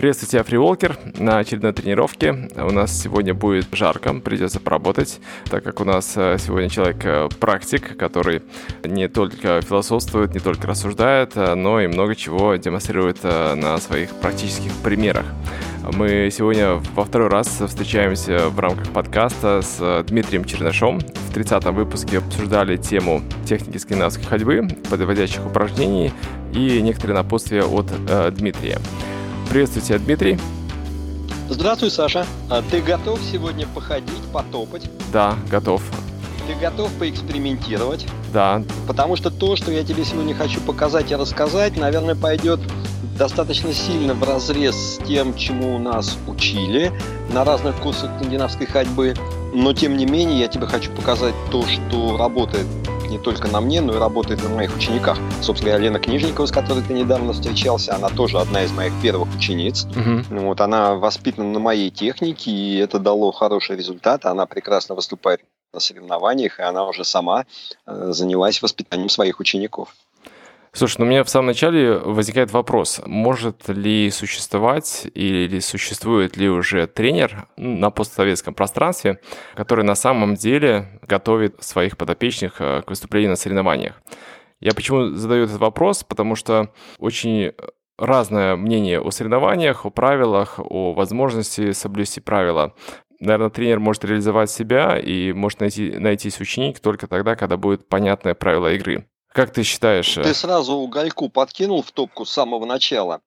Приветствую 0.00 0.30
тебя, 0.30 0.44
Фриволкер, 0.44 0.96
на 1.18 1.40
очередной 1.40 1.74
тренировке. 1.74 2.48
У 2.56 2.70
нас 2.70 2.98
сегодня 2.98 3.34
будет 3.34 3.66
жарко, 3.72 4.14
придется 4.14 4.58
поработать, 4.58 5.20
так 5.50 5.62
как 5.62 5.78
у 5.78 5.84
нас 5.84 6.14
э, 6.16 6.38
сегодня 6.38 6.70
человек-практик, 6.70 7.98
который 7.98 8.40
не 8.82 9.08
только 9.08 9.60
философствует, 9.60 10.32
не 10.32 10.40
только 10.40 10.66
рассуждает, 10.66 11.32
э, 11.34 11.54
но 11.54 11.82
и 11.82 11.86
много 11.86 12.16
чего 12.16 12.54
демонстрирует 12.54 13.18
э, 13.24 13.54
на 13.56 13.76
своих 13.76 14.08
практических 14.12 14.72
примерах. 14.76 15.26
Мы 15.92 16.30
сегодня 16.32 16.80
во 16.94 17.04
второй 17.04 17.28
раз 17.28 17.48
встречаемся 17.48 18.48
в 18.48 18.58
рамках 18.58 18.88
подкаста 18.88 19.60
с 19.60 20.02
Дмитрием 20.04 20.46
Чернышом. 20.46 21.00
В 21.00 21.36
30-м 21.36 21.74
выпуске 21.74 22.18
обсуждали 22.18 22.78
тему 22.78 23.20
техники 23.44 23.76
скандинавской 23.76 24.24
ходьбы, 24.24 24.66
подводящих 24.88 25.44
упражнений 25.44 26.10
и 26.54 26.80
некоторые 26.80 27.16
напутствия 27.16 27.64
от 27.64 27.92
э, 28.08 28.30
Дмитрия. 28.30 28.78
Приветствую 29.50 29.84
тебя, 29.84 29.98
Дмитрий. 29.98 30.38
Здравствуй, 31.48 31.90
Саша. 31.90 32.24
А 32.48 32.62
ты 32.62 32.80
готов 32.80 33.18
сегодня 33.20 33.66
походить, 33.66 34.22
потопать? 34.32 34.88
Да, 35.12 35.34
готов. 35.50 35.82
Ты 36.46 36.54
готов 36.54 36.92
поэкспериментировать? 36.92 38.06
Да. 38.32 38.62
Потому 38.86 39.16
что 39.16 39.28
то, 39.28 39.56
что 39.56 39.72
я 39.72 39.82
тебе 39.82 40.04
сегодня 40.04 40.36
хочу 40.36 40.60
показать 40.60 41.10
и 41.10 41.16
рассказать, 41.16 41.76
наверное, 41.76 42.14
пойдет 42.14 42.60
достаточно 43.18 43.72
сильно 43.72 44.14
в 44.14 44.22
разрез 44.22 44.76
с 44.76 44.98
тем, 44.98 45.34
чему 45.34 45.80
нас 45.80 46.16
учили 46.28 46.92
на 47.32 47.44
разных 47.44 47.74
курсах 47.80 48.12
скандинавской 48.18 48.66
ходьбы. 48.66 49.14
Но, 49.52 49.72
тем 49.72 49.96
не 49.96 50.06
менее, 50.06 50.38
я 50.38 50.46
тебе 50.46 50.68
хочу 50.68 50.92
показать 50.92 51.34
то, 51.50 51.64
что 51.66 52.16
работает 52.16 52.66
не 53.10 53.18
только 53.18 53.48
на 53.48 53.60
мне, 53.60 53.80
но 53.80 53.94
и 53.94 53.98
работает 53.98 54.42
на 54.42 54.48
моих 54.48 54.74
учениках. 54.74 55.18
Собственно 55.42 55.72
говоря, 55.72 55.84
Лена 55.84 55.98
Книжникова, 55.98 56.46
с 56.46 56.52
которой 56.52 56.82
ты 56.82 56.94
недавно 56.94 57.32
встречался, 57.32 57.94
она 57.94 58.08
тоже 58.08 58.38
одна 58.38 58.62
из 58.62 58.72
моих 58.72 58.92
первых 59.02 59.28
учениц. 59.34 59.84
Угу. 59.84 60.40
Вот, 60.40 60.60
она 60.60 60.94
воспитана 60.94 61.50
на 61.50 61.58
моей 61.58 61.90
технике, 61.90 62.50
и 62.50 62.76
это 62.78 62.98
дало 62.98 63.32
хороший 63.32 63.76
результат. 63.76 64.24
Она 64.24 64.46
прекрасно 64.46 64.94
выступает 64.94 65.40
на 65.72 65.80
соревнованиях, 65.80 66.58
и 66.58 66.62
она 66.62 66.86
уже 66.86 67.04
сама 67.04 67.44
э, 67.86 68.12
занялась 68.12 68.62
воспитанием 68.62 69.08
своих 69.08 69.40
учеников. 69.40 69.94
Слушай, 70.72 70.96
ну 71.00 71.06
у 71.06 71.08
меня 71.08 71.24
в 71.24 71.28
самом 71.28 71.46
начале 71.48 71.94
возникает 71.98 72.52
вопрос, 72.52 73.02
может 73.04 73.68
ли 73.68 74.08
существовать 74.10 75.08
или 75.14 75.58
существует 75.58 76.36
ли 76.36 76.48
уже 76.48 76.86
тренер 76.86 77.48
на 77.56 77.90
постсоветском 77.90 78.54
пространстве, 78.54 79.20
который 79.56 79.84
на 79.84 79.96
самом 79.96 80.36
деле 80.36 81.00
готовит 81.02 81.60
своих 81.62 81.96
подопечных 81.96 82.60
э, 82.60 82.82
к 82.82 82.90
выступлению 82.90 83.30
на 83.30 83.36
соревнованиях? 83.36 84.00
Я 84.60 84.72
почему 84.72 85.16
задаю 85.16 85.44
этот 85.44 85.58
вопрос? 85.58 86.04
Потому 86.04 86.36
что 86.36 86.72
очень 86.98 87.52
разное 87.98 88.54
мнение 88.54 89.00
о 89.00 89.10
соревнованиях, 89.10 89.84
о 89.84 89.90
правилах, 89.90 90.58
о 90.58 90.92
возможности 90.92 91.72
соблюсти 91.72 92.20
правила. 92.20 92.74
Наверное, 93.18 93.50
тренер 93.50 93.80
может 93.80 94.04
реализовать 94.04 94.50
себя 94.50 94.98
и 94.98 95.32
может 95.32 95.60
найти, 95.60 95.98
найтись 95.98 96.40
ученик 96.40 96.78
только 96.78 97.08
тогда, 97.08 97.34
когда 97.34 97.56
будет 97.56 97.88
понятное 97.88 98.34
правило 98.34 98.72
игры. 98.72 99.09
Как 99.32 99.52
ты 99.52 99.62
считаешь? 99.62 100.14
Ты 100.14 100.34
сразу 100.34 100.74
угольку 100.74 101.28
подкинул 101.28 101.82
в 101.82 101.92
топку 101.92 102.24
с 102.24 102.30
самого 102.30 102.64
начала. 102.64 103.20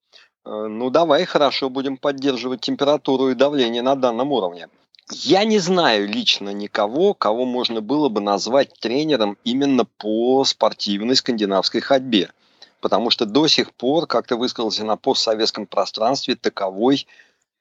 Э, 0.46 0.68
ну 0.68 0.90
давай, 0.90 1.26
хорошо, 1.26 1.70
будем 1.70 1.98
поддерживать 1.98 2.62
температуру 2.62 3.30
и 3.30 3.36
давление 3.36 3.82
на 3.82 3.96
данном 3.96 4.32
уровне. 4.32 4.68
Я 5.12 5.44
не 5.44 5.60
знаю 5.60 6.08
лично 6.08 6.50
никого, 6.50 7.14
кого 7.14 7.46
можно 7.46 7.82
было 7.82 8.10
бы 8.10 8.22
назвать 8.22 8.74
тренером 8.80 9.38
именно 9.44 9.86
по 9.86 10.44
спортивной 10.46 11.16
скандинавской 11.16 11.82
ходьбе. 11.82 12.32
Потому 12.82 13.10
что 13.10 13.26
до 13.26 13.48
сих 13.48 13.74
пор, 13.74 14.08
как 14.08 14.28
ты 14.28 14.36
высказался, 14.36 14.84
на 14.84 14.98
постсоветском 14.98 15.68
пространстве 15.68 16.36
таковой 16.36 17.08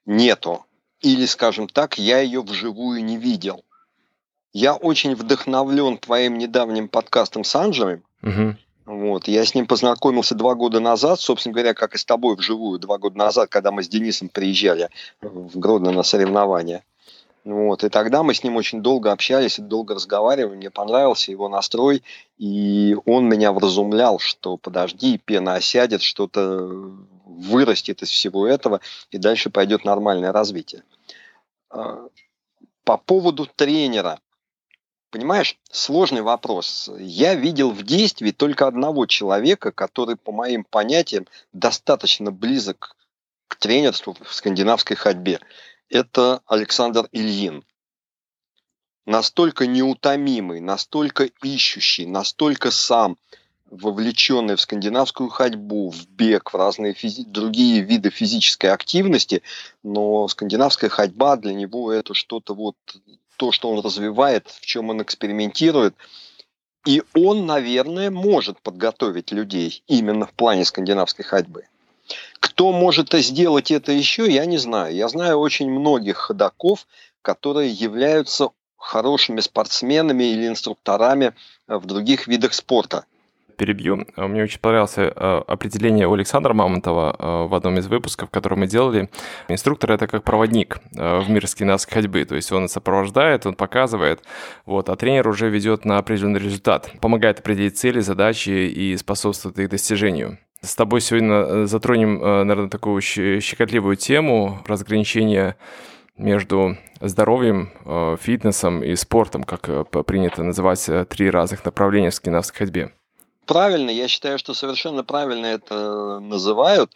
нету. 0.05 0.65
Или, 0.99 1.25
скажем 1.25 1.67
так, 1.67 1.97
я 1.97 2.19
ее 2.19 2.41
вживую 2.41 3.03
не 3.03 3.17
видел. 3.17 3.63
Я 4.53 4.75
очень 4.75 5.15
вдохновлен 5.15 5.97
твоим 5.97 6.37
недавним 6.37 6.87
подкастом 6.87 7.43
с 7.43 7.55
Анджелем, 7.55 8.03
Угу. 8.21 8.55
Вот. 8.85 9.27
Я 9.27 9.45
с 9.45 9.55
ним 9.55 9.65
познакомился 9.65 10.35
два 10.35 10.55
года 10.55 10.79
назад, 10.79 11.19
собственно 11.19 11.53
говоря, 11.53 11.73
как 11.73 11.95
и 11.95 11.97
с 11.97 12.05
тобой 12.05 12.35
вживую, 12.35 12.79
два 12.79 12.97
года 12.97 13.17
назад, 13.17 13.49
когда 13.49 13.71
мы 13.71 13.83
с 13.83 13.87
Денисом 13.87 14.29
приезжали 14.29 14.89
в 15.21 15.57
Гродно 15.57 15.91
на 15.91 16.03
соревнования. 16.03 16.83
Вот. 17.45 17.83
И 17.83 17.89
тогда 17.89 18.23
мы 18.23 18.33
с 18.33 18.43
ним 18.43 18.55
очень 18.55 18.81
долго 18.81 19.11
общались, 19.11 19.59
долго 19.59 19.95
разговаривали, 19.95 20.55
мне 20.55 20.69
понравился 20.69 21.31
его 21.31 21.49
настрой, 21.49 22.03
и 22.37 22.95
он 23.05 23.27
меня 23.27 23.51
вразумлял, 23.51 24.19
что 24.19 24.57
подожди, 24.57 25.17
пена 25.17 25.55
осядет, 25.55 26.01
что-то 26.01 26.69
вырастет 27.25 28.01
из 28.01 28.09
всего 28.09 28.47
этого, 28.47 28.79
и 29.11 29.17
дальше 29.17 29.49
пойдет 29.49 29.85
нормальное 29.85 30.31
развитие. 30.31 30.83
А, 31.69 32.07
по 32.83 32.97
поводу 32.97 33.45
тренера. 33.45 34.19
Понимаешь, 35.13 35.59
сложный 35.69 36.23
вопрос. 36.23 36.89
Я 36.97 37.35
видел 37.35 37.69
в 37.69 37.83
действии 37.83 38.31
только 38.31 38.65
одного 38.65 39.05
человека, 39.05 39.71
который, 39.71 40.15
по 40.15 40.31
моим 40.31 40.63
понятиям, 40.63 41.27
достаточно 41.51 42.31
близок 42.31 42.95
к 43.47 43.55
тренерству 43.57 44.17
в 44.19 44.33
скандинавской 44.33 44.95
ходьбе. 44.95 45.39
Это 45.87 46.41
Александр 46.47 47.09
Ильин. 47.11 47.63
Настолько 49.05 49.67
неутомимый, 49.67 50.61
настолько 50.61 51.25
ищущий, 51.43 52.07
настолько 52.07 52.71
сам 52.71 53.19
вовлеченный 53.69 54.55
в 54.55 54.61
скандинавскую 54.61 55.29
ходьбу, 55.29 55.91
в 55.91 56.07
бег, 56.07 56.51
в 56.51 56.57
разные 56.57 56.93
физи- 56.93 57.23
другие 57.23 57.81
виды 57.81 58.09
физической 58.09 58.71
активности, 58.71 59.43
но 59.83 60.27
скандинавская 60.27 60.89
ходьба 60.89 61.35
для 61.35 61.53
него 61.53 61.91
это 61.91 62.15
что-то 62.15 62.55
вот 62.55 62.77
то, 63.37 63.51
что 63.51 63.69
он 63.69 63.83
развивает, 63.83 64.47
в 64.47 64.65
чем 64.65 64.89
он 64.89 65.01
экспериментирует. 65.01 65.95
И 66.85 67.01
он, 67.15 67.45
наверное, 67.45 68.11
может 68.11 68.59
подготовить 68.61 69.31
людей 69.31 69.83
именно 69.87 70.25
в 70.25 70.33
плане 70.33 70.65
скандинавской 70.65 71.23
ходьбы. 71.23 71.65
Кто 72.39 72.71
может 72.73 73.13
сделать 73.13 73.71
это 73.71 73.91
еще, 73.91 74.29
я 74.29 74.45
не 74.45 74.57
знаю. 74.57 74.93
Я 74.93 75.07
знаю 75.07 75.39
очень 75.39 75.69
многих 75.69 76.17
ходаков, 76.17 76.87
которые 77.21 77.71
являются 77.71 78.49
хорошими 78.75 79.39
спортсменами 79.39 80.25
или 80.25 80.47
инструкторами 80.47 81.33
в 81.67 81.85
других 81.85 82.27
видах 82.27 82.53
спорта 82.53 83.05
перебью. 83.55 84.05
А, 84.15 84.27
мне 84.27 84.43
очень 84.43 84.59
понравилось 84.59 84.97
э, 84.97 85.07
определение 85.47 86.07
у 86.07 86.13
Александра 86.13 86.53
Мамонтова 86.53 87.15
э, 87.17 87.47
в 87.47 87.55
одном 87.55 87.77
из 87.77 87.87
выпусков, 87.87 88.29
который 88.29 88.57
мы 88.57 88.67
делали. 88.67 89.09
Инструктор— 89.47 89.91
это 89.93 90.07
как 90.07 90.23
проводник 90.23 90.79
э, 90.95 91.19
в 91.19 91.29
мир 91.29 91.47
скандинавской 91.47 92.01
ходьбы. 92.01 92.25
То 92.25 92.35
есть 92.35 92.51
он 92.51 92.67
сопровождает, 92.67 93.45
он 93.45 93.55
показывает, 93.55 94.23
вот, 94.65 94.89
а 94.89 94.95
тренер 94.95 95.27
уже 95.27 95.49
ведет 95.49 95.85
на 95.85 95.97
определенный 95.97 96.39
результат, 96.39 96.91
помогает 97.01 97.39
определить 97.39 97.77
цели, 97.77 97.99
задачи 97.99 98.49
и 98.49 98.95
способствует 98.97 99.59
их 99.59 99.69
достижению. 99.69 100.37
С 100.61 100.75
тобой 100.75 101.01
сегодня 101.01 101.65
затронем, 101.65 102.19
наверное, 102.19 102.69
такую 102.69 103.01
щекотливую 103.01 103.97
тему 103.97 104.59
разграничения 104.65 105.57
между 106.17 106.77
здоровьем, 107.01 107.69
фитнесом 108.17 108.81
и 108.81 108.95
спортом, 108.95 109.43
как 109.43 109.89
принято 110.05 110.41
называть 110.41 110.89
три 111.09 111.29
разных 111.29 111.65
направления 111.65 112.11
в 112.11 112.15
скандинавской 112.15 112.59
ходьбе 112.59 112.91
правильно, 113.45 113.89
я 113.89 114.07
считаю, 114.07 114.37
что 114.37 114.53
совершенно 114.53 115.03
правильно 115.03 115.45
это 115.45 116.19
называют. 116.19 116.91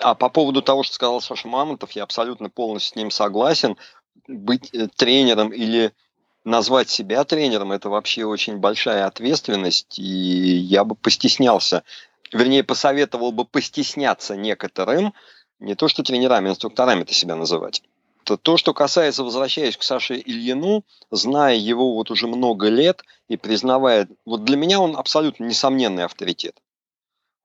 А 0.00 0.14
по 0.14 0.28
поводу 0.28 0.62
того, 0.62 0.82
что 0.82 0.94
сказал 0.94 1.20
Саша 1.20 1.48
Мамонтов, 1.48 1.92
я 1.92 2.04
абсолютно 2.04 2.48
полностью 2.48 2.92
с 2.92 2.96
ним 2.96 3.10
согласен. 3.10 3.76
Быть 4.28 4.72
э, 4.72 4.86
тренером 4.94 5.52
или 5.52 5.92
назвать 6.44 6.88
себя 6.88 7.24
тренером– 7.24 7.72
это 7.72 7.88
вообще 7.88 8.24
очень 8.24 8.58
большая 8.58 9.06
ответственность, 9.06 9.98
и 9.98 10.02
я 10.02 10.84
бы 10.84 10.94
постеснялся, 10.94 11.82
вернее, 12.32 12.64
посоветовал 12.64 13.32
бы 13.32 13.44
постесняться 13.44 14.36
некоторым, 14.36 15.12
не 15.58 15.74
то 15.74 15.88
что 15.88 16.02
тренерами, 16.02 16.48
а 16.48 16.52
инструкторами 16.52 17.02
это 17.02 17.12
себя 17.12 17.36
называть. 17.36 17.82
То, 18.24 18.36
то, 18.36 18.56
что 18.56 18.74
касается, 18.74 19.24
возвращаясь 19.24 19.76
к 19.76 19.82
Саше 19.82 20.16
Ильину, 20.16 20.84
зная 21.10 21.56
его 21.56 21.94
вот 21.94 22.10
уже 22.10 22.26
много 22.26 22.68
лет 22.68 23.02
и 23.28 23.36
признавая, 23.36 24.08
вот 24.24 24.44
для 24.44 24.56
меня 24.56 24.80
он 24.80 24.96
абсолютно 24.96 25.44
несомненный 25.44 26.04
авторитет. 26.04 26.56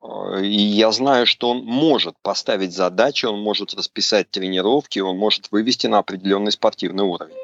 А, 0.01 0.39
и 0.39 0.57
я 0.57 0.91
знаю, 0.91 1.25
что 1.25 1.49
он 1.49 1.63
может 1.63 2.15
поставить 2.21 2.73
задачи, 2.73 3.25
он 3.25 3.41
может 3.41 3.73
расписать 3.73 4.29
тренировки, 4.29 4.99
он 4.99 5.17
может 5.17 5.51
вывести 5.51 5.87
на 5.87 5.99
определенный 5.99 6.51
спортивный 6.51 7.03
уровень. 7.03 7.35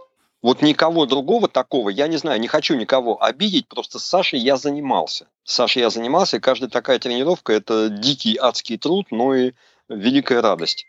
Вот 0.42 0.64
никого 0.64 1.06
другого 1.06 1.48
такого, 1.48 1.90
я 1.90 2.08
не 2.08 2.18
знаю, 2.18 2.40
не 2.40 2.48
хочу 2.48 2.76
никого 2.76 3.22
обидеть, 3.24 3.68
просто 3.68 4.00
с 4.00 4.06
Сашей 4.06 4.40
я 4.40 4.58
занимался. 4.58 5.28
С 5.44 5.54
Сашей 5.54 5.82
я 5.84 5.92
занимался, 5.92 6.38
и 6.38 6.40
каждая 6.40 6.70
такая 6.70 6.98
тренировка– 6.98 7.54
это 7.54 7.90
дикий 7.90 8.38
адский 8.38 8.78
труд, 8.80 9.08
но 9.12 9.36
и 9.36 9.52
великая 9.88 10.42
радость. 10.42 10.88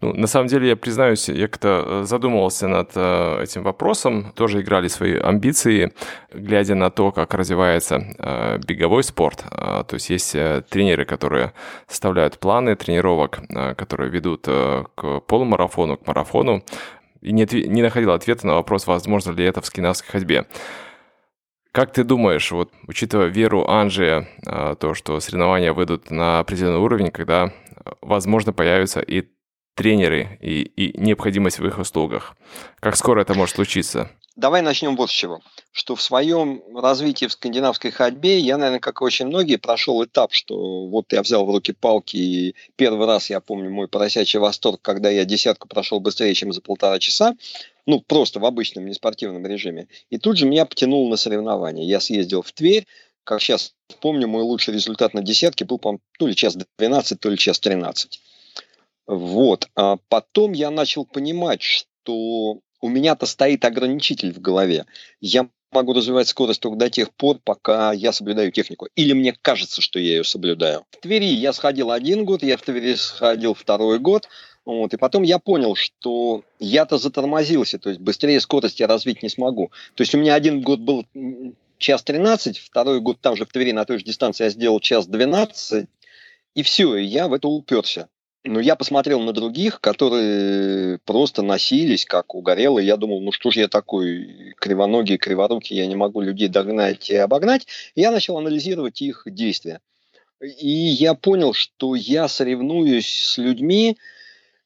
Ну, 0.00 0.12
на 0.12 0.26
самом 0.26 0.48
деле, 0.48 0.68
я 0.68 0.76
признаюсь, 0.76 1.28
я 1.28 1.48
как-то 1.48 1.84
э, 1.86 2.04
задумывался 2.04 2.68
над 2.68 2.90
э, 2.94 3.42
этим 3.42 3.62
вопросом, 3.62 4.32
тоже 4.34 4.60
играли 4.60 4.88
свои 4.88 5.16
амбиции, 5.16 5.92
глядя 6.32 6.74
на 6.74 6.90
то, 6.90 7.12
как 7.12 7.34
развивается 7.34 7.96
э, 8.18 8.58
беговой 8.58 9.02
спорт. 9.02 9.44
То 9.50 9.94
есть 9.94 10.10
есть 10.10 10.32
тренеры, 10.70 11.04
которые 11.04 11.52
составляют 11.88 12.38
планы 12.38 12.76
тренировок, 12.76 13.40
которые 13.76 14.10
ведут 14.10 14.46
к 14.46 15.20
полумарафону, 15.26 15.96
к 15.96 16.06
марафону, 16.06 16.64
и 17.20 17.32
не, 17.32 17.46
не 17.68 17.82
находил 17.82 18.12
ответа 18.12 18.46
на 18.46 18.54
вопрос, 18.54 18.86
возможно 18.86 19.32
ли 19.32 19.44
это 19.44 19.60
в 19.60 19.66
скандинавской 19.66 20.10
ходьбе. 20.10 20.46
Как 21.74 21.92
ты 21.92 22.04
думаешь, 22.04 22.52
вот 22.52 22.70
учитывая 22.86 23.26
веру 23.26 23.66
Анжи, 23.66 24.28
э, 24.46 24.76
то, 24.78 24.94
что 24.94 25.18
соревнования 25.18 25.72
выйдут 25.72 26.08
на 26.08 26.38
определенный 26.38 26.78
уровень, 26.78 27.10
когда, 27.10 27.52
возможно, 28.00 28.52
появятся 28.52 29.00
и 29.00 29.24
тренеры 29.74 30.38
и, 30.40 30.62
и 30.62 31.00
необходимость 31.00 31.58
в 31.58 31.66
их 31.66 31.78
услугах. 31.78 32.36
Как 32.80 32.96
скоро 32.96 33.22
это 33.22 33.34
может 33.34 33.56
случиться? 33.56 34.10
Давай 34.36 34.62
начнем 34.62 34.96
вот 34.96 35.10
с 35.10 35.12
чего. 35.12 35.40
Что 35.70 35.94
в 35.94 36.02
своем 36.02 36.60
развитии 36.74 37.26
в 37.26 37.32
скандинавской 37.32 37.92
ходьбе 37.92 38.40
я, 38.40 38.56
наверное, 38.56 38.80
как 38.80 39.00
и 39.00 39.04
очень 39.04 39.26
многие, 39.26 39.56
прошел 39.56 40.04
этап, 40.04 40.32
что 40.32 40.86
вот 40.88 41.12
я 41.12 41.22
взял 41.22 41.46
в 41.46 41.50
руки 41.50 41.72
палки, 41.72 42.16
и 42.16 42.54
первый 42.74 43.06
раз 43.06 43.30
я 43.30 43.40
помню 43.40 43.70
мой 43.70 43.86
поросячий 43.86 44.40
восторг, 44.40 44.80
когда 44.82 45.08
я 45.08 45.24
десятку 45.24 45.68
прошел 45.68 46.00
быстрее, 46.00 46.34
чем 46.34 46.52
за 46.52 46.62
полтора 46.62 46.98
часа, 46.98 47.36
ну, 47.86 48.00
просто 48.00 48.40
в 48.40 48.44
обычном 48.44 48.86
неспортивном 48.86 49.46
режиме. 49.46 49.86
И 50.10 50.18
тут 50.18 50.36
же 50.36 50.46
меня 50.46 50.64
потянуло 50.66 51.08
на 51.08 51.16
соревнования. 51.16 51.84
Я 51.84 52.00
съездил 52.00 52.42
в 52.42 52.50
Тверь, 52.52 52.86
как 53.22 53.40
сейчас 53.40 53.74
помню, 54.00 54.26
мой 54.26 54.42
лучший 54.42 54.74
результат 54.74 55.14
на 55.14 55.22
десятке 55.22 55.64
был, 55.64 55.78
по 55.78 55.98
то 56.18 56.26
ли 56.26 56.34
час 56.34 56.56
12, 56.78 57.20
то 57.20 57.30
ли 57.30 57.38
час 57.38 57.60
13. 57.60 58.20
Вот. 59.06 59.68
А 59.74 59.98
потом 60.08 60.52
я 60.52 60.70
начал 60.70 61.04
понимать, 61.04 61.62
что 61.62 62.60
у 62.80 62.88
меня-то 62.88 63.26
стоит 63.26 63.64
ограничитель 63.64 64.32
в 64.32 64.40
голове. 64.40 64.86
Я 65.20 65.48
могу 65.72 65.92
развивать 65.92 66.28
скорость 66.28 66.60
только 66.60 66.78
до 66.78 66.88
тех 66.88 67.12
пор, 67.12 67.38
пока 67.42 67.92
я 67.92 68.12
соблюдаю 68.12 68.52
технику. 68.52 68.88
Или 68.94 69.12
мне 69.12 69.34
кажется, 69.40 69.82
что 69.82 69.98
я 69.98 70.16
ее 70.16 70.24
соблюдаю. 70.24 70.84
В 70.92 71.00
Твери 71.00 71.24
я 71.24 71.52
сходил 71.52 71.90
один 71.90 72.24
год, 72.24 72.42
я 72.42 72.56
в 72.56 72.62
Твери 72.62 72.94
сходил 72.94 73.54
второй 73.54 73.98
год. 73.98 74.28
Вот, 74.64 74.94
и 74.94 74.96
потом 74.96 75.24
я 75.24 75.38
понял, 75.38 75.74
что 75.74 76.42
я-то 76.58 76.96
затормозился, 76.96 77.78
то 77.78 77.90
есть 77.90 78.00
быстрее 78.00 78.40
скорость 78.40 78.80
я 78.80 78.86
развить 78.86 79.22
не 79.22 79.28
смогу. 79.28 79.70
То 79.94 80.02
есть 80.02 80.14
у 80.14 80.18
меня 80.18 80.34
один 80.34 80.62
год 80.62 80.80
был 80.80 81.04
час 81.76 82.02
13, 82.02 82.58
второй 82.58 83.00
год 83.00 83.20
там 83.20 83.36
же 83.36 83.44
в 83.44 83.52
Твери 83.52 83.72
на 83.72 83.84
той 83.84 83.98
же 83.98 84.06
дистанции 84.06 84.44
я 84.44 84.50
сделал 84.50 84.80
час 84.80 85.06
12, 85.06 85.86
и 86.54 86.62
все, 86.62 86.96
я 86.96 87.28
в 87.28 87.34
это 87.34 87.48
уперся. 87.48 88.08
Но 88.46 88.60
я 88.60 88.76
посмотрел 88.76 89.20
на 89.20 89.32
других, 89.32 89.80
которые 89.80 90.98
просто 90.98 91.40
носились, 91.40 92.04
как 92.04 92.34
угорелые. 92.34 92.86
Я 92.86 92.98
думал, 92.98 93.22
ну 93.22 93.32
что 93.32 93.50
же 93.50 93.60
я 93.60 93.68
такой 93.68 94.54
кривоногий, 94.58 95.16
криворукий, 95.16 95.76
я 95.78 95.86
не 95.86 95.96
могу 95.96 96.20
людей 96.20 96.48
догнать 96.48 97.08
и 97.08 97.16
обогнать. 97.16 97.66
Я 97.94 98.10
начал 98.10 98.36
анализировать 98.36 99.00
их 99.00 99.22
действия. 99.24 99.80
И 100.42 100.68
я 100.68 101.14
понял, 101.14 101.54
что 101.54 101.94
я 101.94 102.28
соревнуюсь 102.28 103.08
с 103.08 103.38
людьми, 103.38 103.96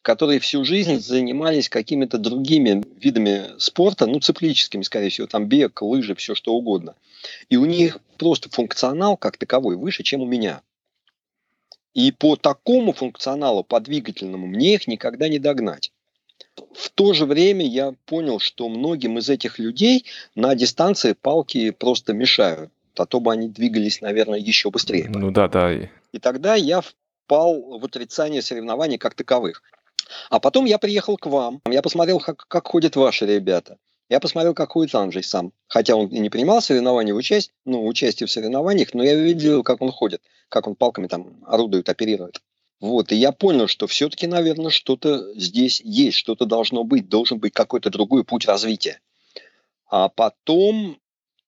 которые 0.02 0.40
всю 0.40 0.64
жизнь 0.64 0.98
занимались 0.98 1.68
какими-то 1.68 2.18
другими 2.18 2.82
видами 2.96 3.58
спорта, 3.58 4.06
ну, 4.06 4.18
циклическими, 4.18 4.82
скорее 4.82 5.10
всего, 5.10 5.28
там 5.28 5.46
бег, 5.46 5.82
лыжи, 5.82 6.16
все 6.16 6.34
что 6.34 6.54
угодно. 6.54 6.96
И 7.48 7.56
у 7.56 7.64
них 7.64 7.98
просто 8.16 8.48
функционал 8.48 9.16
как 9.16 9.36
таковой 9.36 9.76
выше, 9.76 10.02
чем 10.02 10.20
у 10.20 10.26
меня. 10.26 10.62
И 11.94 12.12
по 12.12 12.36
такому 12.36 12.92
функционалу, 12.92 13.64
по 13.64 13.80
двигательному, 13.80 14.46
мне 14.46 14.74
их 14.74 14.86
никогда 14.86 15.28
не 15.28 15.38
догнать. 15.38 15.92
В 16.74 16.90
то 16.90 17.12
же 17.12 17.24
время 17.24 17.66
я 17.66 17.94
понял, 18.06 18.38
что 18.38 18.68
многим 18.68 19.18
из 19.18 19.28
этих 19.28 19.58
людей 19.58 20.04
на 20.34 20.54
дистанции 20.54 21.12
палки 21.12 21.70
просто 21.70 22.12
мешают. 22.12 22.70
А 22.96 23.06
то 23.06 23.20
бы 23.20 23.32
они 23.32 23.48
двигались, 23.48 24.00
наверное, 24.00 24.40
еще 24.40 24.70
быстрее. 24.70 25.08
Ну 25.08 25.30
да, 25.30 25.48
да. 25.48 25.72
И 25.72 26.18
тогда 26.20 26.56
я 26.56 26.80
впал 26.80 27.78
в 27.78 27.84
отрицание 27.84 28.42
соревнований 28.42 28.98
как 28.98 29.14
таковых. 29.14 29.62
А 30.30 30.40
потом 30.40 30.64
я 30.64 30.78
приехал 30.78 31.16
к 31.16 31.26
вам, 31.26 31.60
я 31.68 31.82
посмотрел, 31.82 32.18
как, 32.18 32.46
как 32.48 32.66
ходят 32.66 32.96
ваши 32.96 33.26
ребята. 33.26 33.76
Я 34.08 34.20
посмотрел, 34.20 34.54
как 34.54 34.72
ходит 34.72 34.94
Анджей 34.94 35.22
сам. 35.22 35.52
Хотя 35.66 35.94
он 35.94 36.08
и 36.08 36.18
не 36.18 36.30
принимал 36.30 36.62
соревнования, 36.62 37.14
участь, 37.14 37.52
ну, 37.64 37.86
участие 37.86 38.26
в 38.26 38.30
соревнованиях, 38.30 38.94
но 38.94 39.04
я 39.04 39.14
видел, 39.14 39.62
как 39.62 39.82
он 39.82 39.90
ходит, 39.90 40.22
как 40.48 40.66
он 40.66 40.76
палками 40.76 41.08
там 41.08 41.44
орудует, 41.46 41.88
оперирует. 41.88 42.40
Вот, 42.80 43.10
и 43.12 43.16
я 43.16 43.32
понял, 43.32 43.66
что 43.66 43.86
все-таки, 43.86 44.26
наверное, 44.26 44.70
что-то 44.70 45.34
здесь 45.34 45.80
есть, 45.84 46.16
что-то 46.16 46.46
должно 46.46 46.84
быть, 46.84 47.08
должен 47.08 47.38
быть 47.38 47.52
какой-то 47.52 47.90
другой 47.90 48.24
путь 48.24 48.46
развития. 48.46 49.00
А 49.90 50.08
потом 50.08 50.98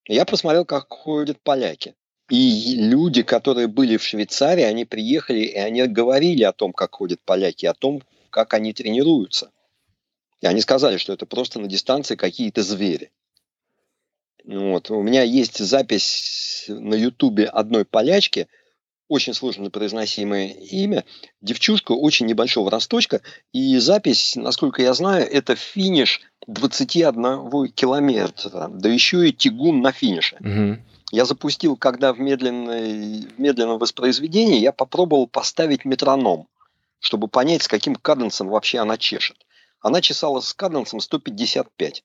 я 0.07 0.25
посмотрел, 0.25 0.65
как 0.65 0.87
ходят 0.93 1.41
поляки. 1.41 1.95
И 2.31 2.75
люди, 2.77 3.23
которые 3.23 3.69
были 3.69 3.97
в 3.97 4.03
Швейцарии, 4.03 4.65
они 4.65 4.85
приехали, 4.85 5.41
и 5.41 5.57
они 5.57 5.87
говорили 5.87 6.43
о 6.43 6.53
том, 6.53 6.73
как 6.73 6.95
ходят 6.97 7.21
поляки, 7.25 7.67
о 7.67 7.75
том, 7.75 8.03
как 8.31 8.55
они 8.55 8.73
тренируются. 8.73 9.51
И 10.41 10.47
они 10.47 10.61
сказали, 10.61 10.97
что 10.97 11.13
это 11.13 11.27
просто 11.27 11.61
на 11.61 11.69
дистанции 11.69 12.17
какие-то 12.17 12.63
звери. 12.63 13.11
Вот. 14.45 14.91
У 14.91 15.03
меня 15.03 15.23
есть 15.23 15.59
запись 15.59 16.65
на 16.69 16.95
Ютубе 16.95 17.45
одной 17.45 17.85
полячки, 17.85 18.49
очень 19.09 19.35
сложно 19.35 19.71
произносимое 19.71 20.49
имя, 20.49 21.05
девчушка 21.41 21.93
очень 21.93 22.27
небольшого 22.27 22.71
росточка, 22.71 23.23
и 23.53 23.77
запись, 23.79 24.37
насколько 24.37 24.83
я 24.83 24.95
знаю, 24.95 25.29
это 25.29 25.57
финиш 25.57 26.21
21 26.47 27.73
километра, 27.73 28.69
да 28.69 28.89
еще 28.89 29.29
и 29.29 29.33
тягун 29.33 29.81
на 29.81 29.91
финише. 29.91 30.37
Угу. 30.37 30.79
Я 31.11 31.25
запустил, 31.25 31.77
когда 31.77 32.13
в, 32.13 32.21
медленной, 32.21 33.27
в 33.27 33.39
медленном 33.39 33.79
воспроизведении, 33.79 34.61
я 34.61 34.71
попробовал 34.71 35.27
поставить 35.27 35.85
метроном, 35.85 36.47
чтобы 37.01 37.27
понять, 37.27 37.63
с 37.63 37.69
каким 37.69 37.97
каденсом 37.97 38.49
вообще 38.49 38.79
она 38.79 38.97
чешет. 38.97 39.37
Она 39.81 40.01
чесала 40.01 40.41
с 40.41 40.53
каденсом 40.53 41.01
155. 41.01 42.05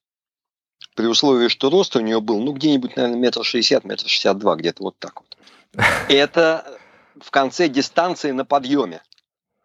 При 0.96 1.06
условии, 1.08 1.50
что 1.50 1.70
рост 1.70 1.96
у 1.96 2.00
нее 2.00 2.22
был, 2.22 2.40
ну, 2.40 2.54
где-нибудь, 2.54 2.96
наверное, 2.96 3.20
метр 3.20 3.44
шестьдесят, 3.44 3.84
метр 3.84 4.08
шестьдесят 4.08 4.38
два, 4.38 4.56
где-то 4.56 4.84
вот 4.84 4.98
так 4.98 5.22
вот. 5.22 5.38
Это 6.10 6.80
в 7.20 7.32
конце 7.32 7.68
дистанции 7.68 8.32
на 8.32 8.46
подъеме. 8.46 9.02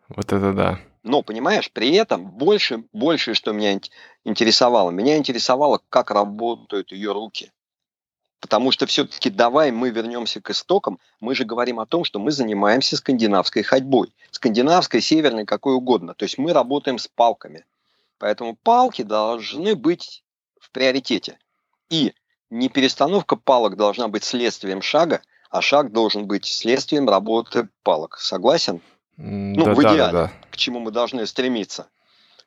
Вот 0.09 0.33
это 0.33 0.53
да. 0.53 0.81
Но, 1.03 1.23
понимаешь, 1.23 1.71
при 1.71 1.95
этом 1.95 2.27
больше, 2.27 2.85
больше, 2.93 3.35
что 3.35 3.53
меня 3.53 3.81
интересовало, 4.25 4.91
меня 4.91 5.17
интересовало, 5.17 5.81
как 5.89 6.11
работают 6.11 6.93
ее 6.93 7.13
руки. 7.13 7.53
Потому 8.41 8.71
что 8.73 8.87
все-таки 8.87 9.31
давай 9.31 9.71
мы 9.71 9.91
вернемся 9.91 10.41
к 10.41 10.51
истокам. 10.51 10.99
Мы 11.21 11.35
же 11.35 11.45
говорим 11.45 11.79
о 11.79 11.87
том, 11.87 12.05
что 12.05 12.19
мы 12.19 12.33
занимаемся 12.33 12.97
скандинавской 12.97 13.63
ходьбой. 13.63 14.13
Скандинавской, 14.31 15.01
северной, 15.01 15.45
какой 15.45 15.75
угодно. 15.75 16.15
То 16.15 16.25
есть 16.25 16.39
мы 16.39 16.53
работаем 16.53 16.99
с 16.99 17.07
палками. 17.07 17.65
Поэтому 18.21 18.55
палки 18.55 19.01
должны 19.01 19.75
быть 19.75 20.23
в 20.61 20.71
приоритете. 20.71 21.39
И 21.89 22.13
не 22.51 22.69
перестановка 22.69 23.35
палок 23.35 23.77
должна 23.77 24.09
быть 24.09 24.25
следствием 24.25 24.83
шага, 24.83 25.23
а 25.49 25.63
шаг 25.63 25.91
должен 25.91 26.27
быть 26.27 26.45
следствием 26.45 27.09
работы 27.09 27.71
палок. 27.83 28.19
Согласен? 28.19 28.83
Ну, 29.17 29.65
да, 29.65 29.75
в 29.75 29.81
идеале, 29.81 29.99
да, 29.99 30.13
да. 30.13 30.33
к 30.51 30.57
чему 30.59 30.81
мы 30.81 30.91
должны 30.91 31.27
стремиться. 31.27 31.89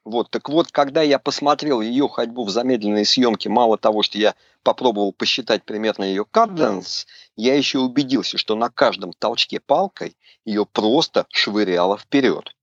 Вот, 0.06 0.30
так 0.30 0.48
вот, 0.50 0.72
когда 0.72 1.01
я 1.01 1.18
посмотрел 1.18 1.82
ее 1.82 2.08
ходьбу 2.08 2.44
в 2.44 2.50
замедленной 2.51 3.06
съемке, 3.06 3.50
мало 3.50 3.77
того, 3.77 4.03
что 4.03 4.20
я 4.20 4.36
попробовал 4.62 5.12
посчитать 5.12 5.63
примерно 5.63 6.03
ее 6.03 6.24
каденс, 6.25 7.08
я 7.36 7.56
еще 7.56 7.80
убедился, 7.80 8.38
что 8.38 8.56
на 8.56 8.70
каждом 8.70 9.12
толчке 9.13 9.60
палкой 9.60 10.15
ее 10.46 10.65
просто 10.65 11.25
швыряло 11.30 11.98
вперед. 11.98 12.53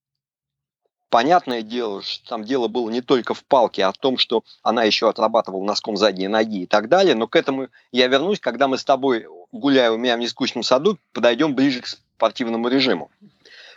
Понятное 1.11 1.63
дело, 1.63 2.03
что 2.03 2.29
там 2.29 2.45
дело 2.45 2.69
было 2.69 2.89
не 2.89 3.01
только 3.01 3.35
в 3.35 3.45
палке, 3.45 3.85
а 3.85 3.89
о 3.89 3.93
том, 3.93 4.17
что 4.17 4.45
она 4.63 4.85
еще 4.85 5.09
отрабатывала 5.09 5.65
носком 5.65 5.97
задней 5.97 6.29
ноги 6.29 6.63
и 6.63 6.67
так 6.67 6.89
далее. 6.89 7.17
Но 7.17 7.27
к 7.27 7.35
этому 7.35 7.69
я 7.91 8.07
вернусь, 8.07 8.39
когда 8.39 8.69
мы 8.69 8.79
с 8.79 8.85
тобой, 8.85 9.27
гуляя 9.51 9.91
у 9.91 9.97
меня 9.97 10.17
в 10.17 10.21
нескучном 10.21 10.63
саду, 10.63 10.99
подойдем 11.13 11.57
ближе 11.57 11.81
к 11.81 11.89
спортивному 11.89 12.69
режиму. 12.69 13.11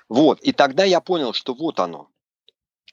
Вот. 0.09 0.41
И 0.41 0.51
тогда 0.51 0.83
я 0.83 1.01
понял, 1.01 1.33
что 1.33 1.55
вот 1.55 1.79
оно. 1.79 2.07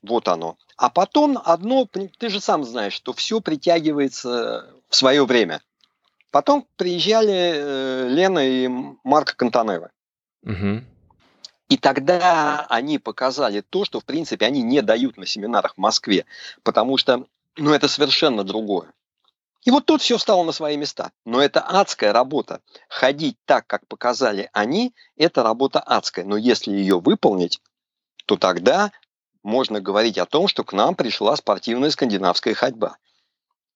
Вот 0.02 0.26
оно. 0.26 0.56
А 0.78 0.88
потом 0.88 1.38
одно, 1.44 1.86
ты 2.18 2.30
же 2.30 2.40
сам 2.40 2.64
знаешь, 2.64 2.94
что 2.94 3.12
все 3.12 3.40
притягивается 3.40 4.72
в 4.88 4.96
свое 4.96 5.26
время. 5.26 5.60
Потом 6.30 6.66
приезжали 6.76 7.52
э, 7.54 8.08
Лена 8.08 8.38
и 8.38 8.68
Марк 9.04 9.36
Кантанева. 9.36 9.90
Угу. 10.44 10.84
И 11.70 11.76
тогда 11.76 12.66
они 12.68 12.98
показали 12.98 13.60
то, 13.60 13.84
что, 13.84 14.00
в 14.00 14.04
принципе, 14.04 14.44
они 14.44 14.60
не 14.60 14.82
дают 14.82 15.16
на 15.16 15.24
семинарах 15.24 15.74
в 15.74 15.78
Москве, 15.78 16.26
потому 16.64 16.96
что, 16.96 17.26
ну, 17.56 17.72
это 17.72 17.86
совершенно 17.86 18.42
другое. 18.42 18.92
И 19.62 19.70
вот 19.70 19.86
тут 19.86 20.02
все 20.02 20.18
стало 20.18 20.42
на 20.42 20.50
свои 20.50 20.76
места. 20.76 21.12
Но 21.24 21.40
это 21.40 21.60
адская 21.60 22.12
работа. 22.12 22.60
Ходить 22.88 23.36
так, 23.44 23.68
как 23.68 23.86
показали 23.86 24.50
они, 24.52 24.94
это 25.16 25.44
работа 25.44 25.78
адская. 25.78 26.24
Но 26.24 26.36
если 26.36 26.72
ее 26.72 26.98
выполнить, 26.98 27.60
то 28.26 28.36
тогда 28.36 28.90
можно 29.44 29.80
говорить 29.80 30.18
о 30.18 30.26
том, 30.26 30.48
что 30.48 30.64
к 30.64 30.72
нам 30.72 30.96
пришла 30.96 31.36
спортивная 31.36 31.90
скандинавская 31.90 32.54
ходьба. 32.54 32.96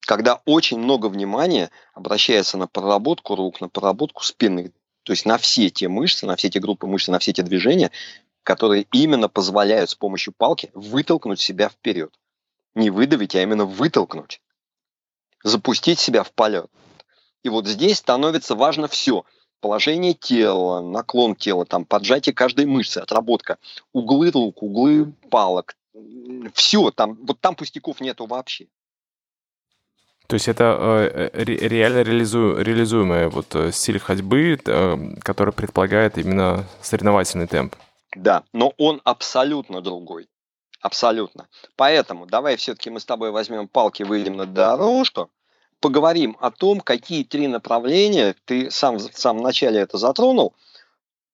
Когда 0.01 0.41
очень 0.45 0.79
много 0.79 1.05
внимания 1.07 1.71
обращается 1.93 2.57
на 2.57 2.67
проработку 2.67 3.35
рук, 3.35 3.61
на 3.61 3.69
проработку 3.69 4.23
спины, 4.23 4.73
то 5.05 5.13
есть 5.13 5.25
на 5.25 5.37
все 5.37 5.69
те 5.69 5.87
мышцы, 5.87 6.25
на 6.25 6.35
все 6.35 6.49
те 6.49 6.59
группы 6.59 6.87
мышц, 6.87 7.09
на 7.09 7.19
все 7.19 7.31
те 7.31 7.43
движения, 7.43 7.91
которые 8.41 8.87
именно 8.91 9.29
позволяют 9.29 9.91
с 9.91 9.95
помощью 9.95 10.33
палки 10.35 10.71
вытолкнуть 10.73 11.39
себя 11.39 11.69
вперед. 11.69 12.11
Не 12.73 12.89
выдавить, 12.89 13.35
а 13.35 13.41
именно 13.43 13.65
вытолкнуть. 13.65 14.41
Запустить 15.43 15.99
себя 15.99 16.23
в 16.23 16.31
полет. 16.33 16.65
И 17.43 17.49
вот 17.49 17.67
здесь 17.67 17.99
становится 17.99 18.55
важно 18.55 18.87
все. 18.87 19.25
Положение 19.61 20.15
тела, 20.15 20.81
наклон 20.81 21.35
тела, 21.35 21.65
там, 21.65 21.85
поджатие 21.85 22.33
каждой 22.33 22.65
мышцы, 22.65 22.97
отработка, 22.97 23.59
углы 23.93 24.31
рук, 24.31 24.63
углы 24.63 25.13
палок. 25.29 25.77
Все, 26.55 26.89
там, 26.89 27.13
вот 27.27 27.39
там 27.39 27.55
пустяков 27.55 28.01
нету 28.01 28.25
вообще. 28.25 28.67
То 30.27 30.33
есть 30.35 30.47
это 30.47 31.09
э, 31.13 31.43
реально 31.43 32.01
реализу, 32.01 32.57
реализуемая 32.57 33.29
вот 33.29 33.53
э, 33.55 33.71
стиль 33.71 33.99
ходьбы, 33.99 34.59
э, 34.65 34.97
который 35.21 35.53
предполагает 35.53 36.17
именно 36.17 36.65
соревновательный 36.81 37.47
темп. 37.47 37.75
Да, 38.15 38.43
но 38.53 38.73
он 38.77 39.01
абсолютно 39.03 39.81
другой. 39.81 40.27
Абсолютно. 40.81 41.47
Поэтому 41.75 42.25
давай 42.25 42.55
все-таки 42.57 42.89
мы 42.89 42.99
с 42.99 43.05
тобой 43.05 43.31
возьмем 43.31 43.67
палки, 43.67 44.03
выйдем 44.03 44.37
на 44.37 44.45
дорожку, 44.45 45.29
поговорим 45.79 46.37
о 46.39 46.51
том, 46.51 46.79
какие 46.79 47.23
три 47.23 47.47
направления, 47.47 48.35
ты 48.45 48.71
сам 48.71 48.97
в 48.97 49.17
самом 49.17 49.43
начале 49.43 49.79
это 49.79 49.97
затронул, 49.97 50.53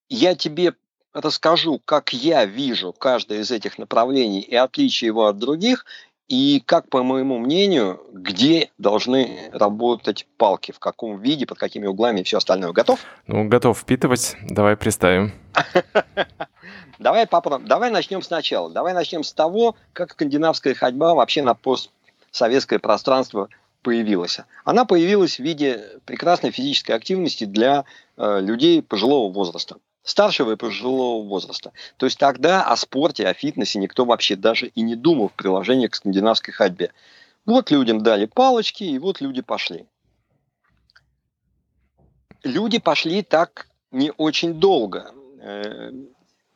я 0.10 0.36
тебе 0.36 0.74
расскажу, 1.14 1.80
как 1.84 2.14
я 2.14 2.46
вижу 2.46 2.94
каждое 2.94 3.42
из 3.42 3.52
этих 3.52 3.78
направлений 3.78 4.42
и 4.42 4.56
отличие 4.56 5.08
его 5.08 5.28
от 5.28 5.38
других, 5.38 5.86
и 6.32 6.64
как, 6.66 6.88
по 6.88 7.04
моему 7.04 7.40
мнению, 7.40 8.00
где 8.14 8.72
должны 8.78 9.50
работать 9.52 10.26
палки, 10.38 10.72
в 10.72 10.80
каком 10.80 11.20
виде, 11.20 11.46
под 11.46 11.58
какими 11.58 11.88
углами 11.88 12.22
и 12.22 12.24
все 12.24 12.38
остальное. 12.38 12.72
Готов? 12.72 13.02
Ну, 13.28 13.50
готов 13.50 13.78
впитывать. 13.78 14.38
Давай 14.50 14.78
представим. 14.78 15.34
Давай 17.00 17.28
попробуем. 17.28 17.68
Давай 17.68 17.92
начнем 17.92 18.22
сначала. 18.22 18.70
Давай 18.70 18.94
начнем 18.94 19.26
с 19.26 19.34
того, 19.34 19.76
как 19.92 20.14
скандинавская 20.14 20.74
ходьба 20.74 21.16
вообще 21.16 21.42
на 21.42 21.54
постсоветское 21.54 22.80
пространство 22.80 23.50
появилась. 23.82 24.40
Она 24.64 24.86
появилась 24.86 25.36
в 25.36 25.44
виде 25.44 25.84
прекрасной 26.06 26.52
физической 26.52 26.94
активности 26.94 27.44
для 27.44 27.84
э, 28.16 28.40
людей 28.40 28.82
пожилого 28.82 29.34
возраста 29.34 29.76
старшего 30.04 30.54
и 30.54 30.56
пожилого 30.56 31.28
возраста. 31.28 31.72
То 31.98 32.06
есть 32.06 32.18
тогда 32.18 32.64
о 32.64 32.76
спорте, 32.76 33.28
о 33.28 33.34
фитнесе 33.34 33.80
никто 33.80 34.06
вообще 34.06 34.36
даже 34.36 34.68
и 34.68 34.82
не 34.82 34.96
думал 34.96 35.30
в 35.30 35.34
приложении 35.34 35.88
к 35.88 35.96
скандинавской 35.96 36.54
ходьбе. 36.54 36.92
Вот 37.46 37.72
людям 37.72 38.02
дали 38.02 38.26
палочки, 38.26 38.84
и 38.84 39.00
вот 39.00 39.22
люди 39.22 39.42
пошли. 39.42 39.86
Люди 42.44 42.80
пошли 42.80 43.22
так 43.22 43.68
не 43.92 44.12
очень 44.18 44.56
долго. 44.56 45.12
Э, 45.40 45.92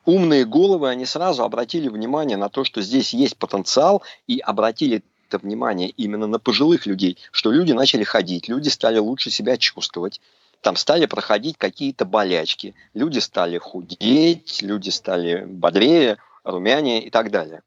умные 0.05 0.45
головы, 0.45 0.89
они 0.89 1.05
сразу 1.05 1.43
обратили 1.43 1.89
внимание 1.89 2.37
на 2.37 2.49
то, 2.49 2.63
что 2.63 2.81
здесь 2.81 3.13
есть 3.13 3.37
потенциал, 3.37 4.03
и 4.27 4.39
обратили 4.39 5.03
это 5.27 5.39
внимание 5.39 5.89
именно 5.89 6.27
на 6.27 6.39
пожилых 6.39 6.85
людей, 6.85 7.17
что 7.31 7.51
люди 7.51 7.71
начали 7.71 8.03
ходить, 8.03 8.47
люди 8.47 8.69
стали 8.69 8.99
лучше 8.99 9.31
себя 9.31 9.57
чувствовать, 9.57 10.21
там 10.61 10.75
стали 10.75 11.05
проходить 11.05 11.57
какие-то 11.57 12.05
болячки. 12.05 12.75
Люди 12.93 13.19
стали 13.19 13.57
худеть, 13.57 14.61
люди 14.61 14.89
стали 14.89 15.45
бодрее, 15.45 16.17
румянее 16.43 17.03
и 17.03 17.09
так 17.09 17.31
далее. 17.31 17.61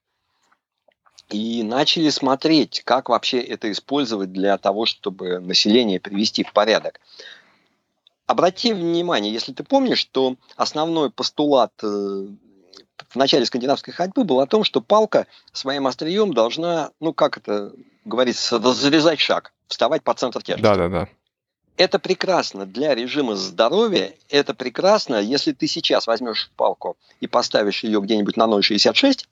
И 1.28 1.62
начали 1.62 2.08
смотреть, 2.08 2.82
как 2.84 3.08
вообще 3.10 3.40
это 3.40 3.70
использовать 3.70 4.32
для 4.32 4.56
того, 4.56 4.86
чтобы 4.86 5.40
население 5.40 6.00
привести 6.00 6.42
в 6.42 6.52
порядок. 6.52 7.00
Обрати 8.26 8.72
внимание, 8.72 9.32
если 9.32 9.52
ты 9.52 9.62
помнишь, 9.62 9.98
что 9.98 10.36
основной 10.56 11.10
постулат 11.10 11.72
э, 11.82 11.86
в 11.86 13.16
начале 13.16 13.46
скандинавской 13.46 13.92
ходьбы 13.92 14.24
был 14.24 14.40
о 14.40 14.46
том, 14.46 14.64
что 14.64 14.80
палка 14.80 15.26
своим 15.52 15.86
острием 15.86 16.32
должна, 16.32 16.90
ну 17.00 17.12
как 17.12 17.38
это 17.38 17.72
говорится, 18.04 18.58
разрезать 18.58 19.20
шаг, 19.20 19.52
вставать 19.66 20.02
по 20.02 20.14
центру 20.14 20.42
тяжести. 20.42 20.62
Да, 20.62 20.76
да, 20.76 20.88
да. 20.88 21.08
Это 21.78 22.00
прекрасно 22.00 22.66
для 22.66 22.92
режима 22.92 23.36
здоровья, 23.36 24.12
это 24.28 24.52
прекрасно, 24.52 25.20
если 25.20 25.52
ты 25.52 25.68
сейчас 25.68 26.08
возьмешь 26.08 26.50
палку 26.56 26.96
и 27.20 27.28
поставишь 27.28 27.84
ее 27.84 28.00
где-нибудь 28.00 28.36
на 28.36 28.46
0,66, 28.46 29.28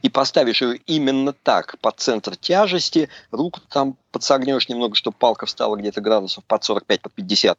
и 0.00 0.08
поставишь 0.08 0.62
ее 0.62 0.78
именно 0.86 1.34
так, 1.34 1.78
под 1.80 2.00
центр 2.00 2.34
тяжести, 2.34 3.10
руку 3.30 3.60
там 3.68 3.98
подсогнешь 4.10 4.70
немного, 4.70 4.94
чтобы 4.94 5.18
палка 5.18 5.44
встала 5.44 5.76
где-то 5.76 6.00
градусов 6.00 6.44
под 6.44 6.64
45, 6.64 7.02
под 7.02 7.12
50. 7.12 7.58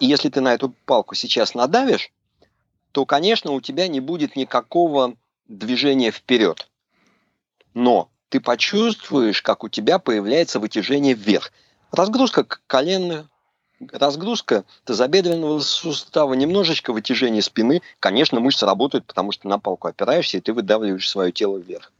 И 0.00 0.06
если 0.06 0.28
ты 0.28 0.40
на 0.40 0.54
эту 0.54 0.74
палку 0.84 1.14
сейчас 1.14 1.54
надавишь, 1.54 2.10
то, 2.90 3.06
конечно, 3.06 3.52
у 3.52 3.60
тебя 3.60 3.86
не 3.86 4.00
будет 4.00 4.34
никакого 4.34 5.14
движения 5.46 6.10
вперед. 6.10 6.68
Но 7.74 8.10
ты 8.28 8.40
почувствуешь, 8.40 9.40
как 9.40 9.62
у 9.62 9.68
тебя 9.68 10.00
появляется 10.00 10.58
вытяжение 10.58 11.14
вверх. 11.14 11.52
Разгрузка 11.92 12.44
коленных, 12.66 13.28
разгрузка 13.92 14.64
тазобедренного 14.84 15.60
сустава, 15.60 16.34
немножечко 16.34 16.92
вытяжение 16.92 17.42
спины. 17.42 17.82
Конечно, 18.00 18.40
мышцы 18.40 18.66
работают, 18.66 19.06
потому 19.06 19.32
что 19.32 19.48
на 19.48 19.58
палку 19.58 19.88
опираешься, 19.88 20.38
и 20.38 20.40
ты 20.40 20.52
выдавливаешь 20.52 21.08
свое 21.08 21.32
тело 21.32 21.58
вверх. 21.58 21.92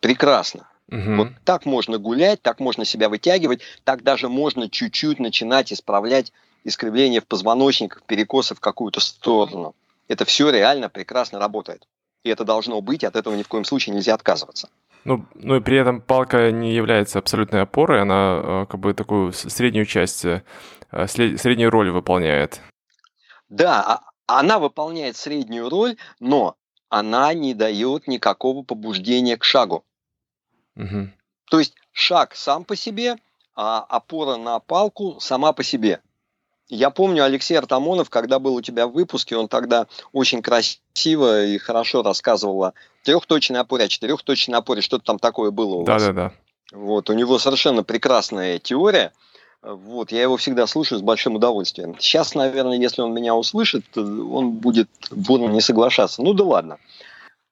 Прекрасно. 0.00 0.68
Угу. 0.88 1.14
Вот 1.16 1.28
так 1.44 1.66
можно 1.66 1.98
гулять, 1.98 2.42
так 2.42 2.58
можно 2.58 2.84
себя 2.84 3.08
вытягивать, 3.08 3.60
так 3.84 4.02
даже 4.02 4.28
можно 4.28 4.68
чуть-чуть 4.68 5.20
начинать 5.20 5.72
исправлять 5.72 6.32
искривление 6.64 7.20
в 7.20 7.26
позвоночниках, 7.26 8.02
перекосы 8.02 8.54
в 8.54 8.60
какую-то 8.60 9.00
сторону. 9.00 9.74
Это 10.08 10.24
все 10.24 10.50
реально 10.50 10.88
прекрасно 10.88 11.38
работает. 11.38 11.86
И 12.24 12.28
это 12.28 12.44
должно 12.44 12.80
быть, 12.80 13.04
от 13.04 13.16
этого 13.16 13.34
ни 13.34 13.42
в 13.42 13.48
коем 13.48 13.64
случае 13.64 13.94
нельзя 13.94 14.14
отказываться. 14.14 14.68
Ну, 15.04 15.24
ну 15.34 15.56
и 15.56 15.60
при 15.60 15.78
этом 15.78 16.02
палка 16.02 16.50
не 16.50 16.74
является 16.74 17.18
абсолютной 17.18 17.62
опорой, 17.62 18.02
она 18.02 18.40
э, 18.42 18.66
как 18.68 18.80
бы 18.80 18.92
такую 18.92 19.32
среднюю 19.32 19.86
часть, 19.86 20.24
э, 20.26 20.42
среднюю 21.06 21.70
роль 21.70 21.90
выполняет. 21.90 22.60
Да, 23.48 23.82
а, 23.82 24.38
она 24.38 24.58
выполняет 24.58 25.16
среднюю 25.16 25.68
роль, 25.68 25.96
но 26.20 26.56
она 26.88 27.32
не 27.34 27.54
дает 27.54 28.06
никакого 28.06 28.62
побуждения 28.62 29.36
к 29.36 29.44
шагу. 29.44 29.84
Угу. 30.76 31.10
То 31.50 31.58
есть 31.58 31.74
шаг 31.92 32.34
сам 32.34 32.64
по 32.64 32.76
себе, 32.76 33.16
а 33.54 33.80
опора 33.80 34.36
на 34.36 34.58
палку 34.60 35.18
сама 35.20 35.52
по 35.52 35.62
себе. 35.62 36.00
Я 36.68 36.90
помню 36.90 37.24
Алексей 37.24 37.58
Артамонов, 37.58 38.10
когда 38.10 38.38
был 38.38 38.54
у 38.54 38.62
тебя 38.62 38.86
в 38.86 38.92
выпуске, 38.92 39.36
он 39.36 39.48
тогда 39.48 39.88
очень 40.12 40.40
красиво 40.40 41.44
и 41.44 41.58
хорошо 41.58 42.02
рассказывал 42.04 42.64
о 42.64 42.74
трехточной 43.02 43.60
опоре, 43.60 43.84
о 43.84 43.88
четырехточной 43.88 44.58
опоре, 44.58 44.80
что-то 44.80 45.04
там 45.04 45.18
такое 45.18 45.50
было 45.50 45.74
у 45.74 45.84
вас. 45.84 46.02
Да-да-да. 46.02 46.32
Вот, 46.72 47.10
у 47.10 47.12
него 47.14 47.40
совершенно 47.40 47.82
прекрасная 47.82 48.60
теория. 48.60 49.12
Вот, 49.62 50.10
я 50.10 50.22
его 50.22 50.36
всегда 50.38 50.66
слушаю 50.66 50.98
с 50.98 51.02
большим 51.02 51.36
удовольствием. 51.36 51.96
Сейчас, 51.98 52.34
наверное, 52.34 52.78
если 52.78 53.02
он 53.02 53.12
меня 53.12 53.34
услышит, 53.34 53.84
он 53.96 54.52
будет 54.52 54.88
бурно 55.10 55.52
не 55.52 55.60
соглашаться. 55.60 56.22
Ну 56.22 56.32
да 56.32 56.44
ладно. 56.44 56.78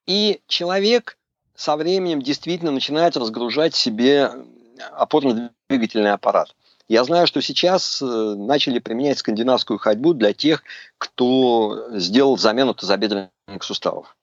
И 0.06 0.40
человек 0.46 1.18
со 1.54 1.76
временем 1.76 2.22
действительно 2.22 2.70
начинает 2.70 3.16
разгружать 3.16 3.74
себе 3.74 4.30
опорно-двигательный 4.92 6.12
аппарат. 6.12 6.54
Я 6.88 7.04
знаю, 7.04 7.26
что 7.26 7.42
сейчас 7.42 8.00
э, 8.00 8.04
начали 8.06 8.78
применять 8.78 9.18
скандинавскую 9.18 9.78
ходьбу 9.78 10.14
для 10.14 10.32
тех, 10.32 10.62
кто 10.96 11.88
сделал 11.90 12.38
замену 12.38 12.72
тазобедренных 12.72 13.30
суставов. 13.60 14.16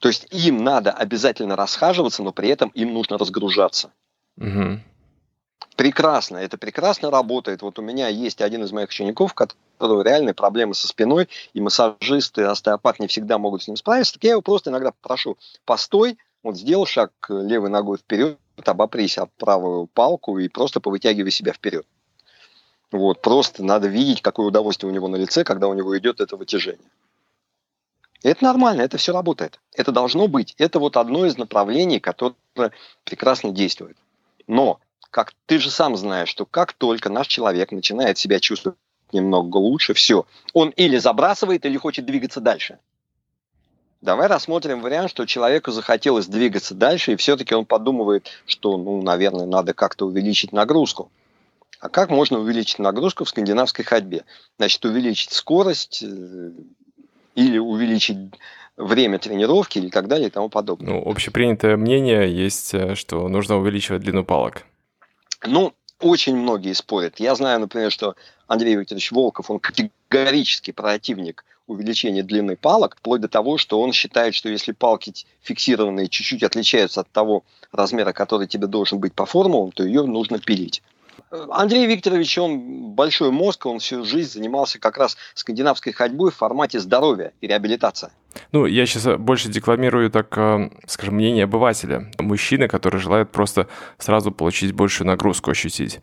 То 0.00 0.08
есть 0.08 0.26
им 0.32 0.64
надо 0.64 0.90
обязательно 0.90 1.54
расхаживаться, 1.54 2.24
но 2.24 2.32
при 2.32 2.48
этом 2.48 2.70
им 2.70 2.94
нужно 2.94 3.18
разгружаться. 3.18 3.92
Угу. 4.38 4.80
Прекрасно, 5.78 6.38
это 6.38 6.58
прекрасно 6.58 7.08
работает. 7.08 7.62
Вот 7.62 7.78
у 7.78 7.82
меня 7.82 8.08
есть 8.08 8.42
один 8.42 8.64
из 8.64 8.72
моих 8.72 8.88
учеников, 8.88 9.32
который 9.32 10.02
реальные 10.02 10.34
проблемы 10.34 10.74
со 10.74 10.88
спиной, 10.88 11.28
и 11.54 11.60
массажисты, 11.60 12.42
остеопат 12.42 12.98
не 12.98 13.06
всегда 13.06 13.38
могут 13.38 13.62
с 13.62 13.68
ним 13.68 13.76
справиться. 13.76 14.14
Так 14.14 14.24
я 14.24 14.32
его 14.32 14.42
просто 14.42 14.70
иногда 14.70 14.90
прошу, 15.00 15.38
постой, 15.64 16.18
вот 16.42 16.56
сделал 16.56 16.84
шаг 16.84 17.12
левой 17.28 17.70
ногой 17.70 17.98
вперед, 17.98 18.40
обопрись 18.64 19.18
об 19.18 19.30
правую 19.38 19.86
палку 19.86 20.40
и 20.40 20.48
просто 20.48 20.80
повытягивай 20.80 21.30
себя 21.30 21.52
вперед. 21.52 21.86
Вот, 22.90 23.22
просто 23.22 23.62
надо 23.62 23.86
видеть, 23.86 24.20
какое 24.20 24.46
удовольствие 24.46 24.90
у 24.90 24.92
него 24.92 25.06
на 25.06 25.14
лице, 25.14 25.44
когда 25.44 25.68
у 25.68 25.74
него 25.74 25.96
идет 25.96 26.20
это 26.20 26.36
вытяжение. 26.36 26.90
это 28.24 28.42
нормально, 28.42 28.82
это 28.82 28.96
все 28.96 29.12
работает. 29.12 29.60
Это 29.76 29.92
должно 29.92 30.26
быть. 30.26 30.56
Это 30.58 30.80
вот 30.80 30.96
одно 30.96 31.24
из 31.24 31.36
направлений, 31.38 32.00
которое 32.00 32.72
прекрасно 33.04 33.52
действует. 33.52 33.96
Но, 34.48 34.80
как 35.10 35.32
ты 35.46 35.58
же 35.58 35.70
сам 35.70 35.96
знаешь, 35.96 36.28
что 36.28 36.44
как 36.44 36.72
только 36.72 37.08
наш 37.08 37.26
человек 37.26 37.72
начинает 37.72 38.18
себя 38.18 38.40
чувствовать 38.40 38.78
немного 39.12 39.56
лучше, 39.56 39.94
все, 39.94 40.26
он 40.52 40.70
или 40.70 40.98
забрасывает, 40.98 41.64
или 41.64 41.76
хочет 41.76 42.06
двигаться 42.06 42.40
дальше. 42.40 42.78
Давай 44.00 44.28
рассмотрим 44.28 44.80
вариант, 44.80 45.10
что 45.10 45.26
человеку 45.26 45.72
захотелось 45.72 46.26
двигаться 46.26 46.74
дальше, 46.74 47.12
и 47.12 47.16
все-таки 47.16 47.54
он 47.54 47.66
подумывает, 47.66 48.28
что, 48.46 48.76
ну, 48.76 49.02
наверное, 49.02 49.46
надо 49.46 49.74
как-то 49.74 50.06
увеличить 50.06 50.52
нагрузку. 50.52 51.10
А 51.80 51.88
как 51.88 52.10
можно 52.10 52.38
увеличить 52.38 52.78
нагрузку 52.78 53.24
в 53.24 53.28
скандинавской 53.28 53.84
ходьбе? 53.84 54.24
Значит, 54.56 54.84
увеличить 54.84 55.32
скорость 55.32 56.02
э, 56.02 56.50
или 57.34 57.58
увеличить 57.58 58.18
время 58.76 59.18
тренировки 59.18 59.78
или 59.78 59.88
так 59.88 60.06
далее 60.06 60.28
и 60.28 60.30
тому 60.30 60.48
подобное. 60.48 60.94
Ну, 60.94 61.08
общепринятое 61.08 61.76
мнение 61.76 62.32
есть, 62.32 62.74
э, 62.74 62.94
что 62.94 63.28
нужно 63.28 63.58
увеличивать 63.58 64.02
длину 64.02 64.24
палок. 64.24 64.64
Ну, 65.46 65.72
очень 66.00 66.36
многие 66.36 66.72
спорят. 66.74 67.20
Я 67.20 67.34
знаю, 67.34 67.60
например, 67.60 67.90
что 67.90 68.14
Андрей 68.46 68.76
Викторович 68.76 69.12
Волков, 69.12 69.50
он 69.50 69.60
категорический 69.60 70.72
противник 70.72 71.44
увеличения 71.66 72.22
длины 72.22 72.56
палок, 72.56 72.96
вплоть 72.96 73.20
до 73.20 73.28
того, 73.28 73.58
что 73.58 73.80
он 73.80 73.92
считает, 73.92 74.34
что 74.34 74.48
если 74.48 74.72
палки 74.72 75.12
фиксированные 75.42 76.08
чуть-чуть 76.08 76.42
отличаются 76.42 77.02
от 77.02 77.10
того 77.10 77.44
размера, 77.72 78.12
который 78.12 78.46
тебе 78.46 78.66
должен 78.66 78.98
быть 78.98 79.12
по 79.12 79.26
формулам, 79.26 79.72
то 79.72 79.84
ее 79.84 80.04
нужно 80.04 80.38
пилить. 80.38 80.82
Андрей 81.30 81.86
Викторович, 81.86 82.38
он 82.38 82.92
большой 82.92 83.30
мозг, 83.30 83.66
он 83.66 83.80
всю 83.80 84.04
жизнь 84.04 84.32
занимался 84.32 84.78
как 84.78 84.96
раз 84.96 85.16
скандинавской 85.34 85.92
ходьбой 85.92 86.30
в 86.30 86.36
формате 86.36 86.80
здоровья 86.80 87.32
и 87.40 87.46
реабилитации. 87.46 88.10
Ну, 88.52 88.66
я 88.66 88.86
сейчас 88.86 89.18
больше 89.18 89.48
декламирую, 89.48 90.10
так, 90.10 90.36
э, 90.38 90.70
скажем, 90.86 91.16
мнение 91.16 91.44
обывателя. 91.44 92.10
Мужчины, 92.18 92.68
которые 92.68 93.00
желают 93.00 93.30
просто 93.30 93.68
сразу 93.98 94.32
получить 94.32 94.72
большую 94.72 95.06
нагрузку, 95.06 95.50
ощутить. 95.50 96.00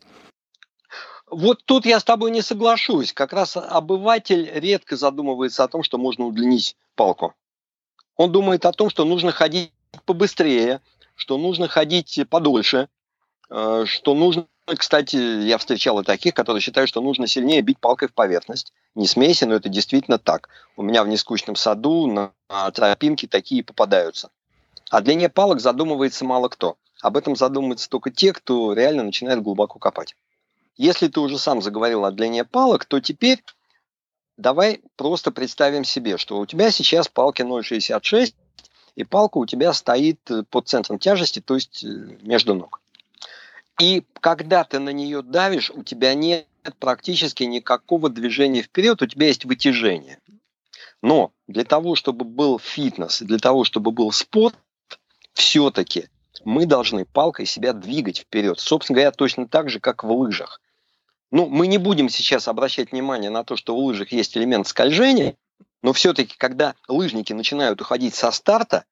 Вот 1.29 1.63
тут 1.65 1.86
я 1.86 2.00
с 2.00 2.03
тобой 2.03 2.32
не 2.32 2.41
соглашусь. 2.41 3.13
Как 3.13 3.34
раз 3.34 3.58
обыватель 3.58 4.50
редко 4.53 4.96
задумывается 4.96 5.63
о 5.63 5.67
том, 5.67 5.82
что 5.82 5.98
можно 5.98 6.25
удлинить 6.25 6.75
палку. 6.96 7.34
Он 8.15 8.32
думает 8.32 8.65
о 8.65 8.72
том, 8.72 8.89
что 8.89 9.05
нужно 9.05 9.32
ходить 9.32 9.72
побыстрее, 10.05 10.82
что 11.15 11.38
нужно 11.38 11.67
ходить 11.67 12.20
подольше, 12.29 12.89
э, 13.50 13.86
что 13.88 14.13
нужно, 14.13 14.48
кстати, 14.65 15.15
я 15.15 15.57
встречал 15.57 16.00
и 16.00 16.03
таких, 16.03 16.34
которые 16.34 16.62
считают, 16.62 16.89
что 16.89 17.01
нужно 17.01 17.27
сильнее 17.27 17.62
бить 17.62 17.79
палкой 17.79 18.07
в 18.07 18.13
поверхность. 18.13 18.74
Не 18.95 19.05
смейся, 19.05 19.45
но 19.45 19.55
это 19.55 19.69
действительно 19.69 20.17
так. 20.17 20.50
У 20.75 20.81
меня 20.81 21.03
в 21.03 21.07
нескучном 21.07 21.55
саду 21.55 22.07
на 22.07 22.31
тропинке 22.72 23.27
такие 23.27 23.63
попадаются. 23.63 24.31
О 24.89 25.01
длине 25.01 25.29
палок 25.29 25.60
задумывается 25.60 26.25
мало 26.25 26.50
кто. 26.50 26.77
Об 27.01 27.17
этом 27.17 27.36
задумываются 27.36 27.89
только 27.89 28.10
те, 28.10 28.34
кто 28.34 28.74
реально 28.74 29.03
начинает 29.03 29.41
глубоко 29.41 29.77
копать. 29.77 30.15
Если 30.77 31.07
ты 31.07 31.19
уже 31.19 31.38
сам 31.38 31.62
заговорил 31.62 32.05
о 32.05 32.12
длине 32.12 32.43
палок, 32.43 32.86
то 32.86 33.00
теперь 33.00 33.43
давай 34.38 34.81
просто 34.95 35.31
представим 35.31 35.84
себе, 35.84 36.17
что 36.17 36.39
у 36.39 36.45
тебя 36.45 36.72
сейчас 36.72 37.07
палки 37.07 37.41
0,66, 37.41 38.34
и 38.95 39.03
палка 39.03 39.38
у 39.38 39.45
тебя 39.45 39.74
стоит 39.74 40.19
э, 40.31 40.43
под 40.50 40.67
центром 40.67 41.00
тяжести, 41.00 41.41
то 41.41 41.55
есть 41.55 41.84
э, 41.84 41.88
между 42.22 42.53
ног. 42.53 42.81
И 43.79 44.03
когда 44.22 44.63
ты 44.63 44.79
на 44.79 44.89
нее 44.89 45.22
давишь, 45.22 45.70
у 45.70 45.84
тебя 45.84 46.13
нет 46.13 46.48
практически 46.79 47.44
никакого 47.44 48.10
движения 48.10 48.62
вперед, 48.62 49.01
у 49.01 49.08
тебя 49.08 49.27
есть 49.27 49.46
вытяжение. 49.46 50.20
Но 51.01 51.32
для 51.48 51.65
того, 51.65 51.96
чтобы 51.96 52.25
был 52.25 52.58
фитнес, 52.58 53.22
для 53.22 53.38
того, 53.38 53.63
чтобы 53.63 53.91
был 53.91 54.12
спорт, 54.12 54.55
все-таки 55.34 56.08
мы 56.46 56.65
должны 56.65 57.05
палкой 57.05 57.46
себя 57.46 57.74
двигать 57.74 58.20
вперед. 58.20 58.60
Собственно 58.60 58.96
говоря, 58.96 59.12
точно 59.12 59.48
так 59.48 59.70
же, 59.70 59.79
как 59.79 60.03
в 60.03 60.12
лыжах. 60.12 60.62
Ну, 61.32 61.48
мы 61.48 61.67
не 61.67 61.77
будем 61.77 62.08
сейчас 62.10 62.48
обращать 62.48 62.91
внимание 62.91 63.29
на 63.29 63.44
то, 63.44 63.58
что 63.58 63.75
у 63.75 63.79
лыжах 63.79 64.12
есть 64.12 64.38
элемент 64.38 64.67
скольжения, 64.67 65.36
но 65.82 65.91
все-таки, 65.91 66.36
когда 66.38 66.75
лыжники 66.88 67.34
начинают 67.34 67.82
уходить 67.82 68.15
со 68.15 68.32
старта, 68.32 68.86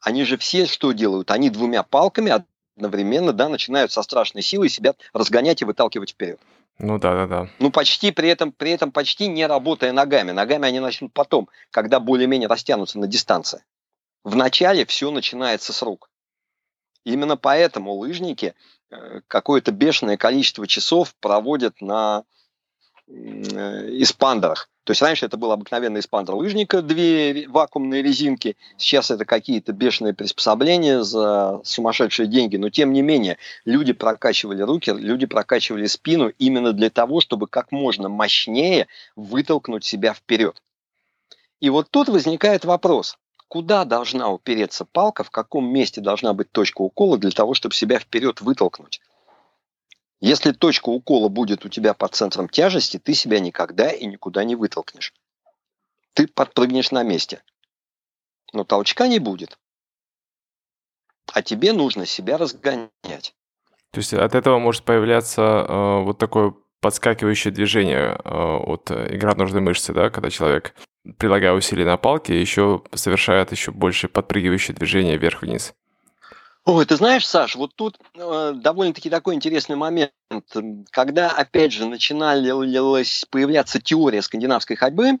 они 0.00 0.24
же 0.24 0.36
все 0.36 0.66
что 0.66 0.92
делают? 0.92 1.30
Они 1.30 1.50
двумя 1.50 1.82
палками 1.82 2.30
одновременно 2.78 3.32
да, 3.32 3.48
начинают 3.48 3.92
со 3.92 4.02
страшной 4.02 4.42
силой 4.42 4.68
себя 4.68 4.94
разгонять 5.12 5.62
и 5.62 5.64
выталкивать 5.64 6.10
вперед. 6.10 6.40
Ну 6.78 6.98
да, 6.98 7.14
да, 7.14 7.26
да. 7.26 7.48
Ну 7.58 7.70
почти 7.70 8.12
при 8.12 8.28
этом, 8.28 8.52
при 8.52 8.70
этом 8.70 8.92
почти 8.92 9.26
не 9.28 9.46
работая 9.46 9.92
ногами. 9.92 10.30
Ногами 10.30 10.66
они 10.66 10.80
начнут 10.80 11.12
потом, 11.12 11.48
когда 11.70 12.00
более-менее 12.00 12.48
растянутся 12.48 12.98
на 12.98 13.06
дистанции. 13.06 13.64
Вначале 14.24 14.86
все 14.86 15.10
начинается 15.10 15.72
с 15.72 15.82
рук. 15.82 16.10
Именно 17.04 17.36
поэтому 17.36 17.94
лыжники 17.94 18.54
Э, 18.90 19.20
какое-то 19.28 19.70
бешеное 19.72 20.16
количество 20.16 20.66
часов 20.66 21.14
проводят 21.20 21.80
на 21.80 22.24
испандерах. 23.08 24.68
То 24.84 24.92
есть 24.92 25.02
раньше 25.02 25.26
это 25.26 25.36
был 25.36 25.52
обыкновенный 25.52 26.00
испандер 26.00 26.34
лыжника, 26.34 26.80
две 26.80 27.46
вакуумные 27.48 28.02
резинки. 28.02 28.56
Сейчас 28.78 29.10
это 29.10 29.24
какие-то 29.24 29.72
бешеные 29.72 30.14
приспособления 30.14 31.02
за 31.02 31.60
сумасшедшие 31.64 32.26
деньги. 32.26 32.56
Но 32.56 32.70
тем 32.70 32.92
не 32.92 33.02
менее, 33.02 33.36
люди 33.66 33.92
прокачивали 33.92 34.62
руки, 34.62 34.90
люди 34.90 35.26
прокачивали 35.26 35.86
спину 35.86 36.32
именно 36.38 36.72
для 36.72 36.88
того, 36.88 37.20
чтобы 37.20 37.48
как 37.48 37.70
можно 37.70 38.08
мощнее 38.08 38.86
вытолкнуть 39.14 39.84
себя 39.84 40.14
вперед. 40.14 40.62
И 41.60 41.68
вот 41.70 41.90
тут 41.90 42.08
возникает 42.08 42.64
вопрос 42.64 43.18
куда 43.48 43.84
должна 43.84 44.30
упереться 44.30 44.84
палка, 44.84 45.24
в 45.24 45.30
каком 45.30 45.66
месте 45.66 46.00
должна 46.00 46.34
быть 46.34 46.52
точка 46.52 46.82
укола 46.82 47.18
для 47.18 47.30
того, 47.30 47.54
чтобы 47.54 47.74
себя 47.74 47.98
вперед 47.98 48.40
вытолкнуть. 48.40 49.00
Если 50.20 50.52
точка 50.52 50.88
укола 50.88 51.28
будет 51.28 51.64
у 51.64 51.68
тебя 51.68 51.94
под 51.94 52.14
центром 52.14 52.48
тяжести, 52.48 52.98
ты 52.98 53.14
себя 53.14 53.38
никогда 53.38 53.90
и 53.90 54.04
никуда 54.06 54.44
не 54.44 54.56
вытолкнешь. 54.56 55.14
Ты 56.14 56.26
подпрыгнешь 56.26 56.90
на 56.90 57.04
месте. 57.04 57.42
Но 58.52 58.64
толчка 58.64 59.06
не 59.06 59.20
будет. 59.20 59.58
А 61.32 61.42
тебе 61.42 61.72
нужно 61.72 62.06
себя 62.06 62.36
разгонять. 62.36 63.34
То 63.92 63.98
есть 63.98 64.12
от 64.12 64.34
этого 64.34 64.58
может 64.58 64.82
появляться 64.84 65.42
э, 65.42 66.02
вот 66.02 66.18
такое 66.18 66.54
подскакивающее 66.80 67.52
движение 67.52 68.18
э, 68.22 68.28
от 68.28 68.90
икроножной 68.90 69.60
мышцы, 69.60 69.92
да, 69.92 70.10
когда 70.10 70.30
человек 70.30 70.74
прилагая 71.16 71.52
усилия 71.52 71.84
на 71.84 71.96
палке, 71.96 72.40
еще 72.40 72.82
совершает 72.92 73.52
еще 73.52 73.70
больше 73.70 74.08
подпрыгивающие 74.08 74.74
движения 74.74 75.16
вверх-вниз. 75.16 75.74
Ой, 76.68 76.84
ты 76.84 76.96
знаешь, 76.96 77.26
Саш, 77.26 77.56
вот 77.56 77.74
тут 77.74 77.98
э, 78.14 78.52
довольно-таки 78.54 79.08
такой 79.08 79.34
интересный 79.34 79.74
момент. 79.74 80.12
Когда, 80.90 81.30
опять 81.30 81.72
же, 81.72 81.86
начиналась 81.86 83.24
появляться 83.30 83.80
теория 83.80 84.20
скандинавской 84.20 84.76
ходьбы, 84.76 85.12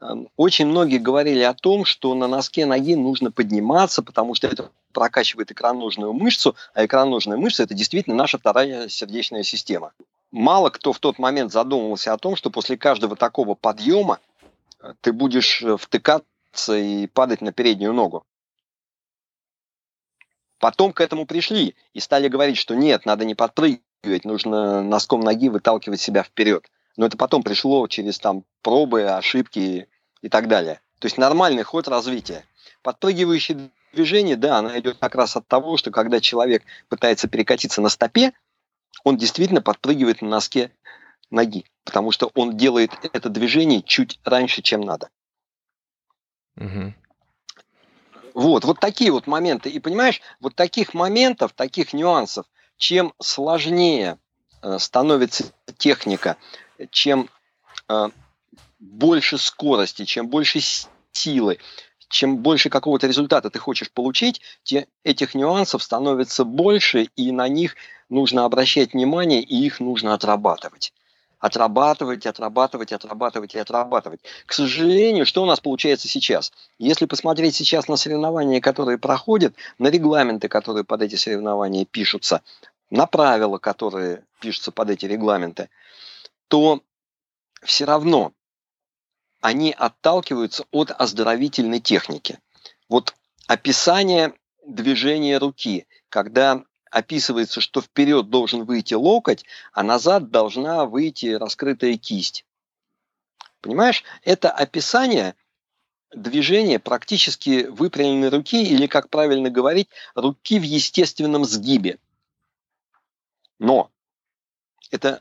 э, 0.00 0.06
очень 0.38 0.66
многие 0.66 0.96
говорили 0.96 1.42
о 1.42 1.52
том, 1.52 1.84
что 1.84 2.14
на 2.14 2.26
носке 2.26 2.64
ноги 2.64 2.94
нужно 2.94 3.30
подниматься, 3.30 4.02
потому 4.02 4.34
что 4.34 4.46
это 4.46 4.70
прокачивает 4.94 5.52
икроножную 5.52 6.14
мышцу, 6.14 6.56
а 6.72 6.86
икроножная 6.86 7.36
мышца– 7.36 7.62
это 7.64 7.74
действительно 7.74 8.16
наша 8.16 8.38
вторая 8.38 8.88
сердечная 8.88 9.42
система. 9.42 9.92
Мало 10.32 10.70
кто 10.70 10.94
в 10.94 11.00
тот 11.00 11.18
момент 11.18 11.52
задумывался 11.52 12.14
о 12.14 12.16
том, 12.16 12.34
что 12.34 12.48
после 12.48 12.78
каждого 12.78 13.14
такого 13.14 13.54
подъема 13.54 14.20
ты 15.02 15.12
будешь 15.12 15.60
э, 15.60 15.76
втыкаться 15.76 16.78
и 16.78 17.06
падать 17.08 17.42
на 17.42 17.52
переднюю 17.52 17.92
ногу. 17.92 18.24
Потом 20.64 20.94
к 20.94 21.02
этому 21.02 21.26
пришли 21.26 21.74
и 21.92 22.00
стали 22.00 22.28
говорить, 22.28 22.56
что 22.56 22.74
нет, 22.74 23.04
надо 23.04 23.26
не 23.26 23.34
подпрыгивать, 23.34 24.24
нужно 24.24 24.82
носком 24.82 25.20
ноги 25.20 25.50
выталкивать 25.50 26.00
себя 26.00 26.22
вперед. 26.22 26.64
Но 26.96 27.04
это 27.04 27.18
потом 27.18 27.42
пришло 27.42 27.86
через 27.86 28.18
там 28.18 28.44
пробы, 28.62 29.02
ошибки 29.02 29.88
и 30.22 30.28
так 30.30 30.48
далее. 30.48 30.80
То 31.00 31.04
есть 31.04 31.18
нормальный 31.18 31.64
ход 31.64 31.86
развития. 31.86 32.46
Подпрыгивающее 32.80 33.68
движение, 33.92 34.36
да, 34.36 34.56
оно 34.56 34.78
идет 34.78 34.96
как 34.98 35.14
раз 35.16 35.36
от 35.36 35.46
того, 35.46 35.76
что 35.76 35.90
когда 35.90 36.18
человек 36.18 36.62
пытается 36.88 37.28
перекатиться 37.28 37.82
на 37.82 37.90
стопе, 37.90 38.32
он 39.02 39.18
действительно 39.18 39.60
подпрыгивает 39.60 40.22
на 40.22 40.28
носке 40.28 40.70
ноги, 41.30 41.66
потому 41.84 42.10
что 42.10 42.30
он 42.34 42.56
делает 42.56 42.90
это 43.12 43.28
движение 43.28 43.82
чуть 43.82 44.18
раньше, 44.24 44.62
чем 44.62 44.80
надо. 44.80 45.10
Угу. 46.56 46.94
Вот, 48.34 48.64
вот 48.64 48.80
такие 48.80 49.12
вот 49.12 49.28
моменты. 49.28 49.70
И 49.70 49.78
понимаешь, 49.78 50.20
вот 50.40 50.56
таких 50.56 50.92
моментов, 50.92 51.52
таких 51.52 51.92
нюансов, 51.92 52.46
чем 52.76 53.14
сложнее 53.20 54.18
э, 54.60 54.78
становится 54.80 55.52
техника, 55.78 56.36
чем 56.90 57.30
э, 57.88 58.08
больше 58.80 59.38
скорости, 59.38 60.04
чем 60.04 60.28
больше 60.28 60.60
силы, 61.12 61.58
чем 62.08 62.38
больше 62.38 62.70
какого-то 62.70 63.06
результата 63.06 63.50
ты 63.50 63.60
хочешь 63.60 63.92
получить, 63.92 64.40
тем 64.64 64.84
этих 65.04 65.34
нюансов 65.34 65.82
становится 65.84 66.44
больше, 66.44 67.08
и 67.14 67.30
на 67.30 67.46
них 67.46 67.76
нужно 68.08 68.44
обращать 68.44 68.94
внимание, 68.94 69.42
и 69.42 69.64
их 69.64 69.78
нужно 69.78 70.12
отрабатывать 70.12 70.92
отрабатывать, 71.38 72.26
отрабатывать, 72.26 72.92
отрабатывать 72.92 73.54
и 73.54 73.58
отрабатывать. 73.58 74.20
К 74.46 74.52
сожалению, 74.52 75.26
что 75.26 75.42
у 75.42 75.46
нас 75.46 75.60
получается 75.60 76.08
сейчас? 76.08 76.52
Если 76.78 77.06
посмотреть 77.06 77.54
сейчас 77.54 77.88
на 77.88 77.96
соревнования, 77.96 78.60
которые 78.60 78.98
проходят, 78.98 79.54
на 79.78 79.88
регламенты, 79.88 80.48
которые 80.48 80.84
под 80.84 81.02
эти 81.02 81.16
соревнования 81.16 81.84
пишутся, 81.84 82.42
на 82.90 83.06
правила, 83.06 83.58
которые 83.58 84.24
пишутся 84.40 84.72
под 84.72 84.90
эти 84.90 85.06
регламенты, 85.06 85.68
то 86.48 86.80
все 87.62 87.84
равно 87.84 88.32
они 89.40 89.74
отталкиваются 89.76 90.64
от 90.70 90.90
оздоровительной 90.90 91.80
техники. 91.80 92.38
Вот 92.88 93.14
описание 93.46 94.32
движения 94.66 95.38
руки, 95.38 95.86
когда 96.08 96.62
описывается, 96.94 97.60
что 97.60 97.80
вперед 97.80 98.30
должен 98.30 98.64
выйти 98.64 98.94
локоть, 98.94 99.44
а 99.72 99.82
назад 99.82 100.30
должна 100.30 100.84
выйти 100.86 101.34
раскрытая 101.34 101.96
кисть. 101.98 102.46
Понимаешь, 103.60 104.04
это 104.22 104.52
описание 104.52 105.34
движения 106.12 106.78
практически 106.78 107.64
выпрямленной 107.64 108.28
руки 108.28 108.62
или, 108.62 108.86
как 108.86 109.10
правильно 109.10 109.50
говорить, 109.50 109.88
руки 110.14 110.60
в 110.60 110.62
естественном 110.62 111.44
сгибе. 111.44 111.98
Но 113.58 113.90
это 114.92 115.20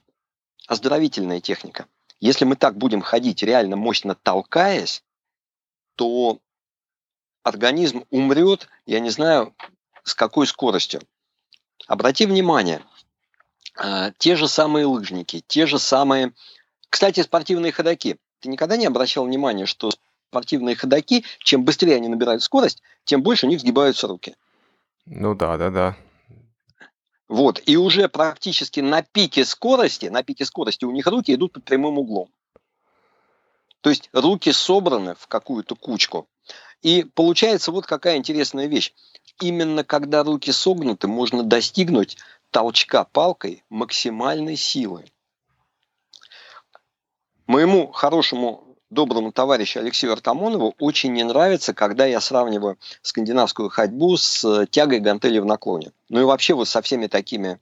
оздоровительная 0.68 1.42
техника. 1.42 1.88
Если 2.20 2.46
мы 2.46 2.56
так 2.56 2.78
будем 2.78 3.02
ходить, 3.02 3.42
реально 3.42 3.78
мощно 3.78 4.14
толкаясь, 4.14 5.04
то 5.96 6.40
организм 7.42 8.06
умрет, 8.12 8.68
я 8.86 9.00
не 9.00 9.10
знаю, 9.10 9.56
с 10.04 10.14
какой 10.14 10.46
скоростью. 10.46 11.02
Обрати 11.88 12.26
внимание, 12.26 12.82
а, 13.76 14.12
те 14.12 14.36
же 14.36 14.48
самые 14.48 14.86
лыжники, 14.86 15.44
те 15.48 15.66
же 15.66 15.80
самые... 15.80 16.34
Кстати, 16.90 17.22
спортивные 17.22 17.72
ходаки. 17.72 18.18
Ты 18.40 18.50
никогда 18.50 18.78
не 18.78 18.86
обращал 18.86 19.26
внимания, 19.26 19.66
что 19.66 19.92
спортивные 20.30 20.76
ходаки, 20.76 21.26
чем 21.40 21.64
быстрее 21.64 21.96
они 21.96 22.08
набирают 22.08 22.44
скорость, 22.44 22.82
тем 23.04 23.24
больше 23.24 23.46
у 23.46 23.50
них 23.50 23.60
сгибаются 23.60 24.08
руки. 24.08 24.36
Ну 25.06 25.36
да, 25.36 25.58
да, 25.58 25.70
да. 25.70 25.98
Вот, 27.28 27.62
и 27.66 27.78
уже 27.78 28.10
практически 28.10 28.80
на 28.80 29.02
пике 29.02 29.44
скорости, 29.44 30.06
на 30.06 30.24
пике 30.24 30.46
скорости 30.46 30.86
у 30.86 30.92
них 30.92 31.08
руки 31.08 31.34
идут 31.34 31.54
под 31.54 31.64
прямым 31.64 31.98
углом. 31.98 32.30
То 33.82 33.90
есть 33.90 34.10
руки 34.14 34.52
собраны 34.52 35.16
в 35.16 35.28
какую-то 35.28 35.76
кучку. 35.76 36.28
И 36.84 37.06
получается 37.16 37.72
вот 37.72 37.88
какая 37.88 38.18
интересная 38.18 38.68
вещь 38.68 38.94
именно 39.40 39.84
когда 39.84 40.24
руки 40.24 40.52
согнуты, 40.52 41.08
можно 41.08 41.44
достигнуть 41.44 42.18
толчка 42.52 43.06
палкой 43.06 43.64
максимальной 43.70 44.58
силы. 44.58 45.06
Моему 47.48 47.92
хорошему 47.92 48.78
доброму 48.90 49.32
товарищу 49.32 49.80
Алексею 49.80 50.14
Артамонову 50.14 50.76
очень 50.78 51.14
не 51.14 51.24
нравится, 51.24 51.74
когда 51.74 52.06
я 52.06 52.22
сравниваю 52.22 52.78
скандинавскую 53.02 53.70
ходьбу 53.70 54.18
с 54.18 54.68
тягой 54.68 55.00
гантели 55.00 55.40
в 55.40 55.46
наклоне. 55.46 55.92
Ну 56.10 56.22
и 56.22 56.24
вообще 56.24 56.54
вот 56.54 56.68
со 56.68 56.82
всеми 56.82 57.08
такими 57.08 57.60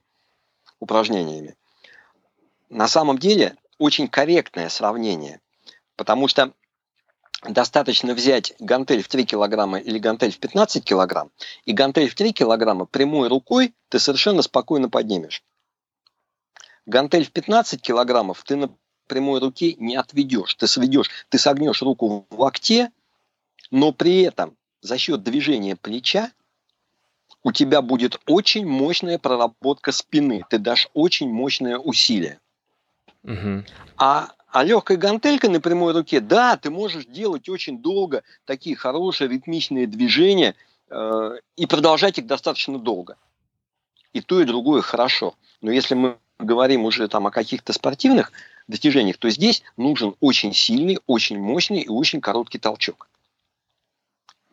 упражнениями. 0.78 1.56
На 2.68 2.88
самом 2.88 3.18
деле 3.18 3.56
очень 3.78 4.08
корректное 4.08 4.68
сравнение, 4.68 5.40
потому 5.96 6.28
что 6.28 6.52
достаточно 7.48 8.14
взять 8.14 8.54
гантель 8.58 9.02
в 9.02 9.08
3 9.08 9.24
килограмма 9.24 9.78
или 9.78 9.98
гантель 9.98 10.32
в 10.32 10.38
15 10.38 10.84
килограмм, 10.84 11.30
и 11.64 11.72
гантель 11.72 12.08
в 12.08 12.14
3 12.14 12.32
килограмма 12.32 12.86
прямой 12.86 13.28
рукой 13.28 13.74
ты 13.88 13.98
совершенно 13.98 14.42
спокойно 14.42 14.88
поднимешь. 14.88 15.42
Гантель 16.86 17.24
в 17.24 17.32
15 17.32 17.80
килограммов 17.80 18.42
ты 18.44 18.56
на 18.56 18.70
прямой 19.06 19.40
руке 19.40 19.74
не 19.74 19.96
отведешь. 19.96 20.54
Ты 20.54 20.66
сведешь, 20.66 21.10
ты 21.28 21.38
согнешь 21.38 21.82
руку 21.82 22.26
в 22.30 22.40
локте, 22.40 22.90
но 23.70 23.92
при 23.92 24.22
этом 24.22 24.56
за 24.80 24.98
счет 24.98 25.22
движения 25.22 25.76
плеча 25.76 26.30
у 27.44 27.52
тебя 27.52 27.82
будет 27.82 28.20
очень 28.26 28.66
мощная 28.66 29.18
проработка 29.18 29.92
спины. 29.92 30.44
Ты 30.48 30.58
дашь 30.58 30.88
очень 30.94 31.30
мощное 31.30 31.76
усилие. 31.76 32.38
Угу. 33.24 33.64
А 33.98 34.32
а 34.52 34.64
легкой 34.64 34.98
гантелькой 34.98 35.48
на 35.48 35.60
прямой 35.60 35.94
руке, 35.94 36.20
да, 36.20 36.58
ты 36.58 36.70
можешь 36.70 37.06
делать 37.06 37.48
очень 37.48 37.78
долго 37.78 38.22
такие 38.44 38.76
хорошие 38.76 39.28
ритмичные 39.28 39.86
движения 39.86 40.54
э, 40.90 41.38
и 41.56 41.64
продолжать 41.64 42.18
их 42.18 42.26
достаточно 42.26 42.78
долго. 42.78 43.16
И 44.12 44.20
то, 44.20 44.42
и 44.42 44.44
другое 44.44 44.82
хорошо. 44.82 45.34
Но 45.62 45.72
если 45.72 45.94
мы 45.94 46.18
говорим 46.38 46.84
уже 46.84 47.08
там 47.08 47.26
о 47.26 47.30
каких-то 47.30 47.72
спортивных 47.72 48.30
достижениях, 48.68 49.16
то 49.16 49.30
здесь 49.30 49.62
нужен 49.78 50.16
очень 50.20 50.52
сильный, 50.52 50.98
очень 51.06 51.38
мощный 51.38 51.80
и 51.80 51.88
очень 51.88 52.20
короткий 52.20 52.58
толчок. 52.58 53.08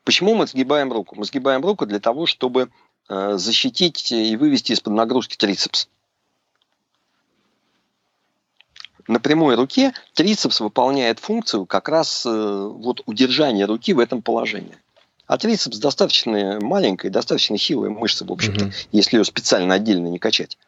Почему 0.06 0.34
мы 0.34 0.48
сгибаем 0.48 0.94
руку? 0.94 1.16
Мы 1.18 1.26
сгибаем 1.26 1.62
руку 1.62 1.86
для 1.86 2.00
того, 2.00 2.26
чтобы 2.26 2.72
э, 3.10 3.34
защитить 3.36 4.14
и 4.14 4.38
вывести 4.38 4.72
из-под 4.72 4.94
нагрузки 4.94 5.36
трицепс. 5.36 5.90
На 9.10 9.20
прямой 9.20 9.56
руке 9.56 9.92
трицепс 10.14 10.60
выполняет 10.60 11.20
функцию 11.20 11.66
как 11.66 11.90
раз 11.90 12.26
э, 12.28 12.30
вот 12.30 13.02
удержания 13.08 13.66
руки 13.66 13.92
в 13.94 14.00
этом 14.00 14.22
положении. 14.22 14.78
А 15.26 15.40
трицепс 15.40 15.80
достаточно 15.80 16.60
маленькая, 16.62 17.10
достаточно 17.10 17.58
хилая 17.58 17.90
мышца, 17.90 18.24
в 18.24 18.32
общем-то, 18.32 18.66
угу. 18.66 18.74
если 18.92 19.18
ее 19.18 19.26
специально 19.26 19.74
отдельно 19.74 20.08
не 20.08 20.20
качать. 20.20 20.60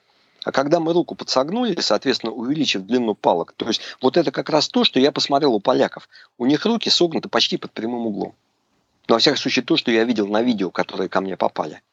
А 0.43 0.51
когда 0.51 0.79
мы 0.79 0.91
руку 0.93 1.13
подсогнули, 1.13 1.79
соответственно, 1.81 2.31
увеличив 2.31 2.81
длину 2.81 3.13
палок, 3.13 3.53
то 3.55 3.67
есть 3.67 3.81
вот 4.01 4.17
это 4.17 4.31
как 4.31 4.49
раз 4.49 4.69
то, 4.69 4.83
что 4.83 4.99
я 4.99 5.11
посмотрел 5.11 5.53
у 5.53 5.59
поляков. 5.59 6.09
У 6.39 6.47
них 6.47 6.65
руки 6.65 6.89
согнуты 6.89 7.29
почти 7.29 7.57
под 7.57 7.71
прямым 7.71 8.07
углом. 8.07 8.33
Но, 9.07 9.15
во 9.15 9.19
всяком 9.19 9.37
случае, 9.37 9.63
то, 9.63 9.77
что 9.77 9.91
я 9.91 10.03
видел 10.03 10.25
на 10.27 10.41
видео, 10.41 10.71
которые 10.71 11.09
ко 11.09 11.21
мне 11.21 11.37
попали. 11.37 11.83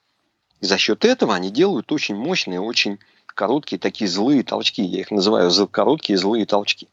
И 0.62 0.66
за 0.66 0.78
счет 0.78 1.04
этого 1.04 1.34
они 1.34 1.50
делают 1.50 1.92
очень 1.92 2.16
мощные, 2.16 2.60
очень 2.60 2.98
короткие 3.38 3.78
такие 3.78 4.10
злые 4.10 4.42
толчки. 4.42 4.82
Я 4.82 5.00
их 5.00 5.12
называю 5.12 5.50
короткие 5.68 6.18
злые 6.18 6.44
толчки. 6.44 6.88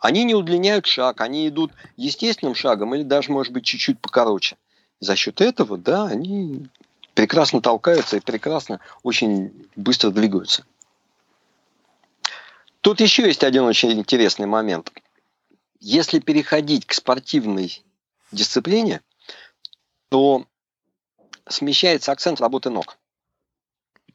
Они 0.00 0.24
не 0.24 0.34
удлиняют 0.34 0.86
шаг, 0.86 1.20
они 1.20 1.46
идут 1.46 1.70
естественным 1.98 2.54
шагом 2.54 2.94
или 2.94 3.02
даже, 3.02 3.30
может 3.30 3.52
быть, 3.52 3.66
чуть-чуть 3.66 4.00
покороче. 4.00 4.56
За 5.00 5.16
счет 5.16 5.42
этого, 5.42 5.76
да, 5.76 6.06
они 6.06 6.66
прекрасно 7.12 7.60
толкаются 7.60 8.16
и 8.16 8.20
прекрасно, 8.20 8.80
очень 9.02 9.52
быстро 9.76 10.10
двигаются. 10.10 10.64
Тут 12.80 13.00
еще 13.02 13.26
есть 13.26 13.44
один 13.44 13.64
очень 13.64 13.92
интересный 13.92 14.46
момент. 14.46 14.90
Если 15.78 16.20
переходить 16.20 16.86
к 16.86 16.94
спортивной 16.94 17.84
дисциплине, 18.32 19.02
то 20.08 20.46
смещается 21.46 22.12
акцент 22.12 22.40
работы 22.40 22.70
ног. 22.70 22.96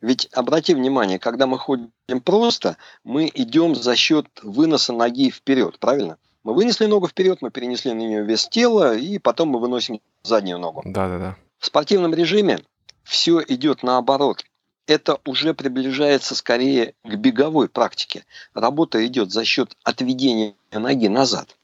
Ведь 0.01 0.27
обрати 0.33 0.73
внимание, 0.75 1.19
когда 1.19 1.47
мы 1.47 1.57
ходим 1.57 1.91
просто, 2.23 2.77
мы 3.03 3.31
идем 3.33 3.75
за 3.75 3.95
счет 3.95 4.27
выноса 4.43 4.93
ноги 4.93 5.31
вперед, 5.31 5.79
правильно? 5.79 6.17
Мы 6.43 6.53
вынесли 6.53 6.85
ногу 6.85 7.07
вперед, 7.07 7.39
мы 7.41 7.51
перенесли 7.51 7.91
на 7.91 7.97
нее 7.99 8.23
вес 8.23 8.47
тела, 8.47 8.95
и 8.95 9.17
потом 9.17 9.49
мы 9.49 9.59
выносим 9.59 9.99
заднюю 10.23 10.59
ногу. 10.59 10.81
Да, 10.85 11.09
да, 11.09 11.17
да. 11.17 11.35
В 11.57 11.65
спортивном 11.65 12.13
режиме 12.13 12.59
все 13.03 13.43
идет 13.47 13.83
наоборот. 13.83 14.45
Это 14.85 15.19
уже 15.25 15.53
приближается 15.53 16.35
скорее 16.35 16.93
к 17.03 17.15
беговой 17.15 17.67
практике. 17.67 18.23
Работа 18.53 19.05
идет 19.05 19.31
за 19.31 19.43
счет 19.43 19.75
отведения 19.83 20.53
ноги 20.71 21.07
назад. 21.07 21.57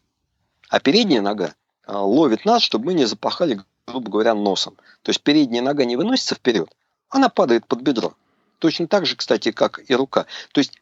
А 0.70 0.80
передняя 0.80 1.22
нога 1.22 1.54
а, 1.86 2.02
ловит 2.02 2.44
нас, 2.44 2.64
чтобы 2.64 2.88
мы 2.88 2.94
не 2.96 3.06
запахали, 3.06 3.62
грубо 3.88 4.10
говоря, 4.10 4.34
носом. 4.34 4.76
То 5.04 5.12
есть 5.12 5.22
передняя 5.22 5.62
нога 5.62 5.86
не 5.86 5.96
выносится 5.96 6.36
вперед, 6.36 6.70
она 7.10 7.30
падает 7.30 7.68
под 7.68 7.82
бедро. 7.82 8.16
Точно 8.60 8.88
так 8.88 9.06
же, 9.06 9.16
кстати, 9.16 9.52
как 9.52 9.82
и 9.90 9.96
рука. 9.96 10.26
То 10.52 10.60
есть 10.60 10.74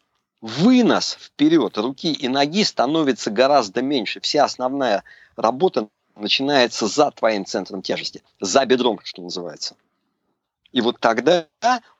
вынос 0.42 1.18
вперед 1.20 1.78
руки 1.78 2.12
и 2.12 2.28
ноги 2.28 2.64
становится 2.64 3.32
гораздо 3.32 3.82
меньше. 3.82 4.20
Вся 4.20 4.44
основная 4.44 5.04
работа 5.36 5.88
начинается 6.16 6.88
за 6.88 7.12
твоим 7.12 7.46
центром 7.46 7.82
тяжести, 7.82 8.24
за 8.40 8.66
бедром, 8.66 9.00
что 9.04 9.22
называется. 9.22 9.76
И 10.72 10.82
вот 10.82 11.00
тогда 11.00 11.48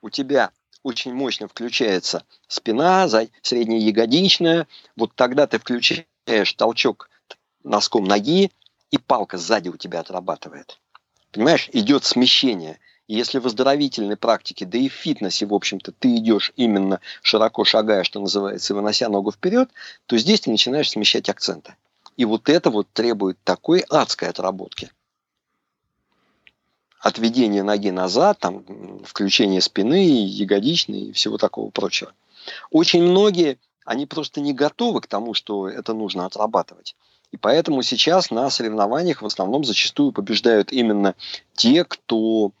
у 0.00 0.10
тебя 0.10 0.50
очень 0.82 1.14
мощно 1.14 1.48
включается 1.48 2.24
спина, 2.48 3.08
средняя 3.42 3.80
ягодичная. 3.80 4.66
Вот 4.96 5.14
тогда 5.14 5.46
ты 5.46 5.58
включаешь 5.58 6.52
толчок 6.56 7.10
носком 7.62 8.04
ноги, 8.04 8.50
и 8.90 8.98
палка 8.98 9.38
сзади 9.38 9.68
у 9.68 9.76
тебя 9.76 10.00
отрабатывает. 10.00 10.78
Понимаешь, 11.30 11.70
идет 11.72 12.04
смещение– 12.04 12.78
если 13.08 13.38
в 13.38 13.46
оздоровительной 13.46 14.16
практике, 14.16 14.64
да 14.64 14.78
и 14.78 14.88
в 14.88 14.92
фитнесе, 14.92 15.46
в 15.46 15.54
общем-то, 15.54 15.92
ты 15.92 16.16
идешь 16.16 16.52
именно 16.56 17.00
широко 17.22 17.64
шагая, 17.64 18.04
что 18.04 18.20
называется, 18.20 18.74
вынося 18.74 19.08
ногу 19.08 19.32
вперед, 19.32 19.70
то 20.06 20.16
здесь 20.16 20.42
ты 20.42 20.50
начинаешь 20.50 20.90
смещать 20.90 21.28
акценты. 21.28 21.74
И 22.16 22.24
вот 22.24 22.48
это 22.48 22.70
вот 22.70 22.88
требует 22.92 23.38
такой 23.42 23.80
адской 23.80 24.28
отработки. 24.28 24.90
Отведение 27.00 27.64
ноги 27.64 27.90
назад, 27.90 28.38
там, 28.38 29.02
включение 29.04 29.60
спины, 29.60 30.24
ягодичной 30.24 31.00
и 31.00 31.12
всего 31.12 31.36
такого 31.36 31.70
прочего. 31.70 32.12
Очень 32.70 33.02
многие, 33.02 33.58
они 33.84 34.06
просто 34.06 34.40
не 34.40 34.52
готовы 34.52 35.00
к 35.00 35.08
тому, 35.08 35.34
что 35.34 35.68
это 35.68 35.94
нужно 35.94 36.26
отрабатывать. 36.26 36.94
И 37.32 37.36
поэтому 37.36 37.82
сейчас 37.82 38.30
на 38.30 38.48
соревнованиях 38.50 39.22
в 39.22 39.26
основном 39.26 39.64
зачастую 39.64 40.12
побеждают 40.12 40.70
именно 40.70 41.14
те, 41.54 41.84
кто 41.84 42.52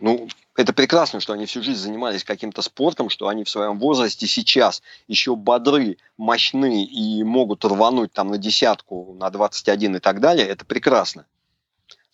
ну, 0.00 0.28
это 0.56 0.72
прекрасно, 0.72 1.20
что 1.20 1.32
они 1.32 1.46
всю 1.46 1.62
жизнь 1.62 1.80
занимались 1.80 2.24
каким-то 2.24 2.62
спортом, 2.62 3.10
что 3.10 3.28
они 3.28 3.44
в 3.44 3.50
своем 3.50 3.78
возрасте 3.78 4.26
сейчас 4.26 4.82
еще 5.08 5.36
бодры, 5.36 5.98
мощны 6.16 6.84
и 6.84 7.22
могут 7.22 7.64
рвануть 7.64 8.12
там 8.12 8.28
на 8.28 8.38
десятку, 8.38 9.14
на 9.18 9.30
21 9.30 9.96
и 9.96 9.98
так 10.00 10.20
далее. 10.20 10.46
Это 10.46 10.64
прекрасно. 10.64 11.26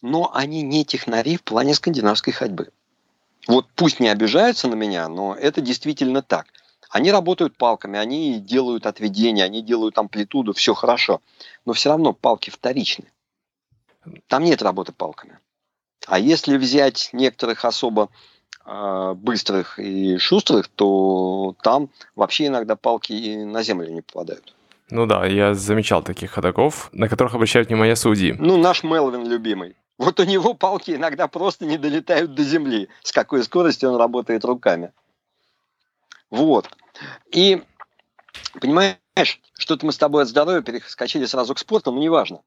но 0.03 0.31
они 0.35 0.63
не 0.63 0.85
технари 0.85 1.37
в 1.37 1.43
плане 1.43 1.75
скандинавской 1.75 2.33
ходьбы. 2.33 2.71
Вот 3.49 3.67
пусть 3.75 4.01
не 4.01 4.09
обижаются 4.09 4.69
на 4.69 4.75
меня, 4.75 5.09
но 5.09 5.35
это 5.35 5.61
действительно 5.61 6.23
так. 6.23 6.47
Они 6.91 7.11
работают 7.11 7.57
палками, 7.57 7.99
они 7.99 8.39
делают 8.39 8.87
отведения, 8.87 9.45
они 9.45 9.63
делают 9.63 9.99
амплитуду, 9.99 10.53
все 10.53 10.75
хорошо. 10.75 11.21
Но 11.65 11.73
все 11.73 11.91
равно 11.91 12.13
палки 12.13 12.51
вторичны. 12.51 13.11
Там 14.29 14.45
нет 14.45 14.63
работы 14.63 14.93
палками. 14.93 15.39
А 16.07 16.19
если 16.19 16.57
взять 16.57 17.11
некоторых 17.13 17.65
особо 17.65 18.09
э, 18.65 19.15
быстрых 19.17 19.79
и 19.79 20.19
шустрых, 20.19 20.69
то 20.69 21.57
там 21.63 21.91
вообще 22.15 22.47
иногда 22.47 22.77
палки 22.77 23.13
и 23.13 23.45
на 23.45 23.63
землю 23.63 23.93
не 23.93 24.03
попадают. 24.03 24.55
Ну 24.89 25.07
да, 25.07 25.27
я 25.27 25.55
замечал 25.55 26.03
таких 26.03 26.31
ходоков, 26.31 26.91
на 26.93 27.09
которых 27.09 27.35
обращают 27.35 27.69
внимание 27.69 27.97
судьи. 27.97 28.37
Ну, 28.39 28.57
наш 28.57 28.85
Мелвин 28.85 29.27
любимый. 29.27 29.75
Вот 29.99 30.21
у 30.21 30.25
него 30.25 30.55
палки 30.55 30.93
иногда 30.93 31.27
просто 31.27 31.65
не 31.65 31.77
долетают 31.77 32.35
до 32.35 32.45
земли, 32.45 32.89
с 33.03 33.11
какой 33.11 33.43
скоростью 33.43 33.91
он 33.91 33.97
работает 33.97 34.45
руками. 34.45 34.93
Вот. 36.31 36.69
И, 37.33 37.63
понимаешь, 38.61 39.41
что-то 39.55 39.87
мы 39.87 39.93
с 39.93 39.99
тобой 39.99 40.23
от 40.23 40.29
здоровья 40.29 40.61
перескочили 40.61 41.25
сразу 41.25 41.55
к 41.55 41.59
спорту, 41.59 41.91
но 41.91 41.99
неважно. 41.99 42.43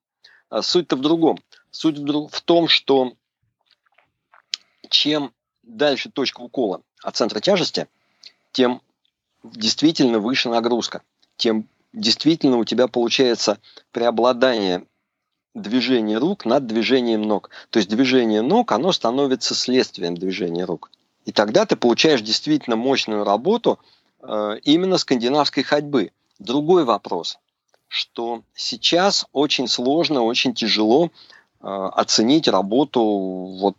А 0.49 0.61
суть-то 0.61 0.95
в 0.95 1.01
другом. 1.01 1.39
Суть 1.71 1.97
в 1.97 2.41
том, 2.41 2.67
что 2.67 3.13
чем 4.89 5.33
дальше 5.63 6.09
точка 6.09 6.41
укола 6.41 6.81
от 7.03 7.15
центра 7.15 7.39
тяжести, 7.39 7.87
тем 8.51 8.81
действительно 9.43 10.19
выше 10.19 10.49
нагрузка, 10.49 11.01
тем 11.37 11.67
действительно 11.93 12.57
у 12.57 12.65
тебя 12.65 12.87
получается 12.87 13.59
преобладание 13.91 14.85
движения 15.53 16.17
рук 16.17 16.45
над 16.45 16.67
движением 16.67 17.23
ног. 17.23 17.49
То 17.69 17.79
есть 17.79 17.89
движение 17.89 18.41
ног, 18.41 18.71
оно 18.71 18.91
становится 18.91 19.55
следствием 19.55 20.15
движения 20.15 20.65
рук. 20.65 20.91
И 21.25 21.31
тогда 21.31 21.65
ты 21.65 21.75
получаешь 21.75 22.21
действительно 22.21 22.75
мощную 22.75 23.23
работу 23.23 23.79
э, 24.21 24.57
именно 24.63 24.97
скандинавской 24.97 25.63
ходьбы. 25.63 26.11
Другой 26.39 26.85
вопрос, 26.85 27.39
что 27.87 28.43
сейчас 28.55 29.25
очень 29.33 29.67
сложно, 29.67 30.21
очень 30.21 30.53
тяжело 30.53 31.07
э, 31.61 31.67
оценить 31.67 32.47
работу 32.47 33.01
вот 33.03 33.75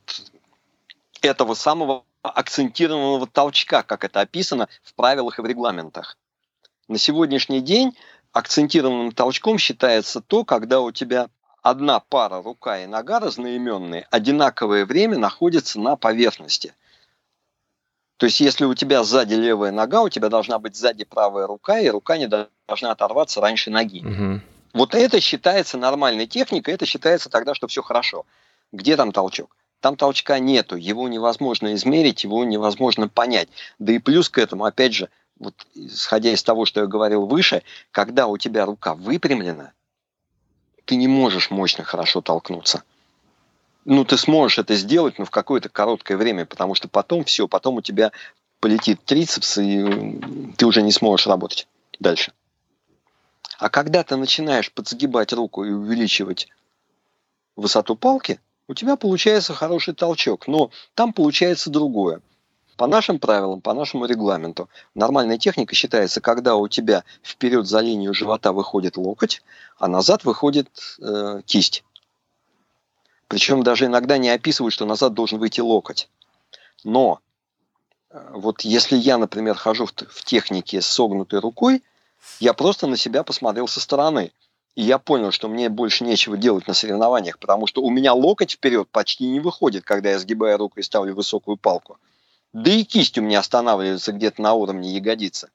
этого 1.22 1.54
самого 1.54 2.04
акцентированного 2.22 3.26
толчка, 3.26 3.82
как 3.82 4.04
это 4.04 4.20
описано 4.20 4.68
в 4.82 4.94
правилах 4.94 5.38
и 5.38 5.42
в 5.42 5.46
регламентах. 5.46 6.16
На 6.88 6.98
сегодняшний 6.98 7.60
день 7.60 7.96
акцентированным 8.32 9.12
толчком 9.12 9.58
считается 9.58 10.20
то, 10.20 10.44
когда 10.44 10.80
у 10.80 10.92
тебя 10.92 11.28
одна 11.62 12.00
пара 12.00 12.42
рука 12.42 12.80
и 12.80 12.86
нога 12.86 13.20
разноименные 13.20 14.06
одинаковое 14.10 14.86
время 14.86 15.18
находятся 15.18 15.80
на 15.80 15.96
поверхности. 15.96 16.74
То 18.16 18.26
есть, 18.26 18.40
если 18.40 18.66
у 18.66 18.74
тебя 18.74 19.02
сзади 19.02 19.34
левая 19.34 19.72
нога, 19.72 20.02
у 20.02 20.10
тебя 20.10 20.28
должна 20.28 20.58
быть 20.58 20.76
сзади 20.76 21.04
правая 21.04 21.46
рука, 21.46 21.78
и 21.78 21.88
рука 21.88 22.18
не 22.18 22.28
должна 22.28 22.90
оторваться 22.90 23.40
раньше 23.40 23.70
ноги. 23.70 24.04
Угу. 24.04 24.40
Вот 24.74 24.94
это 24.94 25.20
считается 25.20 25.78
нормальной 25.78 26.26
техникой, 26.26 26.74
это 26.74 26.84
считается 26.84 27.30
тогда, 27.30 27.54
что 27.54 27.66
все 27.66 27.82
хорошо. 27.82 28.26
Где 28.72 28.96
там 28.96 29.12
толчок? 29.12 29.56
Там 29.80 29.96
толчка 29.96 30.38
нету, 30.38 30.76
его 30.76 31.08
невозможно 31.08 31.74
измерить, 31.74 32.24
его 32.24 32.44
невозможно 32.44 33.08
понять. 33.08 33.48
Да 33.78 33.92
и 33.92 33.98
плюс 33.98 34.28
к 34.28 34.38
этому, 34.38 34.64
опять 34.64 34.92
же, 34.92 35.08
вот 35.38 35.54
исходя 35.74 36.30
из 36.32 36.42
того, 36.42 36.66
что 36.66 36.80
я 36.80 36.86
говорил 36.86 37.26
выше, 37.26 37.62
когда 37.90 38.26
у 38.26 38.36
тебя 38.36 38.66
рука 38.66 38.94
выпрямлена, 38.94 39.72
ты 40.84 40.96
не 40.96 41.08
можешь 41.08 41.50
мощно 41.50 41.82
хорошо 41.82 42.20
толкнуться. 42.20 42.82
Ну, 43.86 44.04
ты 44.04 44.18
сможешь 44.18 44.58
это 44.58 44.74
сделать, 44.74 45.18
но 45.18 45.24
в 45.24 45.30
какое-то 45.30 45.70
короткое 45.70 46.18
время, 46.18 46.44
потому 46.44 46.74
что 46.74 46.88
потом 46.88 47.24
все, 47.24 47.48
потом 47.48 47.76
у 47.76 47.82
тебя 47.82 48.12
полетит 48.60 49.02
трицепс, 49.04 49.56
и 49.56 50.20
ты 50.58 50.66
уже 50.66 50.82
не 50.82 50.92
сможешь 50.92 51.26
работать 51.26 51.66
дальше. 51.98 52.32
А 53.58 53.70
когда 53.70 54.02
ты 54.04 54.16
начинаешь 54.16 54.70
подсгибать 54.70 55.32
руку 55.32 55.64
и 55.64 55.70
увеличивать 55.70 56.48
высоту 57.56 57.96
палки, 57.96 58.40
у 58.70 58.74
тебя 58.74 58.94
получается 58.94 59.52
хороший 59.52 59.94
толчок, 59.94 60.46
но 60.46 60.70
там 60.94 61.12
получается 61.12 61.70
другое. 61.70 62.20
По 62.76 62.86
нашим 62.86 63.18
правилам, 63.18 63.60
по 63.60 63.74
нашему 63.74 64.04
регламенту, 64.04 64.68
нормальная 64.94 65.38
техника 65.38 65.74
считается, 65.74 66.20
когда 66.20 66.54
у 66.54 66.68
тебя 66.68 67.02
вперед 67.20 67.66
за 67.66 67.80
линию 67.80 68.14
живота 68.14 68.52
выходит 68.52 68.96
локоть, 68.96 69.42
а 69.76 69.88
назад 69.88 70.24
выходит 70.24 70.68
э, 71.00 71.42
кисть. 71.44 71.82
Причем 73.26 73.64
даже 73.64 73.86
иногда 73.86 74.18
не 74.18 74.30
описывают, 74.30 74.72
что 74.72 74.86
назад 74.86 75.14
должен 75.14 75.40
выйти 75.40 75.60
локоть. 75.60 76.08
Но 76.84 77.18
э, 78.10 78.30
вот 78.34 78.60
если 78.60 78.96
я, 78.96 79.18
например, 79.18 79.56
хожу 79.56 79.86
в, 79.86 79.92
в 79.92 80.24
технике 80.24 80.80
с 80.80 80.86
согнутой 80.86 81.40
рукой, 81.40 81.82
я 82.38 82.52
просто 82.52 82.86
на 82.86 82.96
себя 82.96 83.24
посмотрел 83.24 83.66
со 83.66 83.80
стороны. 83.80 84.30
И 84.76 84.82
я 84.82 84.98
понял, 84.98 85.32
что 85.32 85.48
мне 85.48 85.68
больше 85.68 86.04
нечего 86.04 86.36
делать 86.36 86.66
на 86.66 86.74
соревнованиях, 86.74 87.38
потому 87.38 87.66
что 87.66 87.82
у 87.82 87.90
меня 87.90 88.14
локоть 88.14 88.52
вперед 88.52 88.88
почти 88.90 89.26
не 89.26 89.40
выходит, 89.40 89.84
когда 89.84 90.10
я 90.10 90.18
сгибаю 90.18 90.58
руку 90.58 90.78
и 90.78 90.82
ставлю 90.82 91.14
высокую 91.14 91.56
палку. 91.56 91.98
Да 92.52 92.70
и 92.70 92.84
кисть 92.84 93.18
у 93.18 93.22
меня 93.22 93.40
останавливается 93.40 94.12
где-то 94.12 94.42
на 94.42 94.54
уровне 94.54 94.90
ягодицы. 94.92 95.50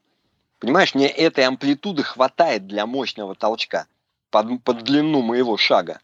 Понимаешь, 0.59 0.95
мне 0.95 1.07
этой 1.07 1.45
амплитуды 1.45 2.03
хватает 2.03 2.67
для 2.67 2.85
мощного 2.85 3.35
толчка 3.35 3.87
под, 4.31 4.63
под 4.63 4.83
длину 4.83 5.21
моего 5.21 5.57
шага. 5.57 5.99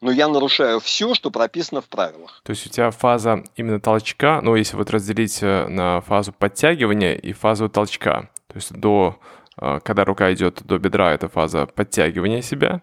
Но 0.00 0.10
я 0.10 0.28
нарушаю 0.28 0.80
все, 0.80 1.14
что 1.14 1.30
прописано 1.30 1.80
в 1.80 1.88
правилах. 1.88 2.42
То 2.44 2.50
есть 2.50 2.66
у 2.66 2.68
тебя 2.68 2.90
фаза 2.90 3.44
именно 3.56 3.80
толчка, 3.80 4.40
ну, 4.42 4.54
если 4.54 4.76
вот 4.76 4.90
разделить 4.90 5.42
э, 5.42 5.66
на 5.68 6.00
фазу 6.02 6.32
подтягивания 6.32 7.14
и 7.14 7.32
фазу 7.32 7.68
толчка, 7.68 8.28
то 8.48 8.56
есть 8.56 8.72
до, 8.72 9.18
когда 9.56 10.04
рука 10.04 10.32
идет 10.32 10.62
до 10.64 10.78
бедра, 10.78 11.12
это 11.12 11.28
фаза 11.28 11.66
подтягивания 11.66 12.42
себя, 12.42 12.82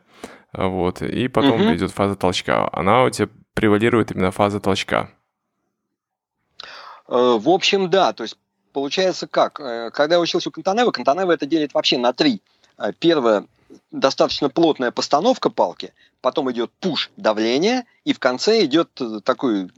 вот, 0.54 1.02
и 1.02 1.28
потом 1.28 1.62
угу. 1.62 1.76
идет 1.76 1.92
фаза 1.92 2.16
толчка. 2.16 2.70
Она 2.72 3.04
у 3.04 3.10
тебя 3.10 3.30
превалирует 3.54 4.12
именно 4.12 4.32
фаза 4.32 4.60
толчка. 4.60 5.10
Э, 7.12 7.38
в 7.40 7.50
общем, 7.50 7.90
да, 7.90 8.14
то 8.14 8.24
есть 8.24 8.38
получается 8.74 9.28
как? 9.28 9.60
Э, 9.60 9.92
когда 9.92 10.16
я 10.16 10.22
учился 10.22 10.50
у 10.50 10.52
Кантанева, 10.52 10.92
Кантанева 10.92 11.32
это 11.32 11.46
делит 11.46 11.74
вообще 11.74 11.98
на 11.98 12.14
три. 12.14 12.42
Э, 12.78 12.92
первое– 12.98 13.46
достаточно 13.92 14.50
плотная 14.50 14.92
постановка 14.92 15.50
палки, 15.50 15.94
потом 16.22 16.52
идет 16.52 16.72
пуш 16.80 17.12
давление, 17.18 17.86
и 18.04 18.14
в 18.14 18.20
конце 18.20 18.66
идет 18.66 18.90
такой 19.24 19.70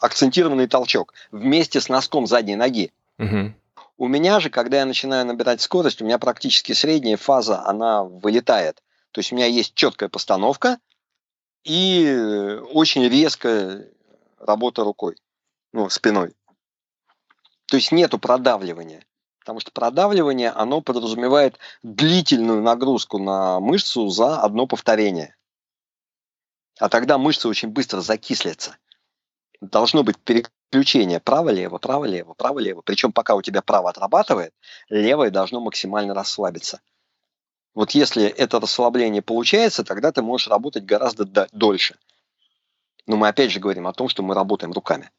акцентированный 0.00 0.66
толчок 0.66 1.14
вместе 1.30 1.80
с 1.80 1.88
носком 1.88 2.26
задней 2.26 2.56
ноги. 2.56 2.92
Угу. 3.18 3.52
У 4.00 4.08
меня 4.08 4.40
же, 4.40 4.48
когда 4.48 4.78
я 4.78 4.86
начинаю 4.86 5.26
набирать 5.26 5.60
скорость, 5.60 6.00
у 6.00 6.06
меня 6.06 6.18
практически 6.18 6.72
средняя 6.72 7.18
фаза, 7.18 7.62
она 7.66 8.02
вылетает. 8.02 8.82
То 9.12 9.18
есть 9.18 9.30
у 9.30 9.36
меня 9.36 9.44
есть 9.44 9.74
четкая 9.74 10.08
постановка 10.08 10.78
и 11.64 12.58
очень 12.72 13.06
резкая 13.06 13.92
работа 14.38 14.84
рукой, 14.84 15.16
ну, 15.74 15.90
спиной. 15.90 16.34
То 17.66 17.76
есть 17.76 17.92
нету 17.92 18.18
продавливания. 18.18 19.04
Потому 19.40 19.60
что 19.60 19.70
продавливание, 19.70 20.48
оно 20.48 20.80
подразумевает 20.80 21.58
длительную 21.82 22.62
нагрузку 22.62 23.18
на 23.18 23.60
мышцу 23.60 24.08
за 24.08 24.40
одно 24.40 24.66
повторение. 24.66 25.36
А 26.78 26.88
тогда 26.88 27.18
мышцы 27.18 27.48
очень 27.48 27.68
быстро 27.68 28.00
закислятся. 28.00 28.78
Должно 29.60 30.04
быть 30.04 30.16
переключение 30.16 30.59
право-лево, 30.70 31.78
право-лево, 31.78 32.34
право-лево. 32.34 32.82
Причем 32.84 33.12
пока 33.12 33.34
у 33.34 33.42
тебя 33.42 33.62
право 33.62 33.90
отрабатывает, 33.90 34.52
левое 34.88 35.30
должно 35.30 35.60
максимально 35.60 36.14
расслабиться. 36.14 36.80
Вот 37.74 37.92
если 37.92 38.24
это 38.24 38.60
расслабление 38.60 39.22
получается, 39.22 39.84
тогда 39.84 40.12
ты 40.12 40.22
можешь 40.22 40.48
работать 40.48 40.84
гораздо 40.84 41.48
дольше. 41.52 41.96
Но 43.06 43.16
мы 43.16 43.28
опять 43.28 43.50
же 43.50 43.60
говорим 43.60 43.86
о 43.86 43.92
том, 43.92 44.08
что 44.08 44.22
мы 44.22 44.34
работаем 44.34 44.72
руками. 44.72 45.10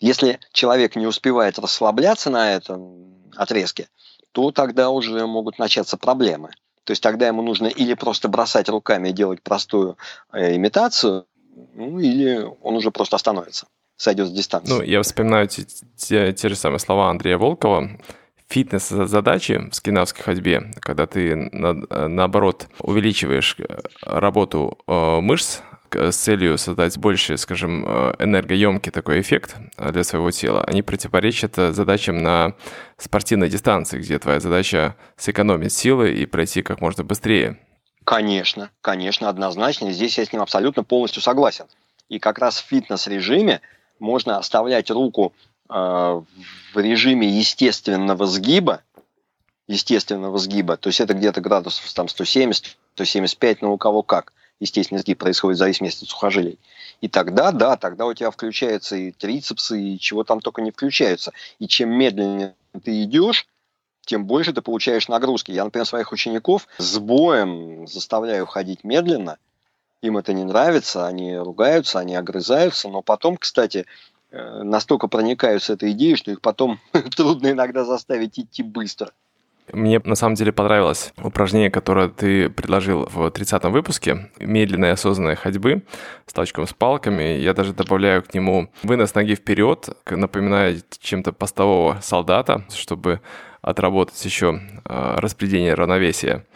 Если 0.00 0.38
человек 0.52 0.96
не 0.96 1.06
успевает 1.06 1.58
расслабляться 1.58 2.30
на 2.30 2.54
этом 2.54 3.30
отрезке, 3.36 3.88
то 4.32 4.52
тогда 4.52 4.90
уже 4.90 5.26
могут 5.26 5.58
начаться 5.58 5.96
проблемы. 5.96 6.50
То 6.84 6.92
есть 6.92 7.02
тогда 7.02 7.26
ему 7.26 7.42
нужно 7.42 7.66
или 7.66 7.94
просто 7.94 8.28
бросать 8.28 8.68
руками 8.68 9.08
и 9.08 9.12
делать 9.12 9.42
простую 9.42 9.98
э, 10.32 10.56
имитацию, 10.56 11.26
ну, 11.74 11.98
или 11.98 12.48
он 12.62 12.76
уже 12.76 12.90
просто 12.90 13.16
остановится, 13.16 13.66
сойдет 13.98 14.28
с 14.28 14.30
дистанции. 14.30 14.72
Ну, 14.72 14.82
я 14.82 15.02
вспоминаю 15.02 15.48
те, 15.48 15.66
те, 15.96 16.32
те 16.32 16.48
же 16.48 16.56
самые 16.56 16.78
слова 16.78 17.10
Андрея 17.10 17.36
Волкова. 17.36 17.90
Фитнес-задачи 18.48 19.68
в 19.70 19.74
скинавской 19.74 20.24
ходьбе, 20.24 20.70
когда 20.80 21.06
ты, 21.06 21.36
на, 21.36 22.08
наоборот, 22.08 22.68
увеличиваешь 22.80 23.56
э, 23.58 23.80
работу 24.00 24.78
э, 24.86 25.20
мышц, 25.20 25.60
с 25.94 26.16
целью 26.16 26.58
создать 26.58 26.96
больше, 26.98 27.36
скажем, 27.36 27.84
э, 27.86 28.14
энергоемкий 28.18 28.92
такой 28.92 29.20
эффект 29.20 29.56
э, 29.76 29.92
для 29.92 30.04
своего 30.04 30.30
тела, 30.30 30.64
они 30.64 30.82
противоречат 30.82 31.58
э, 31.58 31.72
задачам 31.72 32.22
на 32.22 32.54
спортивной 32.96 33.48
дистанции, 33.48 33.98
где 33.98 34.18
твоя 34.18 34.40
задача 34.40 34.96
сэкономить 35.16 35.72
силы 35.72 36.12
и 36.12 36.26
пройти 36.26 36.62
как 36.62 36.80
можно 36.80 37.04
быстрее. 37.04 37.58
Конечно, 38.04 38.70
конечно, 38.80 39.28
однозначно. 39.28 39.92
Здесь 39.92 40.18
я 40.18 40.24
с 40.24 40.32
ним 40.32 40.42
абсолютно 40.42 40.84
полностью 40.84 41.22
согласен. 41.22 41.66
И 42.08 42.18
как 42.18 42.38
раз 42.38 42.58
в 42.58 42.66
фитнес-режиме 42.66 43.60
можно 43.98 44.38
оставлять 44.38 44.90
руку 44.90 45.32
э, 45.68 45.72
в 45.72 46.78
режиме 46.78 47.28
естественного 47.28 48.26
сгиба, 48.26 48.82
естественного 49.66 50.38
сгиба, 50.38 50.76
то 50.76 50.88
есть 50.88 51.00
это 51.00 51.14
где-то 51.14 51.40
градусов 51.40 51.92
там 51.92 52.08
170, 52.08 52.78
175, 52.94 53.62
ну 53.62 53.74
у 53.74 53.78
кого 53.78 54.02
как. 54.02 54.32
Естественный 54.60 55.00
сгиб 55.00 55.18
происходит 55.18 55.56
в 55.56 55.60
зависимости 55.60 56.02
от 56.02 56.10
сухожилий. 56.10 56.58
И 57.00 57.06
тогда, 57.06 57.52
да, 57.52 57.76
тогда 57.76 58.06
у 58.06 58.14
тебя 58.14 58.32
включаются 58.32 58.96
и 58.96 59.12
трицепсы, 59.12 59.80
и 59.80 59.98
чего 60.00 60.24
там 60.24 60.40
только 60.40 60.62
не 60.62 60.72
включаются. 60.72 61.32
И 61.60 61.68
чем 61.68 61.90
медленнее 61.90 62.56
ты 62.82 63.04
идешь, 63.04 63.46
тем 64.04 64.24
больше 64.24 64.52
ты 64.52 64.62
получаешь 64.62 65.06
нагрузки. 65.06 65.52
Я, 65.52 65.64
например, 65.64 65.86
своих 65.86 66.10
учеников 66.12 66.66
с 66.78 66.98
боем 66.98 67.86
заставляю 67.86 68.46
ходить 68.46 68.82
медленно. 68.82 69.38
Им 70.00 70.16
это 70.16 70.32
не 70.32 70.44
нравится, 70.44 71.06
они 71.06 71.36
ругаются, 71.36 71.98
они 71.98 72.14
огрызаются, 72.14 72.88
но 72.88 73.02
потом, 73.02 73.36
кстати, 73.36 73.86
э, 74.30 74.62
настолько 74.62 75.08
проникаются 75.08 75.72
этой 75.72 75.92
идеей, 75.92 76.16
что 76.16 76.30
их 76.30 76.40
потом 76.40 76.78
трудно 77.16 77.50
иногда 77.50 77.84
заставить 77.84 78.38
идти 78.38 78.62
быстро. 78.62 79.10
Мне 79.72 80.00
на 80.02 80.14
самом 80.14 80.34
деле 80.34 80.52
понравилось 80.52 81.12
упражнение, 81.22 81.70
которое 81.70 82.08
ты 82.08 82.48
предложил 82.48 83.06
в 83.06 83.26
30-м 83.26 83.72
выпуске. 83.72 84.30
Медленной 84.38 84.92
осознанной 84.92 85.36
ходьбы 85.36 85.82
с 86.26 86.32
толчком 86.32 86.66
с 86.66 86.72
палками. 86.72 87.38
Я 87.38 87.52
даже 87.52 87.74
добавляю 87.74 88.22
к 88.22 88.32
нему 88.32 88.70
вынос 88.82 89.14
ноги 89.14 89.34
вперед, 89.34 89.90
напоминая 90.08 90.80
чем-то 91.00 91.32
постового 91.32 91.98
солдата, 92.00 92.64
чтобы 92.74 93.20
отработать 93.60 94.24
еще 94.24 94.60
а, 94.84 95.20
распределение 95.20 95.74
равновесия. 95.74 96.46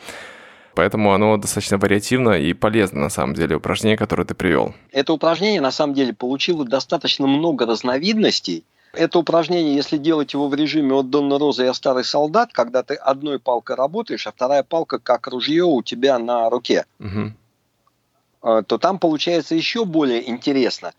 Поэтому 0.75 1.13
оно 1.13 1.37
достаточно 1.37 1.79
вариативно 1.79 2.31
и 2.31 2.53
полезно, 2.55 3.01
на 3.01 3.11
самом 3.11 3.35
деле, 3.35 3.57
упражнение, 3.57 3.97
которое 3.97 4.25
ты 4.25 4.35
привел. 4.35 4.75
Это 4.91 5.13
упражнение, 5.13 5.61
на 5.61 5.71
самом 5.71 5.95
деле, 5.95 6.15
получило 6.15 6.65
достаточно 6.65 7.27
много 7.27 7.67
разновидностей, 7.67 8.65
это 8.93 9.19
упражнение, 9.19 9.75
если 9.75 9.97
делать 9.97 10.35
его 10.35 10.49
в 10.49 10.55
режиме 10.55 10.95
от 10.95 11.09
Донна 11.09 11.39
Роза 11.39 11.65
«Я 11.65 11.73
старый 11.73 12.05
солдат», 12.05 12.53
когда 12.53 12.83
ты 12.83 12.95
одной 12.95 13.39
палкой 13.39 13.77
работаешь, 13.77 14.27
а 14.27 14.33
вторая 14.33 14.63
палка 14.63 14.99
как 14.99 15.27
ружье 15.29 15.65
у 15.65 15.83
тебя 15.83 16.19
на 16.19 16.51
руке, 16.51 16.85
угу. 16.99 17.33
то 18.43 18.79
там 18.79 18.99
получается 18.99 19.55
еще 19.55 19.87
более 19.87 20.29
интересно. 20.29 20.93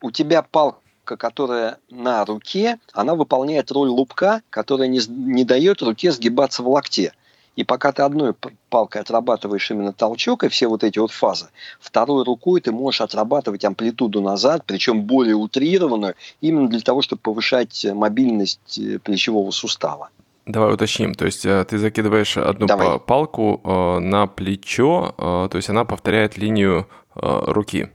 У 0.00 0.10
тебя 0.10 0.42
палка 0.42 0.80
которая 1.04 1.76
на 1.90 2.24
руке, 2.24 2.78
она 2.94 3.14
выполняет 3.14 3.70
роль 3.70 3.90
лупка, 3.90 4.40
которая 4.48 4.88
не, 4.88 5.00
не 5.06 5.44
дает 5.44 5.82
руке 5.82 6.10
сгибаться 6.10 6.62
в 6.62 6.68
локте. 6.68 7.12
И 7.56 7.62
пока 7.62 7.92
ты 7.92 8.02
одной 8.02 8.34
палкой 8.68 9.02
отрабатываешь 9.02 9.70
именно 9.70 9.92
толчок 9.92 10.44
и 10.44 10.48
все 10.48 10.66
вот 10.66 10.82
эти 10.82 10.98
вот 10.98 11.12
фазы, 11.12 11.46
второй 11.80 12.24
рукой 12.24 12.60
ты 12.60 12.72
можешь 12.72 13.00
отрабатывать 13.00 13.64
амплитуду 13.64 14.20
назад, 14.20 14.64
причем 14.66 15.02
более 15.02 15.36
утрированную, 15.36 16.14
именно 16.40 16.68
для 16.68 16.80
того, 16.80 17.02
чтобы 17.02 17.22
повышать 17.22 17.86
мобильность 17.92 18.78
э, 18.78 18.98
плечевого 18.98 19.50
сустава. 19.52 20.10
Давай 20.46 20.74
уточним. 20.74 21.14
То 21.14 21.26
есть 21.26 21.46
э, 21.46 21.64
ты 21.64 21.78
закидываешь 21.78 22.36
одну 22.36 22.66
Давай. 22.66 22.98
палку 22.98 23.60
э, 23.62 23.98
на 24.00 24.26
плечо, 24.26 25.14
то 25.16 25.50
есть 25.54 25.68
она 25.68 25.84
повторяет 25.84 26.36
линию 26.36 26.88
руки. 27.14 27.90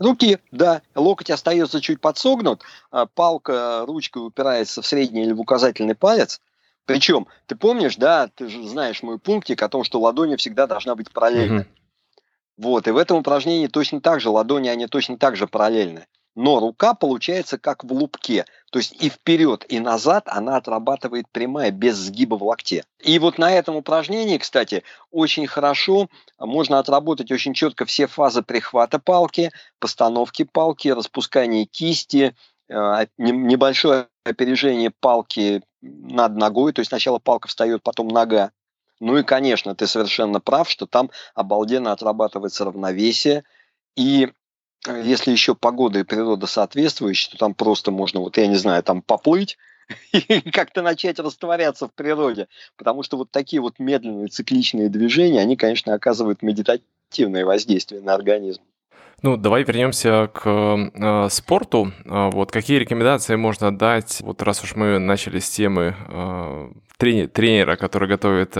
Руки, 0.00 0.38
да. 0.50 0.82
Локоть 0.96 1.30
остается 1.30 1.80
чуть 1.80 2.00
подсогнут, 2.00 2.62
а 2.90 3.06
палка 3.06 3.84
ручкой 3.86 4.26
упирается 4.26 4.82
в 4.82 4.86
средний 4.86 5.22
или 5.22 5.32
в 5.32 5.40
указательный 5.40 5.94
палец– 5.94 6.40
причем, 6.86 7.26
ты 7.46 7.56
помнишь, 7.56 7.96
да, 7.96 8.28
ты 8.28 8.48
же 8.48 8.66
знаешь 8.66 9.02
мой 9.02 9.18
пунктик 9.18 9.62
о 9.62 9.68
том, 9.68 9.84
что 9.84 10.00
ладони 10.00 10.36
всегда 10.36 10.66
должна 10.66 10.94
быть 10.94 11.12
параллельна. 11.12 11.60
Угу. 11.60 11.66
Вот, 12.58 12.88
и 12.88 12.90
в 12.90 12.96
этом 12.96 13.18
упражнении 13.18 13.66
точно 13.66 14.00
так 14.00 14.20
же, 14.20 14.30
ладони, 14.30 14.68
они 14.68 14.86
точно 14.86 15.16
так 15.16 15.36
же 15.36 15.46
параллельны. 15.46 16.06
Но 16.34 16.60
рука 16.60 16.94
получается 16.94 17.58
как 17.58 17.84
в 17.84 17.92
лупке. 17.92 18.46
То 18.70 18.78
есть 18.78 18.92
и 19.02 19.10
вперед, 19.10 19.66
и 19.68 19.80
назад 19.80 20.24
она 20.28 20.56
отрабатывает 20.56 21.26
прямая, 21.30 21.70
без 21.70 21.96
сгиба 21.96 22.36
в 22.36 22.42
локте. 22.42 22.84
И 23.00 23.18
вот 23.18 23.36
на 23.36 23.52
этом 23.52 23.76
упражнении, 23.76 24.38
кстати, 24.38 24.82
очень 25.10 25.46
хорошо 25.46 26.08
можно 26.38 26.78
отработать 26.78 27.30
очень 27.30 27.52
четко 27.52 27.84
все 27.84 28.06
фазы 28.06 28.42
прихвата 28.42 28.98
палки, 28.98 29.50
постановки 29.78 30.44
палки, 30.44 30.88
распускания 30.88 31.66
кисти, 31.66 32.34
э, 32.68 33.06
небольшое 33.18 34.08
опережение 34.24 34.90
палки 34.90 35.62
над 35.80 36.36
ногой, 36.36 36.72
то 36.72 36.80
есть 36.80 36.90
сначала 36.90 37.18
палка 37.18 37.48
встает, 37.48 37.82
потом 37.82 38.08
нога. 38.08 38.52
Ну 39.00 39.16
и, 39.18 39.24
конечно, 39.24 39.74
ты 39.74 39.86
совершенно 39.86 40.40
прав, 40.40 40.70
что 40.70 40.86
там 40.86 41.10
обалденно 41.34 41.92
отрабатывается 41.92 42.64
равновесие. 42.64 43.44
И 43.96 44.30
э, 44.86 45.02
если 45.04 45.32
еще 45.32 45.56
погода 45.56 45.98
и 45.98 46.04
природа 46.04 46.46
соответствующие, 46.46 47.32
то 47.32 47.38
там 47.38 47.54
просто 47.54 47.90
можно, 47.90 48.20
вот 48.20 48.36
я 48.36 48.46
не 48.46 48.54
знаю, 48.54 48.82
там 48.84 49.02
поплыть 49.02 49.58
и 50.12 50.50
как-то 50.52 50.82
начать 50.82 51.18
растворяться 51.18 51.88
в 51.88 51.94
природе. 51.94 52.46
Потому 52.76 53.02
что 53.02 53.16
вот 53.16 53.32
такие 53.32 53.60
вот 53.60 53.80
медленные 53.80 54.28
цикличные 54.28 54.88
движения, 54.88 55.40
они, 55.40 55.56
конечно, 55.56 55.94
оказывают 55.94 56.42
медитативное 56.42 57.44
воздействие 57.44 58.02
на 58.02 58.14
организм. 58.14 58.62
Ну, 59.24 59.36
давай 59.36 59.62
вернемся 59.62 60.28
к 60.34 60.42
э, 60.44 61.28
спорту. 61.30 61.92
Э, 62.04 62.30
вот 62.32 62.50
какие 62.50 62.78
рекомендации 62.78 63.36
можно 63.36 63.76
дать, 63.76 64.20
вот 64.20 64.42
раз 64.42 64.64
уж 64.64 64.74
мы 64.74 64.98
начали 64.98 65.38
с 65.38 65.48
темы 65.48 65.94
э, 66.08 66.72
тренер, 66.96 67.28
тренера, 67.28 67.76
который 67.76 68.08
готовит 68.08 68.56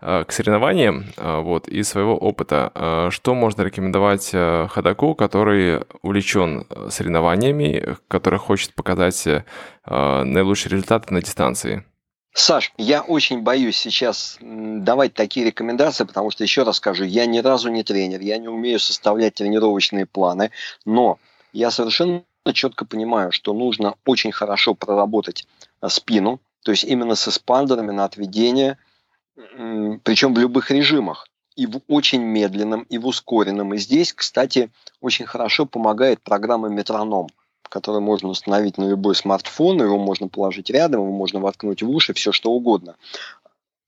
э, 0.00 0.24
к 0.24 0.32
соревнованиям, 0.32 1.04
э, 1.18 1.40
вот, 1.42 1.68
из 1.68 1.90
своего 1.90 2.16
опыта, 2.16 2.72
э, 2.74 3.08
что 3.10 3.34
можно 3.34 3.60
рекомендовать 3.60 4.30
э, 4.32 4.68
ходаку, 4.70 5.14
который 5.14 5.82
увлечен 6.00 6.66
соревнованиями, 6.88 7.96
который 8.08 8.38
хочет 8.38 8.74
показать 8.74 9.26
э, 9.26 9.42
наилучшие 9.84 10.72
результаты 10.72 11.12
на 11.12 11.20
дистанции? 11.20 11.84
Саш, 12.32 12.72
я 12.78 13.02
очень 13.02 13.42
боюсь 13.42 13.76
сейчас 13.76 14.38
давать 14.40 15.14
такие 15.14 15.46
рекомендации, 15.46 16.04
потому 16.04 16.30
что, 16.30 16.44
еще 16.44 16.62
раз 16.62 16.76
скажу, 16.76 17.04
я 17.04 17.26
ни 17.26 17.38
разу 17.38 17.70
не 17.70 17.82
тренер, 17.82 18.20
я 18.20 18.38
не 18.38 18.48
умею 18.48 18.78
составлять 18.78 19.34
тренировочные 19.34 20.06
планы, 20.06 20.52
но 20.84 21.18
я 21.52 21.70
совершенно 21.72 22.22
четко 22.52 22.84
понимаю, 22.84 23.32
что 23.32 23.52
нужно 23.52 23.94
очень 24.06 24.30
хорошо 24.30 24.74
проработать 24.74 25.46
а, 25.80 25.88
спину, 25.88 26.40
то 26.62 26.70
есть 26.70 26.84
именно 26.84 27.16
с 27.16 27.26
эспандерами 27.26 27.90
на 27.90 28.04
отведение, 28.04 28.78
причем 30.04 30.32
в 30.34 30.38
любых 30.38 30.70
режимах, 30.70 31.26
и 31.56 31.66
в 31.66 31.80
очень 31.88 32.22
медленном, 32.22 32.82
и 32.82 32.98
в 32.98 33.06
ускоренном. 33.06 33.74
И 33.74 33.78
здесь, 33.78 34.12
кстати, 34.12 34.70
очень 35.00 35.26
хорошо 35.26 35.66
помогает 35.66 36.22
программа 36.22 36.68
«Метроном» 36.68 37.28
который 37.70 38.00
можно 38.00 38.28
установить 38.28 38.76
на 38.76 38.84
любой 38.84 39.14
смартфон, 39.14 39.82
его 39.82 39.96
можно 39.96 40.28
положить 40.28 40.68
рядом, 40.68 41.02
его 41.02 41.12
можно 41.12 41.40
воткнуть 41.40 41.82
в 41.82 41.88
уши, 41.88 42.12
все 42.12 42.32
что 42.32 42.50
угодно. 42.50 42.96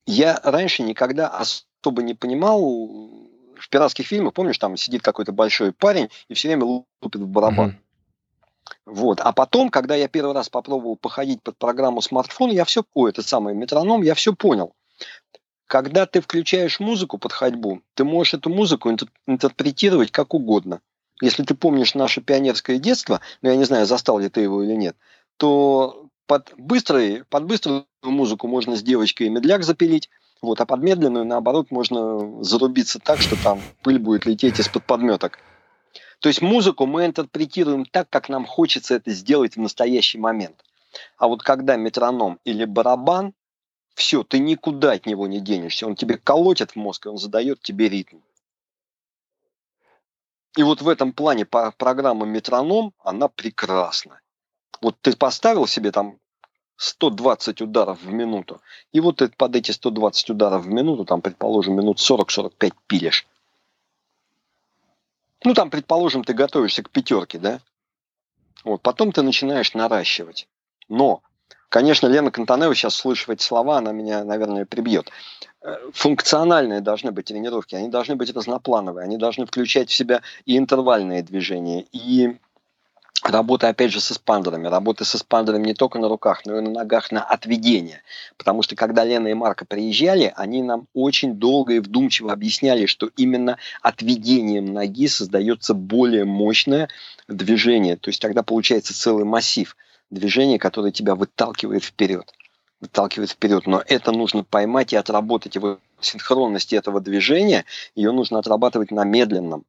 Я 0.07 0.41
раньше 0.43 0.83
никогда 0.83 1.29
особо 1.29 2.03
не 2.03 2.15
понимал, 2.15 2.61
в 2.63 3.69
пиратских 3.69 4.07
фильмах, 4.07 4.33
помнишь, 4.33 4.59
там 4.59 4.77
сидит 4.77 5.03
какой-то 5.03 5.33
большой 5.33 5.73
парень 5.73 6.09
и 6.29 6.35
все 6.35 6.49
время 6.49 6.65
лупит 6.65 7.21
в 7.21 7.27
барабан. 7.27 7.71
Mm-hmm. 7.71 8.77
Вот. 8.87 9.21
А 9.21 9.33
потом, 9.33 9.69
когда 9.69 9.95
я 9.95 10.09
первый 10.09 10.35
раз 10.35 10.49
попробовал 10.49 10.97
походить 10.97 11.43
под 11.43 11.57
программу 11.59 12.01
смартфон, 12.01 12.51
я 12.51 12.65
все, 12.65 12.85
ой, 12.95 13.11
этот 13.11 13.27
самый 13.27 13.55
метроном, 13.55 14.03
я 14.03 14.15
все 14.15 14.35
понял. 14.35 14.75
Когда 15.67 16.07
ты 16.07 16.21
включаешь 16.21 16.81
музыку 16.81 17.19
под 17.19 17.33
ходьбу, 17.33 17.83
ты 17.95 18.05
можешь 18.05 18.35
эту 18.35 18.51
музыку 18.51 18.91
интерпретировать 19.27 20.11
как 20.11 20.35
угодно 20.35 20.81
если 21.21 21.43
ты 21.43 21.55
помнишь 21.55 21.95
наше 21.95 22.21
пионерское 22.21 22.79
детство, 22.79 23.21
ну 23.43 23.51
я 23.51 23.57
не 23.57 23.65
знаю, 23.65 23.87
застал 23.87 24.19
ли 24.19 24.29
ты 24.29 24.41
его 24.41 24.63
или 24.63 24.75
нет, 24.75 24.97
то 25.37 26.07
под, 26.27 26.53
быстрый, 26.57 27.25
под 27.29 27.45
быструю 27.45 27.87
музыку 28.03 28.49
можно 28.49 28.77
с 28.77 28.83
девочкой 28.83 29.29
медляк 29.29 29.65
запилить, 29.65 30.09
вот, 30.41 30.61
а 30.61 30.67
под 30.67 30.83
медленную, 30.83 31.25
наоборот, 31.25 31.71
можно 31.71 32.43
зарубиться 32.43 32.99
так, 32.99 33.21
что 33.21 33.37
там 33.37 33.61
пыль 33.83 33.99
будет 33.99 34.27
лететь 34.27 34.59
из-под 34.59 34.85
подметок. 34.85 35.39
То 36.21 36.29
есть 36.29 36.43
музыку 36.43 36.87
мы 36.87 37.07
интерпретируем 37.07 37.85
так, 37.85 38.09
как 38.11 38.29
нам 38.29 38.45
хочется 38.45 38.95
это 38.95 39.11
сделать 39.11 39.57
в 39.57 39.61
настоящий 39.61 40.19
момент. 40.19 40.65
А 41.17 41.29
вот 41.29 41.43
когда 41.43 41.77
метроном 41.77 42.39
или 42.45 42.65
барабан, 42.65 43.35
все, 43.95 44.23
ты 44.23 44.39
никуда 44.39 44.93
от 44.93 45.07
него 45.07 45.27
не 45.27 45.41
денешься. 45.41 45.87
Он 45.87 45.97
тебе 45.97 46.17
колотит 46.17 46.73
в 46.73 46.77
мозг, 46.77 47.07
и 47.07 47.09
он 47.09 47.19
задает 47.19 47.61
тебе 47.61 47.89
ритм. 47.89 48.19
И 50.57 50.63
вот 50.63 50.83
в 50.83 50.89
этом 50.89 51.13
плане 51.13 51.47
программа 51.47 52.27
«Метроном», 52.27 52.93
она 52.99 53.29
прекрасна. 53.29 54.21
Вот 54.81 54.97
ты 55.01 55.17
поставил 55.17 55.67
себе 55.67 55.93
там 55.93 56.19
120 56.77 57.63
ударов 57.63 58.03
в 58.03 58.13
минуту, 58.13 58.61
и 58.93 59.01
вот 59.01 59.23
под 59.37 59.57
эти 59.57 59.71
120 59.71 60.31
ударов 60.31 60.65
в 60.65 60.69
минуту, 60.69 61.05
там, 61.05 61.23
предположим, 61.23 61.77
минут 61.77 61.99
40-45 61.99 62.73
пилишь. 62.87 63.27
Ну, 65.45 65.55
там, 65.55 65.71
предположим, 65.71 66.25
ты 66.25 66.35
готовишься 66.35 66.83
к 66.83 66.91
пятерке, 66.91 67.39
да? 67.39 67.61
Вот, 68.65 68.83
потом 68.83 69.13
ты 69.13 69.23
начинаешь 69.23 69.75
наращивать. 69.75 70.49
Но, 70.89 71.23
конечно, 71.73 72.07
Лена 72.07 72.31
Кантанева 72.31 72.75
сейчас, 72.75 72.95
слышав 72.95 73.31
эти 73.31 73.43
слова, 73.43 73.79
она 73.79 73.93
меня, 73.93 74.25
наверное, 74.25 74.67
прибьет. 74.67 75.11
э, 75.63 75.77
функциональные 75.95 76.81
должны 76.81 77.13
быть 77.13 77.27
тренировки, 77.27 77.75
они 77.75 77.89
должны 77.89 78.15
быть 78.15 78.35
разноплановые, 78.35 79.05
они 79.05 79.17
должны 79.17 79.47
включать 79.47 79.89
в 79.89 79.95
себя 79.95 80.21
и 80.45 80.59
интервальные 80.59 81.23
движения, 81.23 81.87
и 81.93 82.37
Работа, 83.25 83.69
опять 83.69 83.93
же, 83.93 84.01
с 84.01 84.11
эспандерами. 84.11 84.67
Работа 84.67 85.05
с 85.05 85.15
эспандерами 85.15 85.67
не 85.67 85.75
только 85.75 86.01
на 86.01 86.09
руках, 86.09 86.43
но 86.45 86.59
и 86.59 86.61
на 86.61 86.71
ногах 86.71 87.13
на 87.13 87.23
отведение. 87.23 88.03
Потому 88.37 88.63
что, 88.63 88.75
когда 88.75 89.05
Лена 89.05 89.29
и 89.29 89.35
Марка 89.35 89.65
приезжали, 89.65 90.33
они 90.35 90.61
нам 90.65 90.89
очень 90.93 91.35
долго 91.35 91.75
и 91.75 91.79
вдумчиво 91.79 92.33
объясняли, 92.33 92.87
что 92.87 93.11
именно 93.17 93.59
отведением 93.81 94.73
ноги 94.73 95.07
создается 95.07 95.73
более 95.73 96.25
мощное 96.25 96.89
движение. 97.29 97.95
То 97.95 98.09
есть 98.09 98.21
тогда 98.21 98.43
получается 98.43 98.93
целый 98.93 99.25
массив 99.25 99.77
движения, 100.13 100.59
которое 100.59 100.93
тебя 100.93 101.15
выталкивает 101.15 101.83
вперед. 101.83 102.33
Выталкивает 102.81 103.31
вперед. 103.31 103.67
Но 103.67 103.83
это 103.87 104.13
нужно 104.13 104.45
поймать 104.45 104.93
и 104.93 104.97
отработать 104.97 105.55
его 105.55 105.79
синхронность 106.01 106.73
этого 106.73 107.01
движения. 107.01 107.65
Ее 107.95 108.13
нужно 108.13 108.39
отрабатывать 108.39 108.91
на 108.91 109.05
медленном 109.05 109.65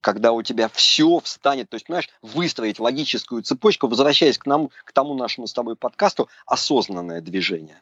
когда 0.00 0.32
у 0.32 0.42
тебя 0.42 0.68
все 0.68 1.20
встанет, 1.20 1.68
то 1.68 1.74
есть, 1.74 1.86
понимаешь, 1.86 2.08
выстроить 2.22 2.80
логическую 2.80 3.42
цепочку, 3.42 3.86
возвращаясь 3.86 4.38
к, 4.38 4.46
нам, 4.46 4.70
к 4.84 4.92
тому 4.92 5.14
нашему 5.14 5.46
с 5.46 5.52
тобой 5.52 5.76
подкасту, 5.76 6.28
осознанное 6.46 7.20
движение. 7.20 7.80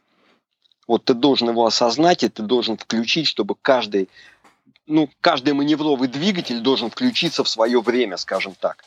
Вот 0.86 1.04
ты 1.04 1.14
должен 1.14 1.50
его 1.50 1.66
осознать, 1.66 2.24
и 2.24 2.28
ты 2.28 2.42
должен 2.42 2.76
включить, 2.76 3.28
чтобы 3.28 3.54
каждый, 3.60 4.08
ну, 4.86 5.08
каждый 5.20 5.52
маневровый 5.52 6.08
двигатель 6.08 6.60
должен 6.60 6.90
включиться 6.90 7.44
в 7.44 7.48
свое 7.48 7.80
время, 7.80 8.16
скажем 8.16 8.54
так. 8.58 8.84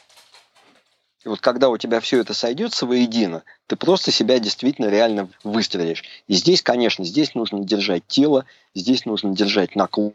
И 1.24 1.30
вот 1.30 1.39
когда 1.39 1.69
у 1.69 1.78
тебя 1.78 1.99
все 1.99 2.19
это 2.19 2.34
сойдется 2.34 2.86
воедино, 2.86 3.43
ты 3.67 3.76
просто 3.76 4.11
себя 4.11 4.39
действительно 4.39 4.88
реально 4.88 5.30
выстрелишь. 5.43 6.03
И 6.28 6.34
здесь, 6.34 6.63
конечно, 6.63 7.05
здесь 7.05 7.36
нужно 7.36 7.63
держать 7.63 8.07
тело, 8.07 8.45
здесь 8.74 9.05
нужно 9.05 9.36
держать 9.36 9.76
наклон 9.76 10.13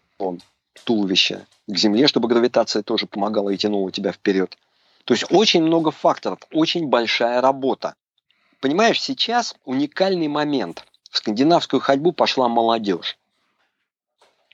туловища 0.84 1.46
к 1.68 1.76
земле, 1.76 2.06
чтобы 2.08 2.28
гравитация 2.28 2.82
тоже 2.82 3.06
помогала 3.06 3.50
и 3.50 3.56
тянула 3.56 3.92
тебя 3.92 4.12
вперед. 4.12 4.58
То 5.04 5.14
есть 5.14 5.26
очень 5.30 5.62
много 5.62 5.92
факторов, 5.92 6.40
очень 6.52 6.88
большая 6.88 7.40
работа. 7.40 7.94
Понимаешь, 8.60 9.00
сейчас 9.00 9.54
уникальный 9.64 10.28
момент. 10.28 10.84
В 11.10 11.18
скандинавскую 11.18 11.80
ходьбу 11.80 12.12
пошла 12.12 12.48
молодежь. 12.48 13.16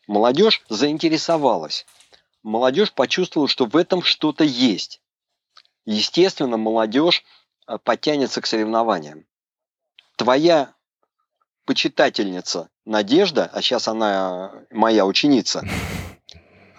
Молодежь 0.07 0.63
заинтересовалась. 0.69 1.87
Молодежь 2.43 2.93
почувствовала, 2.93 3.49
что 3.49 3.65
в 3.65 3.77
этом 3.77 4.03
что-то 4.03 4.45
есть. 4.45 5.01
Естественно, 5.85 6.57
молодежь 6.57 7.25
э, 7.67 7.79
подтянется 7.79 8.41
к 8.41 8.47
соревнованиям. 8.47 9.27
Твоя 10.17 10.75
почитательница 11.65 12.69
Надежда, 12.85 13.49
а 13.53 13.63
сейчас 13.63 13.89
она 13.89 14.53
моя 14.71 15.07
ученица, 15.07 15.63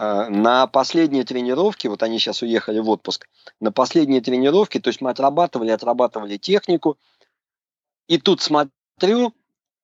Э, 0.04 0.28
на 0.30 0.68
последние 0.68 1.24
тренировки, 1.24 1.88
вот 1.88 2.04
они 2.04 2.20
сейчас 2.20 2.42
уехали 2.42 2.80
в 2.80 2.90
отпуск, 2.90 3.28
на 3.60 3.72
последние 3.72 4.22
тренировки, 4.22 4.80
то 4.80 4.90
есть 4.90 5.02
мы 5.02 5.12
отрабатывали, 5.12 5.70
отрабатывали 5.70 6.38
технику, 6.38 6.98
и 8.08 8.18
тут 8.18 8.42
смотрю, 8.42 9.34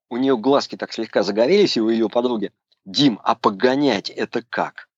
у 0.09 0.17
нее 0.17 0.37
глазки 0.37 0.75
так 0.75 0.91
слегка 0.91 1.23
загорелись, 1.23 1.77
и 1.77 1.81
у 1.81 1.89
ее 1.89 2.09
подруги, 2.09 2.51
Дим, 2.85 3.19
а 3.23 3.35
погонять 3.35 4.09
это 4.09 4.41
как? 4.41 4.89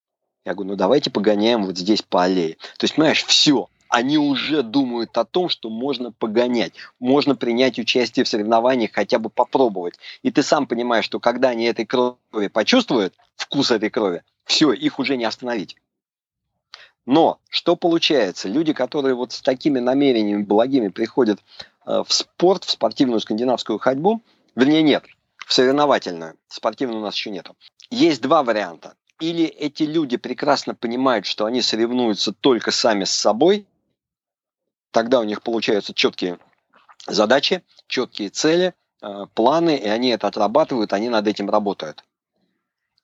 Я 0.46 0.54
говорю, 0.54 0.72
ну 0.72 0.76
давайте 0.76 1.12
погоняем 1.12 1.66
вот 1.66 1.78
здесь 1.78 2.02
по 2.02 2.24
аллее. 2.24 2.56
То 2.78 2.86
есть, 2.86 2.96
понимаешь, 2.96 3.24
все, 3.26 3.68
они 3.92 4.18
уже 4.18 4.64
думают 4.64 5.18
о 5.18 5.26
том, 5.26 5.50
что 5.50 5.70
можно 5.70 6.14
погонять, 6.14 6.74
можно 7.00 7.36
принять 7.36 7.78
участие 7.78 8.24
в 8.24 8.28
соревнованиях, 8.28 8.92
хотя 8.94 9.20
бы 9.20 9.30
попробовать. 9.30 9.96
И 10.24 10.32
ты 10.32 10.44
сам 10.44 10.66
понимаешь, 10.66 11.04
что 11.04 11.20
когда 11.20 11.50
они 11.50 11.66
этой 11.66 11.86
крови 11.86 12.48
почувствуют, 12.48 13.14
вкус 13.36 13.70
этой 13.70 13.90
крови, 13.90 14.24
все, 14.46 14.72
их 14.72 14.98
уже 14.98 15.18
не 15.18 15.26
остановить. 15.26 15.76
Но 17.06 17.40
что 17.50 17.76
получается? 17.76 18.48
Люди, 18.48 18.72
которые 18.72 19.14
вот 19.14 19.34
с 19.34 19.42
такими 19.42 19.80
намерениями 19.80 20.44
благими 20.44 20.88
приходят 20.88 21.40
э, 21.86 22.04
в 22.08 22.14
спорт, 22.14 22.64
в 22.64 22.72
спортивную 22.72 23.20
скандинавскую 23.20 23.78
ходьбу, 23.78 24.22
вернее 24.56 24.84
нет, 24.84 25.04
в 25.46 25.52
соревновательную, 25.52 26.38
спортивную 26.48 27.02
у 27.02 27.04
нас 27.04 27.16
еще 27.16 27.30
нету. 27.30 27.58
Есть 27.90 28.22
два 28.22 28.42
варианта. 28.42 28.96
Или 29.20 29.44
эти 29.44 29.84
люди 29.84 30.16
прекрасно 30.16 30.76
понимают, 30.76 31.26
что 31.26 31.46
они 31.46 31.62
соревнуются 31.62 32.32
только 32.32 32.72
сами 32.72 33.04
с 33.04 33.12
собой, 33.12 33.68
тогда 34.92 35.20
у 35.20 35.24
них 35.24 35.42
получаются 35.42 35.94
четкие 35.94 36.40
задачи, 37.08 37.64
четкие 37.88 38.30
цели, 38.30 38.74
э, 39.02 39.26
планы, 39.34 39.76
и 39.78 39.88
они 39.88 40.10
это 40.10 40.28
отрабатывают, 40.28 40.94
они 40.94 41.10
над 41.10 41.28
этим 41.28 41.50
работают. 41.50 42.04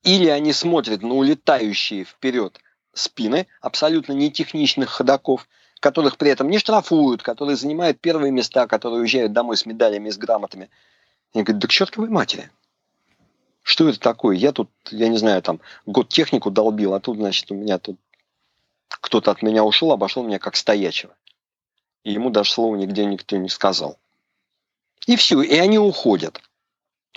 Или 0.03 0.27
они 0.27 0.53
смотрят 0.53 1.01
на 1.01 1.15
улетающие 1.15 2.03
вперед 2.03 2.59
спины 2.93 3.47
абсолютно 3.61 4.13
нетехничных 4.13 4.89
ходаков, 4.89 5.47
которых 5.79 6.17
при 6.17 6.31
этом 6.31 6.49
не 6.49 6.59
штрафуют, 6.59 7.23
которые 7.23 7.55
занимают 7.55 7.99
первые 7.99 8.31
места, 8.31 8.67
которые 8.67 9.01
уезжают 9.01 9.33
домой 9.33 9.57
с 9.57 9.65
медалями 9.65 10.09
и 10.09 10.11
с 10.11 10.17
грамотами. 10.17 10.69
Они 11.33 11.43
говорят, 11.43 11.61
да 11.61 11.67
к 11.67 11.71
чертовой 11.71 12.09
матери. 12.09 12.49
Что 13.61 13.89
это 13.89 13.99
такое? 13.99 14.35
Я 14.37 14.53
тут, 14.53 14.69
я 14.91 15.09
не 15.09 15.17
знаю, 15.17 15.41
там 15.41 15.59
год 15.85 16.09
технику 16.09 16.49
долбил, 16.49 16.93
а 16.93 16.99
тут, 16.99 17.17
значит, 17.17 17.51
у 17.51 17.55
меня 17.55 17.77
тут 17.77 17.97
кто-то 18.87 19.31
от 19.31 19.41
меня 19.41 19.63
ушел, 19.63 19.91
обошел 19.91 20.23
меня 20.23 20.39
как 20.39 20.55
стоячего. 20.55 21.13
И 22.07 22.13
ему 22.13 22.29
даже 22.29 22.51
слова 22.51 22.77
нигде 22.77 23.03
никто 23.03 23.35
не 23.35 23.49
сказал. 23.49 23.99
И 25.07 25.17
все, 25.17 25.41
и 25.41 25.57
они 25.57 25.77
уходят. 25.77 26.41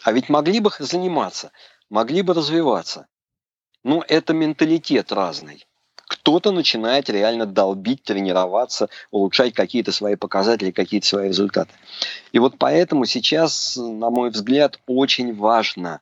А 0.02 0.10
ведь 0.10 0.28
могли 0.28 0.58
бы 0.58 0.72
заниматься 0.80 1.52
могли 1.90 2.22
бы 2.22 2.34
развиваться. 2.34 3.06
Но 3.84 4.04
это 4.08 4.32
менталитет 4.32 5.12
разный. 5.12 5.64
Кто-то 5.94 6.50
начинает 6.50 7.08
реально 7.08 7.46
долбить, 7.46 8.02
тренироваться, 8.02 8.88
улучшать 9.12 9.54
какие-то 9.54 9.92
свои 9.92 10.16
показатели, 10.16 10.72
какие-то 10.72 11.06
свои 11.06 11.28
результаты. 11.28 11.72
И 12.32 12.40
вот 12.40 12.58
поэтому 12.58 13.04
сейчас, 13.04 13.76
на 13.76 14.10
мой 14.10 14.30
взгляд, 14.30 14.80
очень 14.88 15.36
важно 15.36 16.00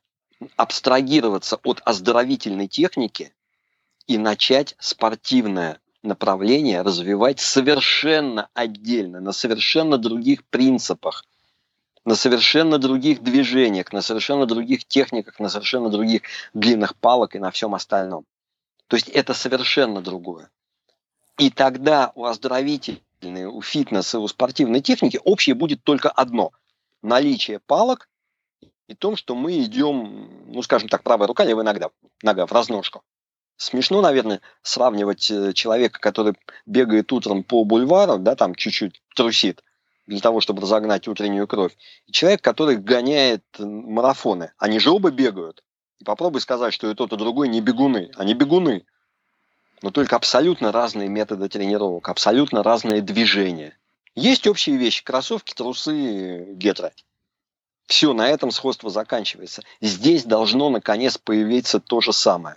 абстрагироваться 0.56 1.60
от 1.62 1.82
оздоровительной 1.84 2.68
техники 2.68 3.34
и 4.06 4.16
начать 4.16 4.76
спортивное 4.78 5.78
направление 6.02 6.82
развивать 6.82 7.40
совершенно 7.40 8.48
отдельно, 8.54 9.20
на 9.20 9.32
совершенно 9.32 9.98
других 9.98 10.44
принципах– 10.44 11.24
на 12.08 12.14
совершенно 12.14 12.78
других 12.78 13.22
движениях, 13.22 13.92
на 13.92 14.00
совершенно 14.00 14.46
других 14.46 14.86
техниках, 14.86 15.38
на 15.38 15.50
совершенно 15.50 15.90
других 15.90 16.22
длинных 16.54 16.96
палок 16.96 17.36
и 17.36 17.38
на 17.38 17.50
всем 17.50 17.74
остальном. 17.74 18.24
То 18.86 18.96
есть 18.96 19.10
это 19.10 19.34
совершенно 19.34 20.00
другое. 20.00 20.50
И 21.36 21.50
тогда 21.50 22.12
у 22.14 22.24
оздоровительной, 22.24 23.44
у 23.44 23.60
фитнеса, 23.60 24.18
у 24.20 24.26
спортивной 24.26 24.80
техники 24.80 25.20
общее 25.22 25.54
будет 25.54 25.84
только 25.84 26.10
одно. 26.10 26.52
Наличие 27.02 27.58
палок 27.60 28.08
и 28.88 28.94
том, 28.94 29.16
что 29.16 29.34
мы 29.34 29.62
идем, 29.62 30.30
ну, 30.46 30.62
скажем 30.62 30.88
так, 30.88 31.02
правая 31.02 31.28
рука, 31.28 31.44
левая 31.44 31.64
нога, 31.64 31.90
нога 32.22 32.46
в 32.46 32.52
разножку. 32.52 33.02
Смешно, 33.58 34.00
наверное, 34.00 34.40
сравнивать 34.62 35.28
э, 35.32 35.52
человека, 35.52 35.98
который 35.98 36.34
бегает 36.64 37.12
утром 37.12 37.42
по 37.42 37.64
бульвару, 37.64 38.16
да, 38.18 38.36
там 38.36 38.54
чуть-чуть 38.54 39.02
трусит, 39.16 39.64
для 40.06 40.20
того, 40.20 40.40
чтобы 40.40 40.62
разогнать 40.62 41.08
утреннюю 41.08 41.48
кровь, 41.48 41.76
и 42.06 42.12
человек, 42.12 42.40
который 42.40 42.76
гоняет 42.76 43.42
марафоны. 43.58 44.52
Они 44.58 44.78
же 44.78 44.90
оба 44.90 45.10
бегают. 45.10 45.64
И 45.98 46.04
попробуй 46.04 46.40
сказать, 46.40 46.72
что 46.72 46.88
и 46.88 46.94
тот, 46.94 47.12
и 47.12 47.16
другой 47.16 47.48
не 47.48 47.60
бегуны. 47.60 48.12
Они 48.14 48.32
бегуны. 48.32 48.86
Но 49.82 49.90
только 49.90 50.14
абсолютно 50.14 50.70
разные 50.70 51.08
методы 51.08 51.48
тренировок, 51.48 52.08
абсолютно 52.08 52.62
разные 52.62 53.02
движения. 53.02 53.76
Есть 54.14 54.46
общие 54.46 54.76
вещи. 54.76 55.02
Кроссовки, 55.02 55.52
трусы, 55.52 56.54
гетро. 56.54 56.92
Все, 57.88 58.12
на 58.12 58.28
этом 58.28 58.50
сходство 58.50 58.90
заканчивается. 58.90 59.62
Здесь 59.80 60.24
должно 60.24 60.68
наконец 60.68 61.16
появиться 61.16 61.80
то 61.80 62.02
же 62.02 62.12
самое. 62.12 62.56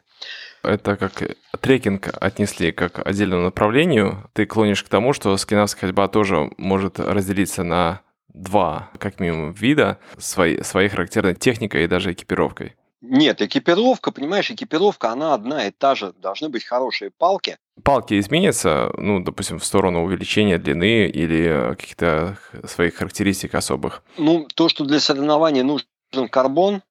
Это 0.61 0.97
как 0.97 1.23
трекинг 1.61 2.09
отнесли 2.19 2.73
как 2.73 3.05
отдельному 3.07 3.43
направлению. 3.43 4.29
Ты 4.33 4.45
клонишь 4.45 4.83
к 4.83 4.89
тому, 4.89 5.13
что 5.13 5.35
скандинавская 5.37 5.87
ходьба 5.87 6.09
тоже 6.09 6.51
может 6.57 6.99
разделиться 6.99 7.63
на 7.63 8.01
два, 8.33 8.89
как 8.99 9.21
минимум, 9.21 9.53
вида 9.53 9.99
своей, 10.17 10.63
своей 10.63 10.89
характерной 10.89 11.33
техникой 11.33 11.85
и 11.85 11.87
даже 11.87 12.11
экипировкой. 12.11 12.75
Нет, 13.01 13.41
экипировка, 13.41 14.11
понимаешь, 14.11 14.51
экипировка, 14.51 15.09
она 15.09 15.33
одна 15.33 15.67
и 15.67 15.71
та 15.71 15.95
же. 15.95 16.13
Должны 16.21 16.49
быть 16.49 16.63
хорошие 16.63 17.09
палки. 17.09 17.57
Палки 17.83 18.19
изменятся, 18.19 18.91
ну, 18.97 19.23
допустим, 19.23 19.57
в 19.57 19.65
сторону 19.65 20.03
увеличения 20.03 20.59
длины 20.59 21.07
или 21.07 21.75
каких-то 21.75 22.37
своих 22.65 22.95
характеристик 22.95 23.55
особых? 23.55 24.03
Ну, 24.17 24.47
то, 24.53 24.69
что 24.69 24.85
для 24.85 24.99
соревнований 24.99 25.63
нужен 25.63 26.29
карбон, 26.29 26.83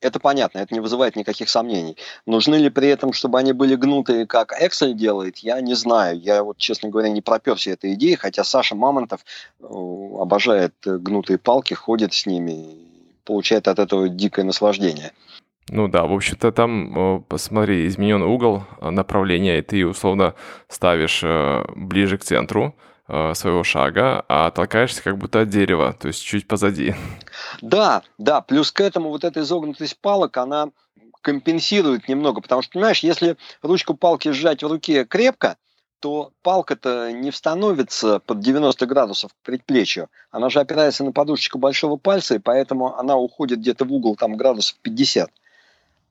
это 0.00 0.20
понятно, 0.20 0.58
это 0.58 0.74
не 0.74 0.80
вызывает 0.80 1.16
никаких 1.16 1.48
сомнений. 1.48 1.96
Нужны 2.26 2.56
ли 2.56 2.70
при 2.70 2.88
этом, 2.88 3.12
чтобы 3.12 3.38
они 3.40 3.52
были 3.52 3.74
гнутые, 3.74 4.26
как 4.26 4.52
Excel 4.62 4.92
делает, 4.92 5.38
я 5.38 5.60
не 5.60 5.74
знаю. 5.74 6.20
Я 6.20 6.44
вот, 6.44 6.58
честно 6.58 6.88
говоря, 6.88 7.08
не 7.08 7.22
проперся 7.22 7.72
этой 7.72 7.94
идеей, 7.94 8.16
хотя 8.16 8.44
Саша 8.44 8.76
Мамонтов 8.76 9.24
э, 9.58 9.64
обожает 9.64 10.74
гнутые 10.84 11.38
палки, 11.38 11.74
ходит 11.74 12.12
с 12.12 12.26
ними, 12.26 12.85
получает 13.26 13.68
от 13.68 13.78
этого 13.78 14.08
дикое 14.08 14.44
наслаждение. 14.44 15.12
Ну 15.68 15.88
да, 15.88 16.06
в 16.06 16.12
общем-то 16.12 16.52
там, 16.52 17.24
посмотри, 17.28 17.86
изменен 17.88 18.22
угол 18.22 18.62
э, 18.80 18.90
направления, 18.90 19.58
и 19.58 19.62
ты 19.62 19.84
условно 19.84 20.34
ставишь 20.68 21.22
э, 21.24 21.64
ближе 21.74 22.18
к 22.18 22.24
центру 22.24 22.76
э, 23.08 23.34
своего 23.34 23.64
шага, 23.64 24.24
а 24.28 24.52
толкаешься 24.52 25.02
как 25.02 25.18
будто 25.18 25.40
от 25.40 25.48
дерева, 25.48 25.92
то 25.92 26.06
есть 26.06 26.22
чуть 26.22 26.46
позади. 26.46 26.94
Да, 27.60 28.02
да, 28.16 28.42
плюс 28.42 28.70
к 28.70 28.80
этому 28.80 29.08
вот 29.08 29.24
эта 29.24 29.40
изогнутость 29.40 30.00
палок, 30.00 30.36
она 30.36 30.68
компенсирует 31.20 32.08
немного, 32.08 32.40
потому 32.40 32.62
что, 32.62 32.74
понимаешь, 32.74 33.00
если 33.00 33.36
ручку 33.60 33.94
палки 33.94 34.30
сжать 34.30 34.62
в 34.62 34.68
руке 34.68 35.04
крепко, 35.04 35.56
то 36.00 36.32
палка-то 36.42 37.10
не 37.12 37.32
становится 37.32 38.20
под 38.20 38.40
90 38.40 38.86
градусов 38.86 39.32
к 39.32 39.36
предплечью. 39.42 40.08
Она 40.30 40.50
же 40.50 40.60
опирается 40.60 41.04
на 41.04 41.12
подушечку 41.12 41.58
большого 41.58 41.96
пальца, 41.96 42.34
и 42.34 42.38
поэтому 42.38 42.96
она 42.96 43.16
уходит 43.16 43.60
где-то 43.60 43.84
в 43.84 43.92
угол 43.92 44.16
там 44.16 44.36
градусов 44.36 44.76
50. 44.82 45.30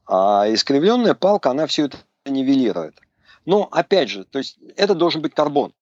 А 0.08 0.46
искривленная 0.48 1.14
палка, 1.14 1.52
она 1.52 1.68
все 1.68 1.86
это 1.86 1.98
нивелирует. 2.26 3.00
Но, 3.46 3.68
опять 3.72 4.10
же, 4.10 4.26
то 4.26 4.40
есть 4.40 4.58
это 4.76 4.96
должен 4.96 5.22
быть 5.22 5.34
карбон. 5.34 5.74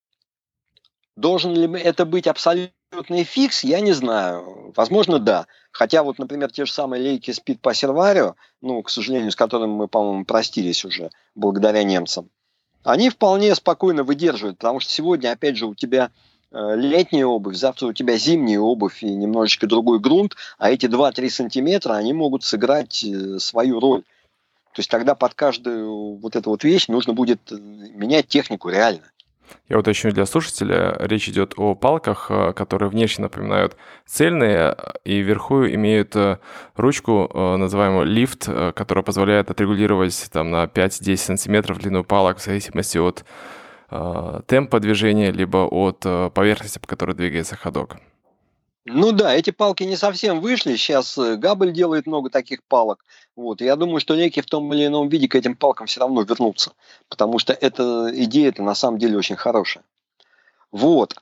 Должен 1.15 1.53
ли 1.53 1.79
это 1.79 2.05
быть 2.05 2.27
абсолютный 2.27 3.23
фикс, 3.23 3.63
я 3.63 3.79
не 3.79 3.93
знаю. 3.93 4.73
Возможно, 4.75 5.19
да. 5.19 5.47
Хотя 5.71 6.03
вот, 6.03 6.17
например, 6.19 6.51
те 6.51 6.65
же 6.65 6.73
самые 6.73 7.01
лейки 7.01 7.31
Speed 7.31 7.59
по 7.59 7.73
Серварио, 7.73 8.35
ну, 8.61 8.81
к 8.81 8.89
сожалению, 8.89 9.31
с 9.31 9.35
которыми 9.35 9.71
мы, 9.71 9.87
по-моему, 9.87 10.25
простились 10.25 10.83
уже 10.83 11.11
благодаря 11.35 11.83
немцам, 11.83 12.29
они 12.83 13.09
вполне 13.09 13.55
спокойно 13.55 14.03
выдерживают, 14.03 14.57
потому 14.57 14.79
что 14.79 14.91
сегодня, 14.91 15.31
опять 15.31 15.57
же, 15.57 15.65
у 15.65 15.75
тебя 15.75 16.11
э, 16.51 16.75
летняя 16.75 17.25
обувь, 17.25 17.55
завтра 17.55 17.87
у 17.87 17.93
тебя 17.93 18.17
зимняя 18.17 18.59
обувь 18.59 19.03
и 19.03 19.13
немножечко 19.13 19.67
другой 19.67 19.99
грунт, 19.99 20.35
а 20.57 20.69
эти 20.69 20.85
2-3 20.85 21.29
сантиметра, 21.29 21.93
они 21.93 22.13
могут 22.13 22.43
сыграть 22.43 23.03
э, 23.03 23.39
свою 23.39 23.79
роль. 23.79 24.01
То 24.73 24.79
есть 24.79 24.89
тогда 24.89 25.15
под 25.15 25.33
каждую 25.35 26.15
вот 26.15 26.35
эту 26.35 26.49
вот 26.49 26.63
вещь 26.63 26.87
нужно 26.87 27.13
будет 27.13 27.39
э, 27.51 27.55
менять 27.55 28.27
технику 28.27 28.69
реально. 28.69 29.03
Я 29.69 29.79
уточню 29.79 30.11
для 30.11 30.25
слушателя, 30.25 30.95
речь 30.99 31.29
идет 31.29 31.53
о 31.57 31.75
палках, 31.75 32.27
э, 32.29 32.53
которые 32.53 32.89
внешне 32.89 33.23
напоминают 33.23 33.75
цельные 34.05 34.75
и 35.03 35.19
вверху 35.19 35.65
имеют 35.65 36.15
э, 36.15 36.37
ручку, 36.75 37.29
э, 37.33 37.55
называемую 37.55 38.05
лифт, 38.05 38.49
которая 38.75 39.03
позволяет 39.03 39.49
отрегулировать 39.49 40.29
там, 40.31 40.51
на 40.51 40.65
5-10 40.65 41.17
сантиметров 41.17 41.79
длину 41.79 42.03
палок 42.03 42.37
в 42.37 42.43
зависимости 42.43 42.97
от 42.97 43.25
темпа 44.47 44.79
движения, 44.79 45.29
либо 45.29 45.57
от 45.57 45.99
поверхности, 46.33 46.79
по 46.79 46.87
которой 46.87 47.15
двигается 47.15 47.55
ходок. 47.55 47.97
Ну 48.85 49.13
да, 49.13 49.33
эти 49.33 49.51
палки 49.51 49.83
не 49.83 49.95
совсем 49.95 50.41
вышли. 50.41 50.75
Сейчас 50.75 51.17
э, 51.17 51.37
Габель 51.37 51.71
делает 51.71 52.05
много 52.05 52.29
таких 52.29 52.61
палок. 52.63 53.05
Вот. 53.35 53.61
Я 53.61 53.77
думаю, 53.77 54.01
что 54.01 54.13
леки 54.13 54.41
в 54.41 54.45
том 54.45 54.73
или 54.73 54.85
ином 54.87 55.07
виде 55.07 55.29
к 55.29 55.35
этим 55.35 55.55
палкам 55.55 55.87
все 55.87 56.01
равно 56.01 56.21
вернутся. 56.23 56.73
Потому 57.07 57.39
что 57.39 57.53
эта 57.53 58.11
идея-то 58.13 58.61
на 58.61 58.75
самом 58.75 58.99
деле 58.99 59.17
очень 59.17 59.37
хорошая. 59.37 59.85
Вот. 60.71 61.15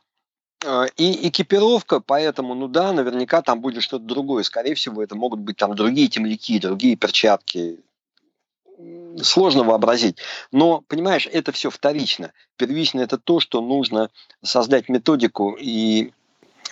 Э, 0.66 0.88
и 0.98 1.28
экипировка, 1.28 2.00
поэтому, 2.00 2.56
ну 2.56 2.68
да, 2.68 2.94
наверняка 2.94 3.44
там 3.44 3.62
будет 3.62 3.84
что-то 3.84 4.06
другое. 4.06 4.42
Скорее 4.42 4.74
всего, 4.74 5.04
это 5.04 5.16
могут 5.16 5.42
быть 5.42 5.58
там 5.58 5.76
другие 5.76 6.08
темляки, 6.08 6.58
другие 6.58 6.96
перчатки. 6.96 7.80
Сложно 9.22 9.64
вообразить. 9.64 10.18
Но, 10.52 10.82
понимаешь, 10.88 11.30
это 11.32 11.52
все 11.52 11.70
вторично. 11.70 12.34
Первично 12.56 13.02
это 13.02 13.20
то, 13.20 13.40
что 13.40 13.62
нужно 13.62 14.10
создать 14.42 14.90
методику 14.90 15.56
и 15.60 16.12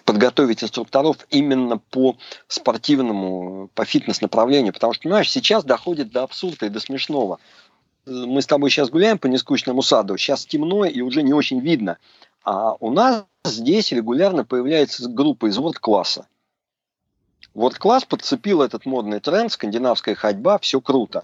подготовить 0.10 0.64
инструкторов 0.64 1.18
именно 1.30 1.78
по 1.78 2.18
спортивному, 2.48 3.70
по 3.76 3.86
фитнес-направлению. 3.86 4.74
Потому 4.74 4.94
что, 4.94 5.04
понимаешь, 5.04 5.30
сейчас 5.30 5.64
доходит 5.64 6.10
до 6.10 6.24
абсурда 6.24 6.66
и 6.66 6.70
до 6.70 6.80
смешного. 6.80 7.38
Мы 8.08 8.42
с 8.42 8.48
тобой 8.48 8.72
сейчас 8.72 8.90
гуляем 8.90 9.20
по 9.20 9.28
нескучному 9.28 9.84
саду, 9.84 10.18
сейчас 10.18 10.48
темно 10.48 10.84
и 10.86 11.02
уже 11.02 11.22
не 11.22 11.32
очень 11.32 11.60
видно. 11.60 12.00
А 12.44 12.74
у 12.80 12.90
нас 12.90 13.24
здесь 13.46 13.92
регулярно 13.92 14.46
появляется 14.46 15.08
группа 15.08 15.46
из 15.46 15.60
ворд-класса. 15.60 16.26
Ворд-класс 17.54 18.06
подцепил 18.06 18.64
этот 18.64 18.88
модный 18.88 19.20
тренд, 19.20 19.52
скандинавская 19.52 20.16
ходьба, 20.16 20.58
все 20.58 20.82
круто. 20.82 21.24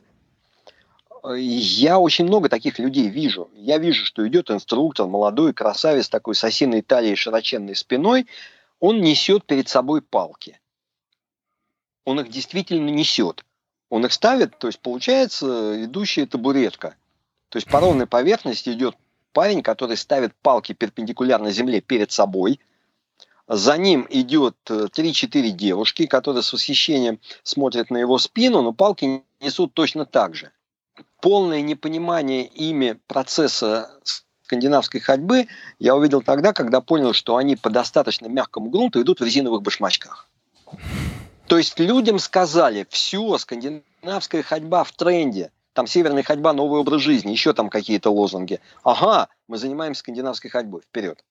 Я 1.36 1.98
очень 1.98 2.26
много 2.26 2.50
таких 2.50 2.78
людей 2.78 3.10
вижу. 3.10 3.50
Я 3.56 3.80
вижу, 3.80 4.06
что 4.06 4.28
идет 4.28 4.52
инструктор, 4.52 5.08
молодой 5.08 5.56
красавец, 5.56 6.08
такой 6.08 6.36
с 6.36 6.44
осиной 6.44 6.84
талией, 6.84 7.16
широченной 7.16 7.76
спиной– 7.76 8.28
он 8.86 9.02
несет 9.02 9.46
перед 9.46 9.68
собой 9.68 10.04
палки. 10.04 10.60
Он 12.04 12.20
их 12.20 12.30
действительно 12.30 12.90
несет. 12.92 13.44
Он 13.90 14.06
их 14.06 14.14
ставит, 14.14 14.60
то 14.60 14.68
есть 14.68 14.80
получается 14.80 15.84
идущая 15.86 16.28
табуретка. 16.28 16.96
То 17.50 17.58
есть 17.58 17.68
по 17.68 17.80
ровной 17.80 18.06
поверхности 18.06 18.70
идет 18.70 18.96
парень, 19.34 19.64
который 19.64 19.98
ставит 19.98 20.36
палки 20.36 20.74
перпендикулярно 20.74 21.50
земле 21.50 21.82
перед 21.82 22.12
собой. 22.12 22.60
За 23.48 23.76
ним 23.76 24.06
идет 24.12 24.56
3-4 24.68 25.50
девушки, 25.50 26.06
которые 26.06 26.44
с 26.44 26.54
восхищением 26.54 27.20
смотрят 27.42 27.90
на 27.90 27.98
его 27.98 28.20
спину, 28.20 28.62
но 28.62 28.72
палки 28.72 29.24
несут 29.40 29.74
точно 29.74 30.06
так 30.06 30.36
же. 30.36 30.52
Полное 31.22 31.62
непонимание 31.62 32.46
ими 32.46 33.00
процесса 33.08 34.00
скандинавской 34.46 35.00
ходьбы 35.00 35.48
я 35.80 35.96
увидел 35.96 36.22
тогда, 36.22 36.54
когда 36.54 36.80
понял, 36.80 37.14
что 37.14 37.36
они 37.38 37.56
по 37.56 37.70
достаточно 37.70 38.28
мягкому 38.28 38.70
грунту 38.70 39.02
идут 39.02 39.20
в 39.20 39.24
резиновых 39.24 39.64
башмачках. 39.64 40.30
То 41.48 41.58
есть 41.58 41.80
людям 41.80 42.20
сказали, 42.20 42.86
все, 42.90 43.38
скандинавская 43.38 44.44
ходьба 44.44 44.84
в 44.84 44.92
тренде, 44.92 45.52
там 45.74 45.88
северная 45.88 46.24
ходьба, 46.24 46.54
новый 46.54 46.80
образ 46.80 47.02
жизни, 47.02 47.32
еще 47.32 47.54
там 47.54 47.70
какие-то 47.70 48.12
лозунги. 48.12 48.60
Ага, 48.84 49.30
мы 49.48 49.58
занимаемся 49.58 50.00
скандинавской 50.00 50.50
ходьбой, 50.50 50.82
вперед. 50.82 51.24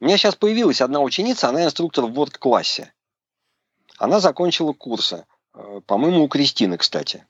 У 0.00 0.04
меня 0.04 0.18
сейчас 0.18 0.34
появилась 0.34 0.80
одна 0.80 1.00
ученица, 1.00 1.48
она 1.48 1.64
инструктор 1.64 2.04
в 2.06 2.12
ворд-классе. 2.12 2.92
Она 3.98 4.20
закончила 4.20 4.72
курсы, 4.72 5.24
э, 5.54 5.80
по-моему, 5.86 6.24
у 6.24 6.28
Кристины, 6.28 6.76
кстати. 6.76 7.24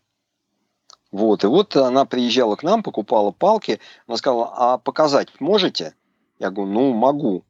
Вот, 1.17 1.45
и 1.45 1.47
вот 1.47 1.75
она 1.77 2.05
приезжала 2.05 2.57
к 2.57 2.63
нам, 2.63 2.83
покупала 2.83 3.31
палки, 3.31 3.81
она 4.07 4.19
сказала, 4.19 4.53
а 4.55 4.77
показать 4.77 5.29
можете? 5.41 5.95
Я 6.39 6.51
говорю, 6.51 6.71
ну, 6.71 6.93
могу. 6.93 7.43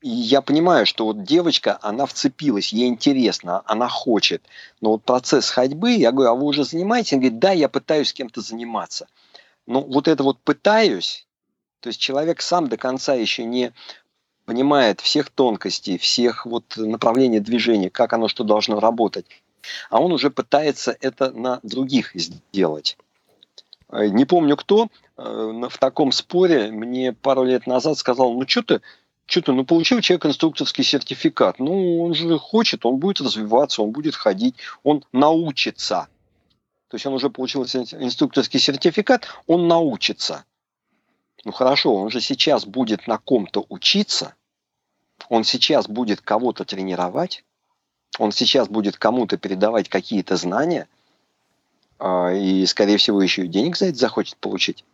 И 0.00 0.08
я 0.08 0.42
понимаю, 0.42 0.86
что 0.86 1.06
вот 1.06 1.24
девочка, 1.24 1.76
она 1.82 2.06
вцепилась, 2.06 2.72
ей 2.72 2.86
интересно, 2.86 3.64
она 3.66 3.88
хочет. 3.88 4.44
Но 4.80 4.90
вот 4.90 5.02
процесс 5.02 5.50
ходьбы, 5.50 5.90
я 5.90 6.12
говорю, 6.12 6.30
а 6.30 6.34
вы 6.36 6.44
уже 6.44 6.62
занимаетесь? 6.62 7.14
Она 7.14 7.22
говорит, 7.22 7.40
да, 7.40 7.50
я 7.50 7.68
пытаюсь 7.68 8.10
с 8.10 8.12
кем-то 8.12 8.42
заниматься. 8.42 9.08
Но 9.66 9.80
вот 9.80 10.06
это 10.06 10.22
вот 10.22 10.38
пытаюсь, 10.38 11.26
то 11.80 11.88
есть 11.88 11.98
человек 11.98 12.40
сам 12.40 12.68
до 12.68 12.76
конца 12.76 13.12
еще 13.12 13.42
не 13.42 13.72
понимает 14.44 15.00
всех 15.00 15.30
тонкостей, 15.30 15.98
всех 15.98 16.46
вот 16.46 16.76
направлений 16.76 17.40
движения, 17.40 17.90
как 17.90 18.12
оно 18.12 18.28
что 18.28 18.44
должно 18.44 18.78
работать 18.78 19.26
а 19.90 20.00
он 20.00 20.12
уже 20.12 20.30
пытается 20.30 20.96
это 21.00 21.30
на 21.30 21.60
других 21.62 22.12
сделать. 22.14 22.96
Э, 23.90 24.06
не 24.08 24.24
помню 24.24 24.56
кто, 24.56 24.88
э, 25.16 25.68
в 25.68 25.78
таком 25.78 26.12
споре 26.12 26.70
мне 26.70 27.12
пару 27.12 27.44
лет 27.44 27.66
назад 27.66 27.98
сказал, 27.98 28.34
ну 28.34 28.46
что 28.46 28.62
ты, 28.62 28.80
что 29.26 29.42
ты, 29.42 29.52
ну 29.52 29.64
получил 29.64 30.00
человек 30.00 30.26
инструкторский 30.26 30.84
сертификат, 30.84 31.58
ну 31.58 32.02
он 32.02 32.14
же 32.14 32.38
хочет, 32.38 32.84
он 32.86 32.98
будет 32.98 33.20
развиваться, 33.20 33.82
он 33.82 33.90
будет 33.90 34.14
ходить, 34.14 34.56
он 34.82 35.04
научится. 35.12 36.08
То 36.88 36.94
есть 36.94 37.04
он 37.04 37.12
уже 37.12 37.28
получил 37.28 37.64
инструкторский 37.64 38.58
сертификат, 38.58 39.26
он 39.46 39.68
научится. 39.68 40.44
Ну 41.44 41.52
хорошо, 41.52 41.94
он 41.94 42.10
же 42.10 42.20
сейчас 42.20 42.64
будет 42.64 43.06
на 43.06 43.18
ком-то 43.18 43.64
учиться, 43.68 44.34
он 45.28 45.44
сейчас 45.44 45.86
будет 45.86 46.20
кого-то 46.20 46.64
тренировать, 46.64 47.44
он 48.18 48.32
сейчас 48.32 48.68
будет 48.68 48.96
кому-то 48.96 49.36
передавать 49.36 49.88
какие-то 49.88 50.36
знания, 50.36 50.88
а, 51.98 52.32
и, 52.32 52.64
скорее 52.66 52.96
всего, 52.96 53.20
еще 53.20 53.44
и 53.44 53.48
денег 53.48 53.76
за 53.76 53.86
это 53.86 53.98
захочет 53.98 54.36
получить. 54.36 54.84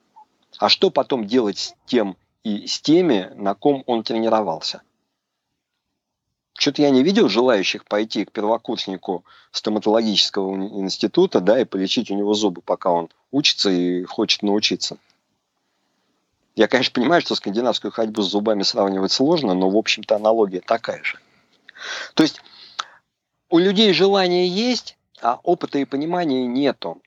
А 0.58 0.68
что 0.68 0.90
потом 0.90 1.26
делать 1.26 1.58
с 1.58 1.74
тем 1.86 2.16
и 2.42 2.66
с 2.66 2.80
теми, 2.80 3.30
на 3.34 3.54
ком 3.54 3.82
он 3.86 4.02
тренировался? 4.02 4.82
Что-то 6.56 6.82
я 6.82 6.90
не 6.90 7.02
видел 7.02 7.28
желающих 7.28 7.84
пойти 7.84 8.24
к 8.24 8.30
первокурснику 8.30 9.24
стоматологического 9.50 10.54
института, 10.54 11.40
да, 11.40 11.60
и 11.60 11.64
полечить 11.64 12.10
у 12.10 12.14
него 12.14 12.32
зубы, 12.34 12.62
пока 12.62 12.90
он 12.90 13.08
учится 13.32 13.70
и 13.70 14.04
хочет 14.04 14.42
научиться. 14.42 14.96
Я, 16.54 16.68
конечно, 16.68 16.92
понимаю, 16.92 17.20
что 17.20 17.34
скандинавскую 17.34 17.90
ходьбу 17.90 18.22
с 18.22 18.30
зубами 18.30 18.62
сравнивать 18.62 19.10
сложно, 19.10 19.54
но, 19.54 19.68
в 19.68 19.76
общем-то, 19.76 20.14
аналогия 20.14 20.60
такая 20.60 21.02
же. 21.02 21.18
То 22.14 22.22
есть 22.22 22.40
у 23.54 23.58
людей 23.58 23.92
желание 23.92 24.48
есть, 24.48 24.98
а 25.22 25.38
опыта 25.44 25.78
и 25.78 25.84
понимания 25.84 26.44
нету. 26.44 27.00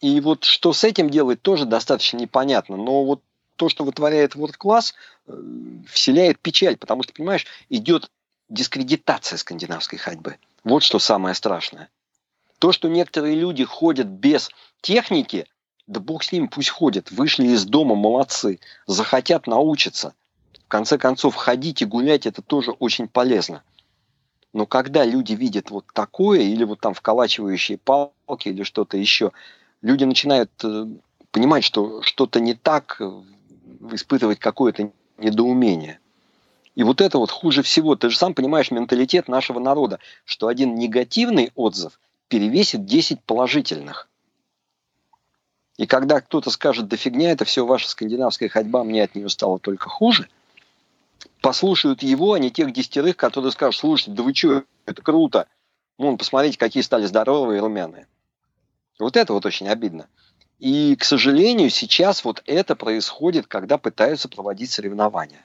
И 0.00 0.20
вот 0.20 0.44
что 0.44 0.72
с 0.72 0.84
этим 0.84 1.10
делать, 1.10 1.42
тоже 1.42 1.64
достаточно 1.64 2.18
непонятно. 2.18 2.76
Но 2.76 3.04
вот 3.04 3.20
то, 3.56 3.68
что 3.68 3.82
вытворяет 3.82 4.36
World 4.36 4.54
Class, 4.56 4.94
э, 5.26 5.32
вселяет 5.88 6.38
печаль, 6.38 6.76
потому 6.76 7.02
что, 7.02 7.14
понимаешь, 7.14 7.46
идет 7.68 8.12
дискредитация 8.48 9.36
скандинавской 9.36 9.98
ходьбы. 9.98 10.36
Вот 10.62 10.84
что 10.84 11.00
самое 11.00 11.34
страшное. 11.34 11.88
То, 12.60 12.70
что 12.70 12.88
некоторые 12.88 13.34
люди 13.34 13.64
ходят 13.64 14.06
без 14.06 14.50
техники, 14.82 15.48
да 15.88 15.98
бог 15.98 16.22
с 16.22 16.30
ним, 16.30 16.46
пусть 16.46 16.70
ходят. 16.70 17.10
Вышли 17.10 17.48
из 17.48 17.64
дома, 17.64 17.96
молодцы. 17.96 18.60
Захотят 18.86 19.48
научиться. 19.48 20.14
В 20.64 20.68
конце 20.68 20.96
концов, 20.96 21.34
ходить 21.34 21.82
и 21.82 21.86
гулять– 21.86 22.24
это 22.26 22.40
тоже 22.40 22.70
очень 22.70 23.08
полезно. 23.08 23.64
Но 24.54 24.66
когда 24.66 25.04
люди 25.04 25.32
видят 25.34 25.70
вот 25.70 25.84
такое, 25.92 26.40
или 26.40 26.62
вот 26.62 26.78
там 26.80 26.94
вколачивающие 26.94 27.76
палки, 27.76 28.48
или 28.48 28.62
что-то 28.62 28.96
еще, 28.96 29.32
люди 29.82 30.04
начинают 30.04 30.50
э, 30.62 30.86
понимать, 31.32 31.64
что 31.64 32.02
что-то 32.02 32.38
не 32.38 32.54
так, 32.54 32.96
э, 33.00 33.22
испытывать 33.92 34.38
какое-то 34.38 34.92
недоумение. 35.18 35.98
И 36.76 36.84
вот 36.84 37.00
это 37.00 37.18
вот 37.18 37.32
хуже 37.32 37.62
всего. 37.62 37.96
Ты 37.96 38.10
же 38.10 38.16
сам 38.16 38.32
понимаешь 38.32 38.70
менталитет 38.70 39.26
нашего 39.26 39.58
народа, 39.58 39.98
что 40.24 40.46
один 40.46 40.76
негативный 40.76 41.50
отзыв 41.56 41.98
перевесит 42.28 42.86
10 42.86 43.22
положительных. 43.22 44.08
И 45.76 45.86
когда 45.86 46.20
кто-то 46.20 46.50
скажет, 46.50 46.86
да 46.86 46.96
фигня, 46.96 47.32
это 47.32 47.44
все 47.44 47.66
ваша 47.66 47.88
скандинавская 47.88 48.48
ходьба, 48.48 48.84
мне 48.84 49.02
от 49.02 49.16
нее 49.16 49.28
стало 49.28 49.58
только 49.58 49.88
хуже, 49.88 50.28
послушают 51.44 52.02
его, 52.02 52.32
а 52.32 52.38
не 52.38 52.50
тех 52.50 52.72
десятерых, 52.72 53.18
которые 53.18 53.52
скажут, 53.52 53.78
слушайте, 53.78 54.12
да 54.12 54.22
вы 54.22 54.34
что, 54.34 54.64
это 54.86 55.02
круто. 55.02 55.46
Вон, 55.98 56.16
посмотрите, 56.16 56.56
какие 56.56 56.82
стали 56.82 57.04
здоровые 57.04 57.58
и 57.58 57.60
румяные. 57.60 58.06
Вот 58.98 59.18
это 59.18 59.34
вот 59.34 59.44
очень 59.44 59.68
обидно. 59.68 60.08
И, 60.58 60.96
к 60.96 61.04
сожалению, 61.04 61.68
сейчас 61.68 62.24
вот 62.24 62.42
это 62.46 62.74
происходит, 62.74 63.46
когда 63.46 63.76
пытаются 63.76 64.30
проводить 64.30 64.70
соревнования. 64.70 65.44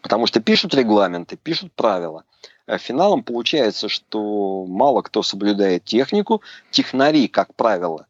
Потому 0.00 0.26
что 0.26 0.40
пишут 0.40 0.72
регламенты, 0.72 1.36
пишут 1.36 1.74
правила. 1.74 2.24
А 2.66 2.78
финалом 2.78 3.22
получается, 3.22 3.90
что 3.90 4.64
мало 4.64 5.02
кто 5.02 5.22
соблюдает 5.22 5.84
технику. 5.84 6.40
Технари, 6.70 7.28
как 7.28 7.54
правило, 7.54 8.06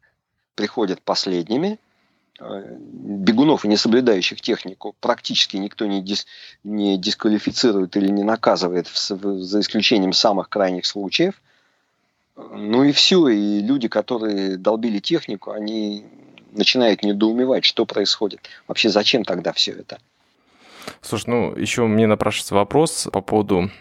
приходят 0.55 1.01
последними. 1.01 1.79
Э, 2.37 2.75
бегунов 2.77 3.63
и 3.63 3.69
не 3.69 3.77
соблюдающих 3.77 4.41
технику 4.41 4.93
практически 4.99 5.55
никто 5.55 5.85
не, 5.85 6.01
дис, 6.01 6.25
не 6.65 6.97
дисквалифицирует 6.97 7.95
или 7.95 8.09
не 8.09 8.23
наказывает, 8.23 8.87
в, 8.87 8.97
за 8.97 9.59
исключением 9.61 10.11
самых 10.11 10.49
крайних 10.49 10.85
случаев. 10.85 11.41
Ну 12.35 12.83
и 12.83 12.91
все. 12.91 13.29
И 13.29 13.61
люди, 13.61 13.87
которые 13.87 14.57
долбили 14.57 14.99
технику, 14.99 15.51
они 15.51 16.03
начинают 16.51 17.03
недоумевать, 17.03 17.63
что 17.63 17.85
происходит. 17.85 18.41
Вообще, 18.67 18.89
зачем 18.89 19.23
тогда 19.23 19.53
все 19.53 19.71
это? 19.71 19.99
Слушай, 21.01 21.29
ну 21.29 21.55
еще 21.55 21.87
мне 21.87 22.05
напрашивается 22.05 22.55
вопрос 22.55 23.07
по 23.13 23.21
поводу 23.21 23.71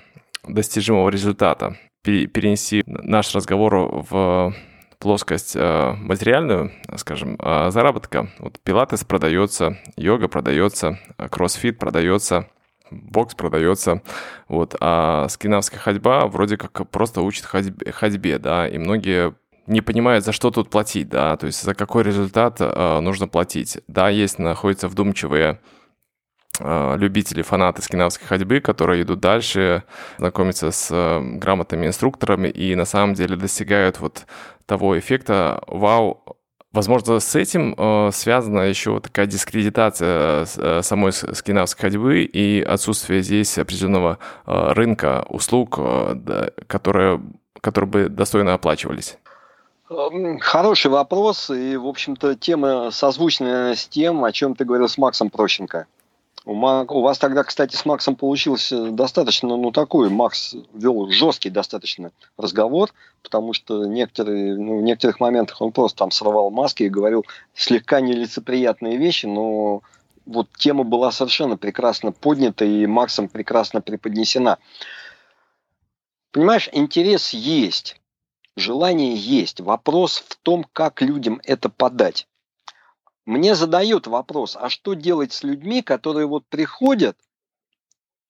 достижимого 0.46 1.08
результата. 1.08 1.76
Перенести 2.02 2.84
наш 2.86 3.34
разговор 3.34 4.04
в 4.08 4.54
плоскость 4.98 5.54
э, 5.56 5.92
материальную, 5.98 6.72
скажем, 6.96 7.36
э, 7.38 7.70
заработка. 7.70 8.30
Вот 8.38 8.58
пилатес 8.60 9.04
продается, 9.04 9.78
йога 9.96 10.28
продается, 10.28 10.98
кроссфит 11.30 11.78
продается, 11.78 12.48
бокс 12.90 13.34
продается, 13.34 14.02
вот, 14.48 14.76
а 14.80 15.28
скинавская 15.28 15.80
ходьба 15.80 16.26
вроде 16.26 16.56
как 16.56 16.88
просто 16.90 17.22
учит 17.22 17.44
ходьбе, 17.44 18.38
да, 18.38 18.68
и 18.68 18.78
многие 18.78 19.34
не 19.66 19.80
понимают, 19.80 20.24
за 20.24 20.32
что 20.32 20.50
тут 20.50 20.70
платить, 20.70 21.08
да, 21.08 21.36
то 21.36 21.46
есть 21.46 21.62
за 21.62 21.74
какой 21.74 22.02
результат 22.02 22.56
э, 22.60 23.00
нужно 23.00 23.28
платить. 23.28 23.78
Да, 23.88 24.10
есть, 24.10 24.38
находятся 24.38 24.88
вдумчивые 24.88 25.52
Э, 25.52 25.73
любители, 26.60 27.42
фанаты 27.42 27.82
скинавской 27.82 28.26
ходьбы, 28.26 28.60
которые 28.60 29.02
идут 29.02 29.20
дальше, 29.20 29.82
знакомятся 30.18 30.70
с 30.70 30.88
э, 30.90 31.20
грамотными 31.38 31.86
инструкторами 31.86 32.48
и 32.48 32.74
на 32.74 32.84
самом 32.84 33.14
деле 33.14 33.36
достигают 33.36 34.00
вот 34.00 34.26
того 34.66 34.98
эффекта 34.98 35.62
«Вау, 35.66 36.22
Возможно, 36.74 37.20
с 37.20 37.36
этим 37.36 37.72
э, 37.78 38.10
связана 38.12 38.62
еще 38.62 38.98
такая 38.98 39.26
дискредитация 39.26 40.44
э, 40.56 40.82
самой 40.82 41.12
скинавской 41.12 41.82
ходьбы 41.82 42.22
и 42.24 42.60
отсутствие 42.62 43.22
здесь 43.22 43.56
определенного 43.58 44.18
э, 44.44 44.72
рынка 44.72 45.24
услуг, 45.28 45.76
э, 45.78 46.50
которые, 46.66 47.22
которые 47.60 47.88
бы 47.88 48.08
достойно 48.08 48.54
оплачивались. 48.54 49.18
Хороший 50.40 50.90
вопрос, 50.90 51.48
и, 51.50 51.76
в 51.76 51.86
общем-то, 51.86 52.34
тема 52.34 52.90
созвучная 52.90 53.76
с 53.76 53.86
тем, 53.86 54.24
о 54.24 54.32
чем 54.32 54.56
ты 54.56 54.64
говорил 54.64 54.88
с 54.88 54.98
Максом 54.98 55.30
Прощенко. 55.30 55.86
У, 56.46 56.52
Мак, 56.52 56.92
у 56.92 57.00
вас 57.00 57.18
тогда, 57.18 57.42
кстати, 57.42 57.74
с 57.74 57.86
Максом 57.86 58.16
получился 58.16 58.90
достаточно, 58.90 59.56
ну, 59.56 59.72
такой, 59.72 60.10
Макс 60.10 60.54
вел 60.74 61.08
жесткий 61.10 61.48
достаточно 61.48 62.12
разговор, 62.36 62.90
потому 63.22 63.54
что 63.54 63.86
некоторые, 63.86 64.54
ну, 64.56 64.78
в 64.78 64.82
некоторых 64.82 65.20
моментах 65.20 65.62
он 65.62 65.72
просто 65.72 65.98
там 65.98 66.10
срывал 66.10 66.50
маски 66.50 66.82
и 66.82 66.90
говорил 66.90 67.24
слегка 67.54 68.00
нелицеприятные 68.02 68.98
вещи, 68.98 69.24
но 69.24 69.80
вот 70.26 70.48
тема 70.58 70.84
была 70.84 71.12
совершенно 71.12 71.56
прекрасно 71.56 72.12
поднята 72.12 72.66
и 72.66 72.84
Максом 72.84 73.28
прекрасно 73.28 73.80
преподнесена. 73.80 74.58
Понимаешь, 76.30 76.68
интерес 76.72 77.30
есть, 77.30 78.00
желание 78.54 79.16
есть. 79.16 79.60
Вопрос 79.60 80.22
в 80.28 80.36
том, 80.36 80.66
как 80.74 81.00
людям 81.00 81.40
это 81.44 81.70
подать 81.70 82.26
мне 83.26 83.54
задают 83.54 84.06
вопрос, 84.06 84.56
а 84.58 84.68
что 84.68 84.94
делать 84.94 85.32
с 85.32 85.42
людьми, 85.42 85.82
которые 85.82 86.26
вот 86.26 86.46
приходят 86.46 87.16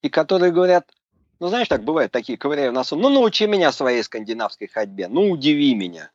и 0.02 0.08
которые 0.08 0.52
говорят, 0.52 0.92
ну 1.40 1.48
знаешь, 1.48 1.68
так 1.68 1.84
бывает, 1.84 2.12
такие 2.12 2.38
ковыряю 2.38 2.72
носом, 2.72 3.00
ну 3.00 3.08
научи 3.08 3.46
меня 3.46 3.72
своей 3.72 4.02
скандинавской 4.02 4.68
ходьбе, 4.68 5.08
ну 5.08 5.30
удиви 5.30 5.74
меня. 5.74 6.10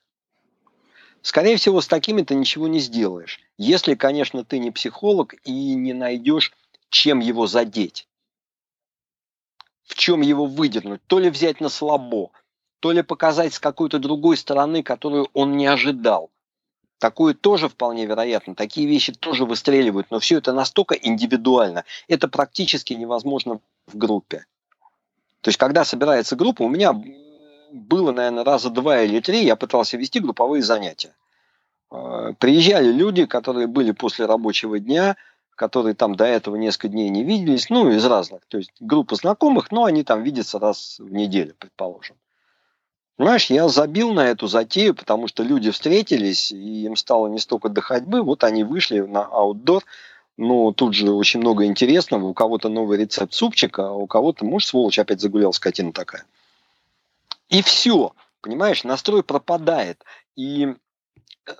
Скорее 1.22 1.58
всего, 1.58 1.82
с 1.82 1.88
такими 1.88 2.22
ты 2.22 2.36
ничего 2.36 2.70
не 2.70 2.80
сделаешь. 2.80 3.42
Если, 3.58 3.96
конечно, 3.96 4.46
ты 4.46 4.58
не 4.58 4.72
психолог 4.72 5.36
и 5.44 5.76
не 5.76 5.92
найдешь, 5.92 6.54
чем 6.90 7.20
его 7.20 7.46
задеть. 7.46 8.08
В 9.84 9.96
чем 9.96 10.22
его 10.22 10.46
выдернуть. 10.46 11.02
То 11.08 11.20
ли 11.20 11.30
взять 11.30 11.60
на 11.60 11.68
слабо, 11.68 12.32
то 12.80 12.94
ли 12.94 13.02
показать 13.02 13.54
с 13.54 13.60
какой-то 13.60 14.00
другой 14.00 14.38
стороны, 14.38 14.82
которую 14.82 15.28
он 15.34 15.58
не 15.58 15.68
ожидал. 15.68 16.32
Такое 17.00 17.34
тоже 17.34 17.70
вполне 17.70 18.06
вероятно. 18.06 18.56
Такие 18.56 18.86
вещи 18.86 19.14
тоже 19.14 19.46
выстреливают, 19.46 20.08
но 20.12 20.20
все 20.20 20.38
это 20.38 20.52
настолько 20.52 20.96
индивидуально. 20.96 21.86
Это 22.10 22.28
практически 22.28 22.94
невозможно 22.94 23.62
в 23.88 23.98
группе. 23.98 24.46
То 25.42 25.48
есть, 25.48 25.58
когда 25.58 25.86
собирается 25.86 26.36
группа, 26.36 26.64
у 26.64 26.70
меня 26.70 26.94
было, 27.72 28.12
наверное, 28.12 28.44
раза 28.44 28.70
два 28.70 29.02
или 29.02 29.22
три, 29.22 29.46
я 29.46 29.56
пытался 29.56 29.96
вести 29.96 30.20
групповые 30.20 30.62
занятия. 30.62 31.16
А, 31.90 32.34
приезжали 32.34 32.92
люди, 32.92 33.26
которые 33.26 33.68
были 33.68 33.92
после 33.92 34.26
рабочего 34.26 34.78
дня, 34.78 35.16
которые 35.56 35.96
там 35.96 36.16
до 36.16 36.26
этого 36.26 36.58
несколько 36.58 36.90
дней 36.90 37.10
не 37.10 37.24
виделись, 37.24 37.70
ну, 37.70 37.90
из 37.90 38.06
разных. 38.06 38.42
То 38.50 38.58
есть, 38.58 38.74
группа 38.82 39.16
знакомых, 39.16 39.72
но 39.72 39.86
они 39.86 40.04
там 40.04 40.22
видятся 40.22 40.60
раз 40.60 41.00
в 41.00 41.14
неделю, 41.14 41.56
предположим. 41.58 42.18
Знаешь, 43.20 43.48
я 43.48 43.68
забил 43.68 44.14
на 44.14 44.30
эту 44.30 44.48
затею, 44.48 44.96
потому 44.96 45.28
что 45.28 45.44
люди 45.44 45.72
встретились, 45.72 46.54
и 46.54 46.86
им 46.86 46.96
стало 46.96 47.28
не 47.28 47.38
столько 47.38 47.68
до 47.68 47.82
ходьбы, 47.82 48.22
вот 48.22 48.46
они 48.46 48.64
вышли 48.64 49.02
на 49.02 49.26
аутдор, 49.26 49.84
ну, 50.38 50.72
тут 50.72 50.94
же 50.94 51.12
очень 51.12 51.42
много 51.42 51.66
интересного, 51.66 52.28
у 52.28 52.34
кого-то 52.34 52.70
новый 52.70 52.98
рецепт 52.98 53.34
супчика, 53.34 53.90
а 53.90 53.92
у 53.92 54.08
кого-то, 54.08 54.46
может, 54.46 54.70
сволочь 54.70 55.00
опять 55.00 55.20
загулял, 55.20 55.52
скотина 55.52 55.92
такая. 55.92 56.24
И 57.50 57.62
все, 57.62 58.14
понимаешь, 58.40 58.86
настрой 58.86 59.22
пропадает, 59.22 60.02
и 60.38 60.76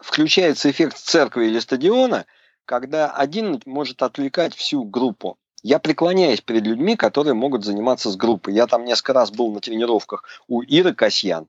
включается 0.02 0.72
эффект 0.72 0.98
церкви 0.98 1.48
или 1.48 1.60
стадиона, 1.60 2.26
когда 2.64 3.12
один 3.12 3.62
может 3.66 4.02
отвлекать 4.02 4.56
всю 4.56 4.86
группу. 4.86 5.38
Я 5.64 5.80
преклоняюсь 5.80 6.42
перед 6.42 6.66
людьми, 6.66 6.96
которые 6.96 7.34
могут 7.34 7.66
заниматься 7.66 8.10
с 8.10 8.16
группой. 8.16 8.54
Я 8.54 8.68
там 8.68 8.86
несколько 8.86 9.14
раз 9.14 9.32
был 9.32 9.52
на 9.52 9.60
тренировках 9.60 10.24
у 10.48 10.62
Иры 10.62 10.94
Касьян. 10.94 11.48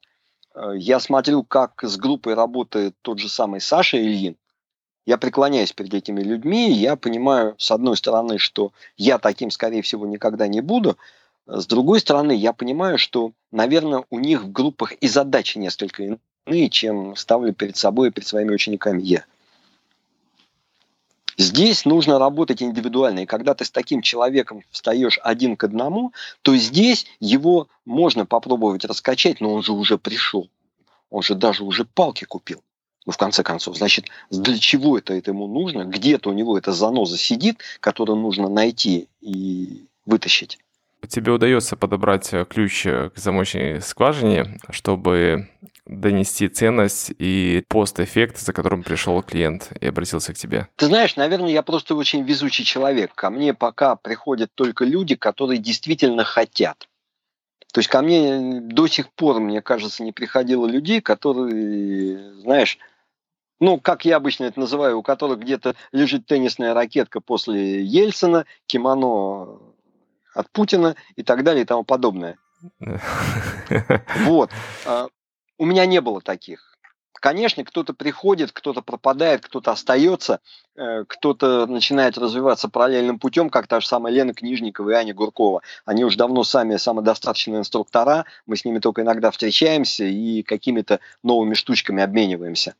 Э, 0.54 0.72
я 0.76 1.00
смотрю, 1.00 1.44
как 1.44 1.82
с 1.82 1.96
группой 1.96 2.34
работает 2.34 2.94
тот 3.02 3.18
же 3.18 3.28
самый 3.28 3.60
Саша 3.60 3.98
Ильин. 3.98 4.36
Я 5.06 5.16
преклоняюсь 5.16 5.72
перед 5.72 5.94
этими 5.94 6.20
людьми, 6.20 6.70
я 6.70 6.94
понимаю, 6.94 7.54
с 7.58 7.70
одной 7.70 7.96
стороны, 7.96 8.38
что 8.38 8.72
я 8.96 9.18
таким, 9.18 9.50
скорее 9.50 9.82
всего, 9.82 10.06
никогда 10.06 10.46
не 10.46 10.60
буду, 10.60 10.98
с 11.46 11.66
другой 11.66 12.00
стороны, 12.00 12.32
я 12.32 12.52
понимаю, 12.52 12.96
что, 12.98 13.32
наверное, 13.50 14.04
у 14.10 14.18
них 14.20 14.44
в 14.44 14.52
группах 14.52 14.92
и 14.92 15.08
задачи 15.08 15.58
несколько 15.58 16.16
иные, 16.46 16.70
чем 16.70 17.16
ставлю 17.16 17.52
перед 17.52 17.76
собой 17.76 18.08
и 18.08 18.10
перед 18.12 18.28
своими 18.28 18.54
учениками 18.54 19.02
я. 19.02 19.24
Здесь 21.36 21.84
нужно 21.84 22.18
работать 22.18 22.62
индивидуально. 22.62 23.20
И 23.20 23.26
когда 23.26 23.54
ты 23.54 23.64
с 23.64 23.70
таким 23.70 24.02
человеком 24.02 24.62
встаешь 24.70 25.18
один 25.22 25.56
к 25.56 25.64
одному, 25.64 26.12
то 26.42 26.56
здесь 26.56 27.06
его 27.20 27.68
можно 27.84 28.26
попробовать 28.26 28.84
раскачать, 28.84 29.40
но 29.40 29.54
он 29.54 29.62
же 29.62 29.72
уже 29.72 29.98
пришел. 29.98 30.48
Он 31.10 31.22
же 31.22 31.34
даже 31.34 31.64
уже 31.64 31.84
палки 31.84 32.24
купил. 32.24 32.62
Ну, 33.06 33.12
в 33.12 33.16
конце 33.16 33.42
концов, 33.42 33.76
значит, 33.76 34.06
для 34.30 34.58
чего 34.58 34.98
это, 34.98 35.14
это 35.14 35.30
ему 35.30 35.46
нужно? 35.46 35.84
Где-то 35.84 36.30
у 36.30 36.32
него 36.32 36.58
эта 36.58 36.72
заноза 36.72 37.16
сидит, 37.16 37.60
которую 37.80 38.18
нужно 38.18 38.48
найти 38.48 39.08
и 39.20 39.86
вытащить. 40.04 40.58
Тебе 41.08 41.32
удается 41.32 41.76
подобрать 41.76 42.30
ключ 42.50 42.82
к 42.84 43.12
замочной 43.16 43.80
скважине, 43.80 44.58
чтобы 44.68 45.48
донести 45.90 46.48
ценность 46.48 47.12
и 47.18 47.64
пост-эффект, 47.68 48.38
за 48.38 48.52
которым 48.52 48.82
пришел 48.82 49.22
клиент 49.22 49.72
и 49.80 49.86
обратился 49.86 50.32
к 50.32 50.36
тебе? 50.36 50.68
Ты 50.76 50.86
знаешь, 50.86 51.16
наверное, 51.16 51.50
я 51.50 51.62
просто 51.62 51.94
очень 51.94 52.22
везучий 52.22 52.64
человек. 52.64 53.14
Ко 53.14 53.30
мне 53.30 53.54
пока 53.54 53.96
приходят 53.96 54.50
только 54.54 54.84
люди, 54.84 55.16
которые 55.16 55.58
действительно 55.58 56.24
хотят. 56.24 56.88
То 57.72 57.80
есть 57.80 57.88
ко 57.88 58.02
мне 58.02 58.60
до 58.60 58.86
сих 58.86 59.12
пор, 59.12 59.40
мне 59.40 59.62
кажется, 59.62 60.02
не 60.02 60.12
приходило 60.12 60.66
людей, 60.66 61.00
которые, 61.00 62.34
знаешь, 62.40 62.78
ну, 63.60 63.78
как 63.78 64.04
я 64.04 64.16
обычно 64.16 64.44
это 64.44 64.58
называю, 64.58 64.98
у 64.98 65.02
которых 65.02 65.40
где-то 65.40 65.76
лежит 65.92 66.26
теннисная 66.26 66.72
ракетка 66.72 67.20
после 67.20 67.82
Ельцина, 67.84 68.46
кимоно 68.66 69.58
от 70.34 70.50
Путина 70.50 70.96
и 71.16 71.22
так 71.22 71.44
далее 71.44 71.62
и 71.62 71.66
тому 71.66 71.84
подобное. 71.84 72.36
Вот. 74.24 74.50
У 75.60 75.66
меня 75.66 75.84
не 75.84 76.00
было 76.00 76.22
таких. 76.22 76.74
Конечно, 77.12 77.62
кто-то 77.66 77.92
приходит, 77.92 78.50
кто-то 78.50 78.80
пропадает, 78.80 79.42
кто-то 79.44 79.72
остается, 79.72 80.40
э, 80.74 81.04
кто-то 81.06 81.66
начинает 81.66 82.16
развиваться 82.16 82.70
параллельным 82.70 83.18
путем, 83.18 83.50
как 83.50 83.66
та 83.66 83.80
же 83.80 83.86
самая 83.86 84.10
Лена 84.10 84.32
Книжникова 84.32 84.88
и 84.88 84.94
Аня 84.94 85.12
Гуркова. 85.12 85.60
Они 85.84 86.02
уже 86.02 86.16
давно 86.16 86.44
сами 86.44 86.78
самодостаточные 86.78 87.58
инструктора, 87.58 88.24
мы 88.46 88.56
с 88.56 88.64
ними 88.64 88.78
только 88.78 89.02
иногда 89.02 89.30
встречаемся 89.30 90.04
и 90.04 90.42
какими-то 90.42 91.00
новыми 91.22 91.52
штучками 91.52 92.02
обмениваемся. 92.02 92.74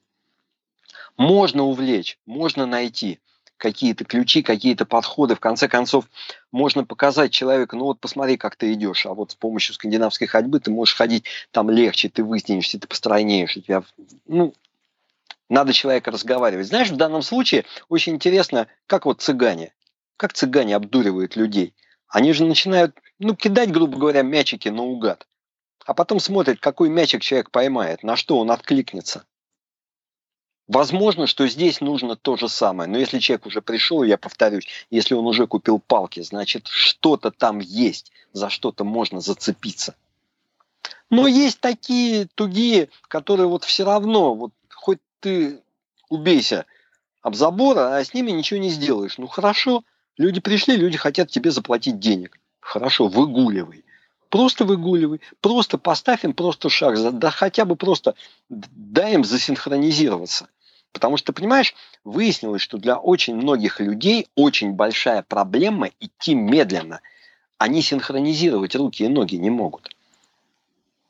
Можно 1.18 1.64
увлечь, 1.64 2.18
можно 2.24 2.64
найти 2.64 3.20
какие-то 3.61 4.04
ключи, 4.04 4.42
какие-то 4.42 4.86
подходы. 4.86 5.36
В 5.36 5.40
конце 5.40 5.68
концов, 5.68 6.06
можно 6.50 6.84
показать 6.84 7.30
человеку, 7.30 7.76
ну 7.76 7.84
вот 7.84 8.00
посмотри, 8.00 8.36
как 8.36 8.56
ты 8.56 8.72
идешь, 8.72 9.06
а 9.06 9.14
вот 9.14 9.32
с 9.32 9.34
помощью 9.34 9.74
скандинавской 9.74 10.26
ходьбы 10.26 10.58
ты 10.58 10.70
можешь 10.70 10.96
ходить 10.96 11.26
там 11.52 11.70
легче, 11.70 12.08
ты 12.08 12.24
вытянешься, 12.24 12.80
ты 12.80 12.88
постройнеешь, 12.88 13.56
у 13.56 13.61
тебя, 13.61 13.82
ну, 14.26 14.54
надо 15.48 15.72
человека 15.72 16.11
разговаривать. 16.11 16.66
Знаешь, 16.66 16.90
в 16.90 16.96
данном 16.96 17.22
случае 17.22 17.64
очень 17.88 18.14
интересно, 18.14 18.66
как 18.86 19.04
вот 19.04 19.20
цыгане, 19.20 19.72
как 20.16 20.32
цыгане 20.32 20.74
обдуривают 20.76 21.36
людей. 21.36 21.74
Они 22.08 22.32
же 22.32 22.44
начинают, 22.44 22.96
ну, 23.18 23.36
кидать, 23.36 23.70
грубо 23.70 23.98
говоря, 23.98 24.22
мячики 24.22 24.68
наугад. 24.68 25.26
А 25.84 25.94
потом 25.94 26.18
смотрят, 26.18 26.61
какой 26.61 26.88
мячик 26.88 27.22
человек 27.22 27.50
поймает, 27.50 28.02
на 28.02 28.16
что 28.16 28.38
он 28.38 28.50
откликнется. 28.50 29.24
Возможно, 30.70 31.26
что 31.26 31.48
здесь 31.48 31.80
нужно 31.80 32.14
то 32.14 32.36
же 32.36 32.48
самое. 32.48 32.88
Но 32.88 32.96
если 32.96 33.18
человек 33.18 33.44
уже 33.44 33.60
пришел, 33.60 34.04
я 34.04 34.16
повторюсь, 34.16 34.68
если 34.88 35.14
он 35.14 35.26
уже 35.26 35.48
купил 35.48 35.80
палки, 35.80 36.20
значит, 36.20 36.68
что-то 36.68 37.32
там 37.32 37.58
есть, 37.58 38.12
за 38.32 38.50
что-то 38.50 38.84
можно 38.84 39.18
зацепиться. 39.20 39.96
Но 41.10 41.26
есть 41.26 41.58
такие 41.58 42.28
тугие, 42.36 42.88
которые 43.08 43.48
вот 43.48 43.64
все 43.64 43.82
равно, 43.82 44.36
вот 44.36 44.52
хоть 44.72 45.00
ты 45.18 45.60
убейся 46.08 46.66
об 47.20 47.34
забор, 47.34 47.76
а 47.76 48.04
с 48.04 48.14
ними 48.14 48.30
ничего 48.30 48.60
не 48.60 48.70
сделаешь. 48.70 49.18
Ну 49.18 49.26
хорошо, 49.26 49.82
люди 50.18 50.38
пришли, 50.38 50.76
люди 50.76 50.96
хотят 50.96 51.32
тебе 51.32 51.50
заплатить 51.50 51.98
денег. 51.98 52.38
Хорошо, 52.60 53.08
выгуливай. 53.08 53.84
Просто 54.28 54.64
выгуливай, 54.64 55.20
просто 55.40 55.78
поставь 55.78 56.24
им 56.24 56.32
просто 56.32 56.68
шаг, 56.68 56.94
да 57.18 57.30
хотя 57.32 57.64
бы 57.64 57.74
просто 57.74 58.14
дай 58.48 59.14
им 59.14 59.24
засинхронизироваться. 59.24 60.48
Потому 60.93 61.16
что, 61.16 61.32
понимаешь, 61.32 61.74
выяснилось, 62.05 62.62
что 62.62 62.78
для 62.78 62.97
очень 62.97 63.36
многих 63.36 63.80
людей 63.80 64.28
очень 64.34 64.72
большая 64.72 65.22
проблема 65.22 65.91
идти 66.01 66.34
медленно. 66.34 67.01
Они 67.59 67.82
синхронизировать 67.82 68.74
руки 68.74 69.05
и 69.05 69.09
ноги 69.09 69.36
не 69.36 69.51
могут. 69.51 69.91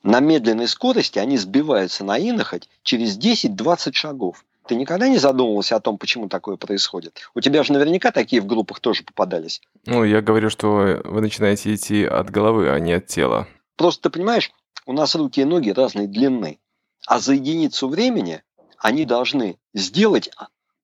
На 0.03 0.21
медленной 0.21 0.69
скорости 0.69 1.19
они 1.19 1.37
сбиваются 1.37 2.05
на 2.05 2.19
инохоть 2.19 2.69
через 2.83 3.19
10-20 3.19 3.93
шагов. 3.93 4.45
Ты 4.67 4.75
никогда 4.77 5.09
не 5.09 5.19
задумывался 5.19 5.77
о 5.77 5.81
том, 5.81 5.99
почему 5.99 6.29
такое 6.29 6.57
происходит? 6.57 7.19
У 7.35 7.41
тебя 7.41 7.63
же 7.65 7.73
наверняка 7.73 8.13
такие 8.13 8.41
в 8.41 8.47
группах 8.47 8.81
тоже 8.81 9.03
попадались. 9.03 9.61
Ну, 9.87 10.05
я 10.05 10.23
говорю, 10.23 10.49
что 10.49 11.01
вы 11.05 11.21
начинаете 11.21 11.75
идти 11.75 12.05
от 12.05 12.31
головы, 12.31 12.71
а 12.71 12.79
не 12.79 12.93
от 12.93 13.07
тела. 13.07 13.49
Просто 13.77 14.05
ты 14.05 14.11
понимаешь, 14.11 14.53
у 14.87 14.93
нас 14.93 15.15
руки 15.15 15.41
и 15.41 15.45
ноги 15.45 15.71
разной 15.71 16.07
длины. 16.07 16.59
А 17.07 17.19
за 17.19 17.35
единицу 17.35 17.89
времени 17.89 18.43
они 18.81 19.05
должны 19.05 19.59
сделать 19.75 20.31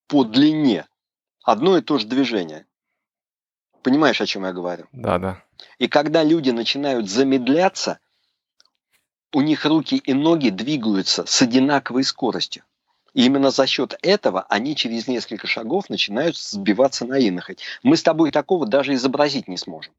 по 0.07 0.23
длине 0.23 0.87
одно 1.43 1.79
и 1.79 1.81
то 1.81 1.99
же 1.99 2.07
движение. 2.07 2.67
Понимаешь, 3.83 4.21
о 4.21 4.27
чем 4.27 4.45
я 4.45 4.53
говорю? 4.53 4.87
Да, 4.93 5.19
да. 5.19 5.43
И 5.79 5.89
когда 5.89 6.23
люди 6.23 6.51
начинают 6.51 7.09
замедляться, 7.09 7.99
у 9.33 9.41
них 9.41 9.65
руки 9.65 9.97
и 9.97 10.13
ноги 10.13 10.51
двигаются 10.51 11.25
с 11.27 11.43
одинаковой 11.43 12.05
скоростью. 12.05 12.65
И 13.15 13.25
именно 13.25 13.51
за 13.51 13.67
счет 13.67 13.99
этого 14.03 14.43
они 14.51 14.77
через 14.77 15.09
несколько 15.09 15.47
шагов 15.47 15.89
начинают 15.89 16.37
сбиваться 16.37 17.07
на 17.07 17.19
инохоть. 17.19 17.63
Мы 17.83 17.97
с 17.97 18.03
тобой 18.03 18.31
такого 18.31 18.67
даже 18.67 18.93
изобразить 18.95 19.49
не 19.49 19.57
сможем. 19.57 19.95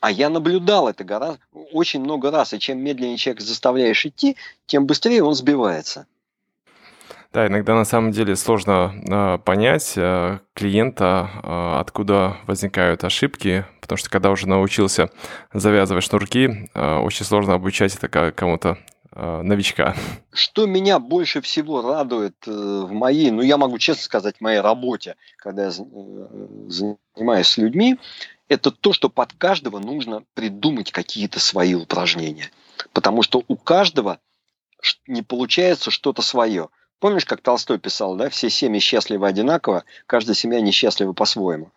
А 0.00 0.10
я 0.10 0.28
наблюдал 0.28 0.88
это 0.88 1.04
гораздо, 1.04 1.40
очень 1.52 2.00
много 2.00 2.30
раз. 2.30 2.52
И 2.52 2.58
чем 2.58 2.78
медленнее 2.78 3.16
человек 3.16 3.42
заставляешь 3.42 4.04
идти, 4.04 4.36
тем 4.66 4.86
быстрее 4.86 5.22
он 5.22 5.34
сбивается. 5.34 6.06
Да, 7.34 7.48
иногда 7.48 7.74
на 7.74 7.84
самом 7.84 8.12
деле 8.12 8.36
сложно 8.36 8.94
э, 9.10 9.38
понять 9.38 9.94
э, 9.96 10.38
клиента, 10.54 11.28
э, 11.42 11.80
откуда 11.80 12.36
возникают 12.46 13.02
ошибки, 13.02 13.66
потому 13.80 13.96
что 13.96 14.08
когда 14.08 14.30
уже 14.30 14.48
научился 14.48 15.10
завязывать 15.52 16.04
шнурки, 16.04 16.70
э, 16.72 16.98
очень 16.98 17.26
сложно 17.26 17.54
обучать 17.54 17.96
это 17.96 18.30
кому-то 18.30 18.78
э, 19.10 19.42
новичка. 19.42 19.96
Что 20.32 20.66
меня 20.66 21.00
больше 21.00 21.40
всего 21.40 21.82
радует 21.82 22.36
э, 22.46 22.52
в 22.52 22.92
моей, 22.92 23.32
ну 23.32 23.42
я 23.42 23.56
могу 23.56 23.78
честно 23.78 24.04
сказать, 24.04 24.36
в 24.36 24.40
моей 24.40 24.60
работе, 24.60 25.16
когда 25.38 25.64
я 25.64 25.70
э, 25.70 26.68
занимаюсь 26.68 27.48
с 27.48 27.58
людьми, 27.58 27.98
это 28.48 28.70
то, 28.70 28.92
что 28.92 29.08
под 29.08 29.32
каждого 29.32 29.78
нужно 29.78 30.24
придумать 30.34 30.92
какие-то 30.92 31.40
свои 31.40 31.74
упражнения. 31.74 32.50
Потому 32.92 33.22
что 33.22 33.42
у 33.48 33.56
каждого 33.56 34.18
не 35.06 35.22
получается 35.22 35.90
что-то 35.90 36.22
свое. 36.22 36.68
Помнишь, 36.98 37.24
как 37.24 37.40
Толстой 37.40 37.78
писал, 37.78 38.16
да, 38.16 38.28
все 38.30 38.50
семьи 38.50 38.80
счастливы 38.80 39.26
одинаково, 39.26 39.84
каждая 40.06 40.34
семья 40.34 40.60
несчастлива 40.60 41.12
по-своему. 41.12 41.70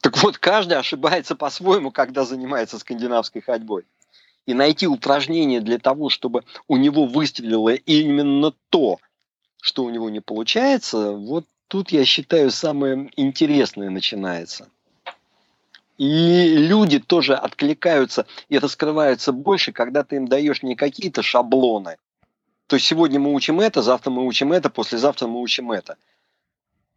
Так 0.00 0.22
вот, 0.22 0.38
каждый 0.38 0.78
ошибается 0.78 1.34
по-своему, 1.34 1.90
когда 1.90 2.24
занимается 2.24 2.78
скандинавской 2.78 3.42
ходьбой. 3.42 3.84
И 4.46 4.54
найти 4.54 4.86
упражнение 4.86 5.60
для 5.60 5.78
того, 5.78 6.08
чтобы 6.08 6.44
у 6.68 6.76
него 6.76 7.06
выстрелило 7.06 7.74
именно 7.74 8.54
то, 8.70 8.98
что 9.60 9.84
у 9.84 9.90
него 9.90 10.08
не 10.08 10.20
получается, 10.20 11.12
вот 11.12 11.44
тут, 11.66 11.90
я 11.90 12.04
считаю, 12.04 12.50
самое 12.50 13.10
интересное 13.16 13.90
начинается. 13.90 14.68
И 15.98 16.54
люди 16.56 17.00
тоже 17.00 17.34
откликаются 17.34 18.26
и 18.48 18.58
раскрываются 18.58 19.32
больше, 19.32 19.72
когда 19.72 20.04
ты 20.04 20.16
им 20.16 20.28
даешь 20.28 20.62
не 20.62 20.76
какие-то 20.76 21.22
шаблоны. 21.22 21.96
То 22.68 22.76
есть 22.76 22.86
сегодня 22.86 23.18
мы 23.18 23.34
учим 23.34 23.60
это, 23.60 23.82
завтра 23.82 24.10
мы 24.10 24.24
учим 24.24 24.52
это, 24.52 24.70
послезавтра 24.70 25.26
мы 25.26 25.40
учим 25.40 25.72
это. 25.72 25.96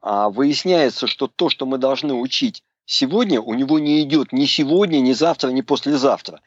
А 0.02 0.30
выясняется, 0.30 1.08
что 1.08 1.28
то, 1.28 1.50
что 1.50 1.66
мы 1.66 1.80
должны 1.80 2.14
учить 2.14 2.64
сегодня, 2.86 3.42
у 3.42 3.56
него 3.56 3.80
не 3.80 4.04
идет 4.04 4.34
ни 4.34 4.46
сегодня, 4.46 5.00
ни 5.00 5.14
завтра, 5.14 5.50
ни 5.50 5.62
послезавтра. 5.62 6.42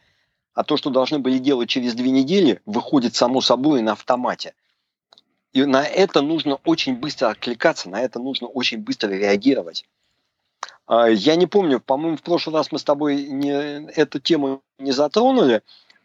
А 0.52 0.62
то, 0.62 0.76
что 0.76 0.90
должны 0.90 1.18
были 1.18 1.38
делать 1.38 1.68
через 1.68 1.94
две 1.94 2.10
недели, 2.10 2.60
выходит 2.66 3.16
само 3.16 3.40
собой 3.40 3.82
на 3.82 3.92
автомате. 3.92 4.54
И 5.52 5.64
на 5.64 5.84
это 5.84 6.22
нужно 6.22 6.56
очень 6.64 6.96
быстро 6.96 7.30
откликаться, 7.30 7.88
на 7.88 8.00
это 8.00 8.20
нужно 8.20 8.46
очень 8.46 8.78
быстро 8.78 9.08
реагировать. 9.08 9.84
А, 10.86 11.08
я 11.08 11.36
не 11.36 11.46
помню, 11.46 11.80
по-моему, 11.80 12.16
в 12.16 12.22
прошлый 12.22 12.56
раз 12.56 12.70
мы 12.72 12.78
с 12.78 12.84
тобой 12.84 13.26
не, 13.26 13.50
эту 13.92 14.20
тему 14.20 14.62
не 14.78 14.92
затронули, 14.92 15.62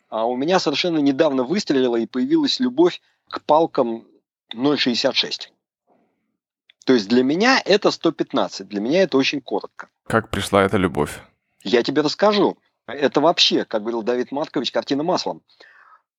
а 0.09 0.25
у 0.25 0.36
меня 0.36 0.59
совершенно 0.59 0.99
недавно 0.99 1.43
выстрелила 1.43 1.97
и 1.97 2.05
появилась 2.05 2.59
любовь 2.59 3.01
к 3.30 3.41
палкам 3.43 4.07
0,66. 4.53 5.49
То 6.86 6.93
есть 6.93 7.07
для 7.07 7.23
меня 7.23 7.61
это 7.63 7.91
115, 7.91 8.67
для 8.67 8.82
меня 8.82 9.03
это 9.03 9.17
очень 9.17 9.41
коротко. 9.41 9.89
Как 10.07 10.30
пришла 10.30 10.63
эта 10.63 10.77
любовь? 10.77 11.21
Я 11.63 11.84
тебе 11.84 12.01
расскажу. 12.01 12.57
Это 12.88 13.21
вообще, 13.21 13.65
как 13.65 13.82
говорил 13.82 14.01
Давид 14.01 14.32
Маркович, 14.32 14.71
картина 14.71 15.03
маслом. 15.03 15.43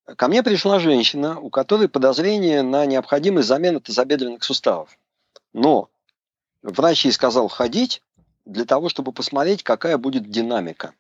Ко 0.05 0.29
мне 0.29 0.43
пришла 0.43 0.79
женщина, 0.79 1.41
у 1.41 1.51
которой 1.51 1.89
подозрение 1.89 2.63
на 2.63 2.87
необходимость 2.87 3.49
замены 3.49 3.81
тазобедренных 3.81 4.45
суставов. 4.45 4.97
Но 5.53 5.89
врач 6.63 7.05
ей 7.05 7.13
сказал 7.13 7.49
ходить, 7.49 8.03
для 8.45 8.65
того, 8.65 8.89
чтобы 8.89 9.13
посмотреть, 9.13 9.63
какая 9.63 9.99
будет 9.99 10.31
динамика. 10.31 10.95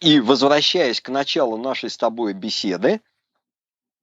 И 0.00 0.20
возвращаясь 0.20 1.00
к 1.00 1.08
началу 1.08 1.56
нашей 1.56 1.90
с 1.90 1.96
тобой 1.96 2.34
беседы, 2.34 3.00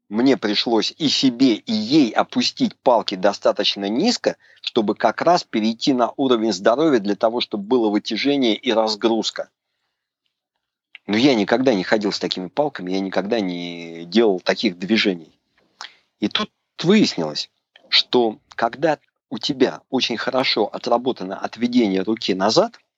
мне 0.09 0.35
пришлось 0.35 0.93
и 0.97 1.07
себе, 1.07 1.55
и 1.55 1.71
ей 1.71 2.11
опустить 2.11 2.75
палки 2.75 3.15
достаточно 3.15 3.87
низко, 3.87 4.35
чтобы 4.61 4.95
как 4.95 5.21
раз 5.21 5.43
перейти 5.43 5.93
на 5.93 6.11
уровень 6.17 6.51
здоровья 6.51 6.99
для 6.99 7.15
того, 7.15 7.39
чтобы 7.39 7.63
было 7.63 7.89
вытяжение 7.89 8.55
и 8.55 8.73
разгрузка. 8.73 9.49
Но 11.07 11.17
я 11.17 11.33
никогда 11.33 11.73
не 11.73 11.83
ходил 11.83 12.11
с 12.11 12.19
такими 12.19 12.47
палками, 12.47 12.91
я 12.91 12.99
никогда 12.99 13.39
не 13.39 14.05
делал 14.05 14.39
таких 14.39 14.77
движений. 14.77 15.39
И 16.19 16.27
тут 16.27 16.51
выяснилось, 16.83 17.49
что 17.87 18.37
когда 18.49 18.99
у 19.31 19.39
тебя 19.39 19.81
очень 19.89 20.17
хорошо 20.17 20.67
отработано 20.67 21.35
отведение 21.37 22.03
руки 22.03 22.35
назад– 22.35 22.79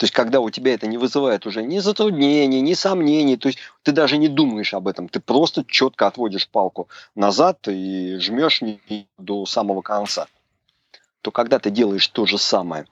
то 0.00 0.04
есть, 0.04 0.14
когда 0.14 0.40
у 0.40 0.48
тебя 0.48 0.72
это 0.72 0.86
не 0.86 0.96
вызывает 0.96 1.44
уже 1.44 1.62
ни 1.62 1.78
затруднений, 1.78 2.62
ни 2.62 2.72
сомнений, 2.72 3.36
то 3.36 3.48
есть 3.48 3.58
ты 3.82 3.92
даже 3.92 4.16
не 4.16 4.28
думаешь 4.28 4.72
об 4.72 4.88
этом, 4.88 5.10
ты 5.10 5.20
просто 5.20 5.62
четко 5.62 6.06
отводишь 6.06 6.48
палку 6.48 6.88
назад 7.14 7.68
и 7.68 8.16
жмешь 8.16 8.62
до 9.18 9.44
самого 9.44 9.82
конца. 9.82 10.26
То 11.20 11.30
когда 11.30 11.58
ты 11.58 11.68
делаешь 11.68 12.08
то 12.08 12.24
же 12.24 12.38
самое 12.38 12.86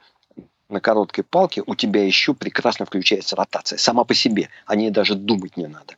на 0.68 0.80
короткой 0.80 1.24
палке, 1.24 1.62
у 1.66 1.74
тебя 1.74 2.05
еще 2.05 2.34
прекрасно 2.34 2.84
включается 2.84 3.36
ротация 3.36 3.78
сама 3.78 4.05
по 4.05 4.12
себе, 4.12 4.51
о 4.66 4.76
ней 4.76 4.91
даже 4.91 5.14
думать 5.14 5.57
не 5.57 5.66
надо. 5.66 5.97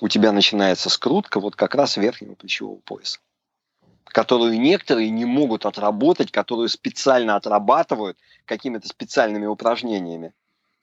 У 0.00 0.08
тебя 0.08 0.32
начинается 0.32 0.88
скрутка 0.88 1.38
вот 1.38 1.54
как 1.54 1.74
раз 1.74 1.98
верхнего 1.98 2.32
плечевого 2.32 2.76
пояса 2.76 3.18
которую 4.12 4.60
некоторые 4.60 5.10
не 5.10 5.24
могут 5.24 5.66
отработать, 5.66 6.30
которую 6.30 6.68
специально 6.68 7.36
отрабатывают 7.36 8.18
какими-то 8.44 8.88
специальными 8.88 9.46
упражнениями. 9.46 10.32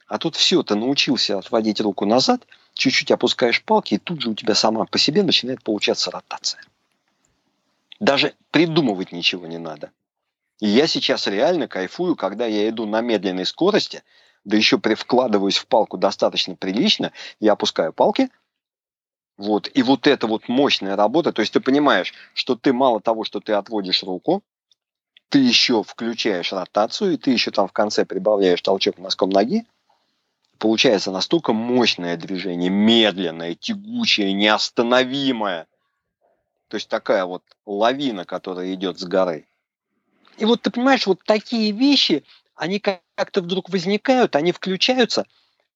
А 0.08 0.18
тут 0.18 0.36
все, 0.36 0.64
ты 0.64 0.76
научился 0.76 1.38
отводить 1.38 1.82
руку 1.82 2.06
назад, 2.06 2.48
чуть-чуть 2.74 3.12
опускаешь 3.12 3.64
палки, 3.64 3.96
и 3.96 3.98
тут 3.98 4.22
же 4.22 4.30
у 4.30 4.36
тебя 4.36 4.56
сама 4.56 4.86
по 4.86 4.98
себе 4.98 5.24
начинает 5.24 5.62
получаться 5.64 6.12
ротация. 6.12 6.62
Даже 8.00 8.34
придумывать 8.52 9.12
ничего 9.12 9.48
не 9.48 9.58
надо. 9.58 9.92
И 10.60 10.68
я 10.68 10.88
сейчас 10.88 11.28
реально 11.28 11.68
кайфую, 11.68 12.16
когда 12.16 12.46
я 12.46 12.70
иду 12.70 12.86
на 12.86 13.02
медленной 13.02 13.46
скорости, 13.46 14.04
да 14.46 14.56
еще 14.56 14.78
привкладываюсь 14.78 15.58
в 15.58 15.68
палку 15.68 15.98
достаточно 15.98 16.56
прилично, 16.56 17.12
я 17.40 17.54
опускаю 17.54 17.92
палки– 17.92 18.30
вот. 19.38 19.70
И 19.74 19.84
вот 19.84 20.08
эта 20.08 20.26
вот 20.28 20.50
мощная 20.50 20.96
работа, 20.96 21.32
то 21.32 21.42
есть 21.42 21.54
ты 21.54 21.60
понимаешь, 21.60 22.14
что 22.34 22.56
ты 22.56 22.74
мало 22.74 23.00
того, 23.00 23.24
что 23.24 23.40
ты 23.40 23.54
отводишь 23.54 24.04
руку, 24.04 24.44
ты 25.30 25.40
еще 25.40 25.84
включаешь 25.84 26.54
ротацию, 26.54 27.14
и 27.14 27.18
ты 27.18 27.32
еще 27.32 27.52
там 27.52 27.68
в 27.68 27.72
конце 27.72 28.06
прибавляешь 28.06 28.62
толчок 28.62 28.98
носком 28.98 29.30
ноги, 29.30 29.66
получается 30.58 31.12
настолько 31.12 31.54
мощное 31.54 32.18
движение, 32.18 32.70
медленное, 32.70 33.54
тягучее, 33.54 34.34
неостановимое. 34.34 35.68
То 36.70 36.76
есть 36.76 36.90
такая 36.90 37.26
вот 37.26 37.44
лавина, 37.66 38.26
которая 38.26 38.74
идет 38.74 39.00
с 39.00 39.04
горы. 39.04 39.46
И 40.38 40.46
вот 40.46 40.64
ты 40.64 40.72
понимаешь, 40.72 41.06
вот 41.06 41.20
такие 41.26 41.72
вещи, 41.72 42.24
они 42.56 42.80
как-то 42.80 43.42
вдруг 43.42 43.70
возникают, 43.70 44.36
они 44.36 44.52
включаются, 44.52 45.26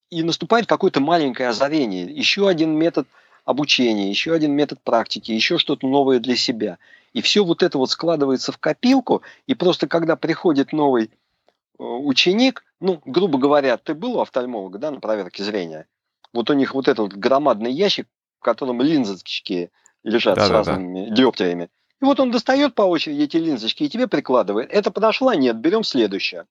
и 0.09 0.23
наступает 0.23 0.65
какое-то 0.65 0.99
маленькое 0.99 1.49
озарение. 1.49 2.03
Еще 2.05 2.47
один 2.47 2.71
метод– 2.71 3.07
обучение, 3.45 4.09
еще 4.09 4.33
один 4.33 4.53
метод 4.53 4.81
практики, 4.81 5.31
еще 5.31 5.57
что-то 5.57 5.87
новое 5.87 6.19
для 6.19 6.35
себя. 6.35 6.77
И 7.13 7.21
все 7.21 7.43
вот 7.43 7.63
это 7.63 7.77
вот 7.77 7.89
складывается 7.89 8.51
в 8.51 8.57
копилку, 8.57 9.21
и 9.47 9.55
просто 9.55 9.87
когда 9.87 10.15
приходит 10.15 10.71
новый 10.71 11.05
э, 11.05 11.83
ученик, 11.83 12.63
ну, 12.79 13.01
грубо 13.05 13.37
говоря, 13.37 13.77
ты 13.77 13.93
был 13.93 14.17
у 14.17 14.21
офтальмолога, 14.21 14.77
да, 14.79 14.91
на 14.91 14.99
проверке 14.99 15.43
зрения, 15.43 15.87
вот 16.33 16.49
у 16.49 16.53
них 16.53 16.73
вот 16.73 16.87
этот 16.87 17.13
громадный 17.13 17.71
ящик, 17.71 18.07
в 18.39 18.43
котором 18.43 18.81
линзочки 18.81 19.71
лежат 20.03 20.35
да, 20.35 20.45
с 20.45 20.49
да, 20.49 20.53
разными 20.55 21.09
да. 21.09 21.15
диоптриями. 21.15 21.69
И 22.01 22.05
вот 22.05 22.19
он 22.19 22.31
достает 22.31 22.73
по 22.73 22.83
очереди 22.83 23.23
эти 23.23 23.37
линзочки 23.37 23.83
и 23.83 23.89
тебе 23.89 24.07
прикладывает. 24.07 24.71
Это 24.71 24.89
подошла? 24.89 25.35
Нет, 25.35 25.57
берем 25.57 25.83
следующее. 25.83 26.45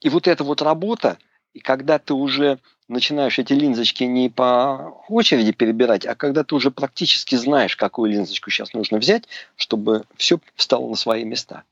И 0.00 0.08
вот 0.08 0.28
эта 0.28 0.44
вот 0.44 0.60
работа, 0.60 1.18
и 1.52 1.60
когда 1.60 1.98
ты 1.98 2.14
уже 2.14 2.58
начинаешь 2.88 3.38
эти 3.38 3.52
линзочки 3.52 4.04
не 4.04 4.28
по 4.28 5.02
очереди 5.08 5.52
перебирать, 5.52 6.06
а 6.06 6.14
когда 6.14 6.44
ты 6.44 6.54
уже 6.54 6.70
практически 6.70 7.36
знаешь, 7.36 7.76
какую 7.76 8.10
линзочку 8.10 8.50
сейчас 8.50 8.72
нужно 8.72 8.98
взять, 8.98 9.24
чтобы 9.56 10.04
все 10.16 10.40
встало 10.56 10.88
на 10.88 10.96
свои 10.96 11.24
места. 11.24 11.62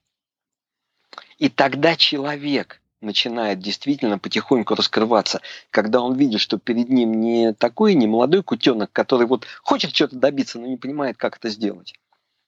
И 1.39 1.49
тогда 1.49 1.97
человек 1.97 2.81
начинает 3.01 3.61
действительно 3.61 4.19
потихоньку 4.19 4.75
раскрываться, 4.75 5.41
когда 5.71 6.01
он 6.01 6.17
видит, 6.17 6.41
что 6.41 6.59
перед 6.59 6.89
ним 6.89 7.21
не 7.21 7.53
такой, 7.53 7.95
не 7.95 8.07
молодой 8.07 8.43
кутенок, 8.43 8.91
который 8.93 9.27
вот 9.27 9.47
хочет 9.63 9.95
что-то 9.95 10.17
добиться, 10.17 10.59
но 10.59 10.67
не 10.67 10.77
понимает, 10.77 11.17
как 11.17 11.37
это 11.37 11.49
сделать, 11.49 11.95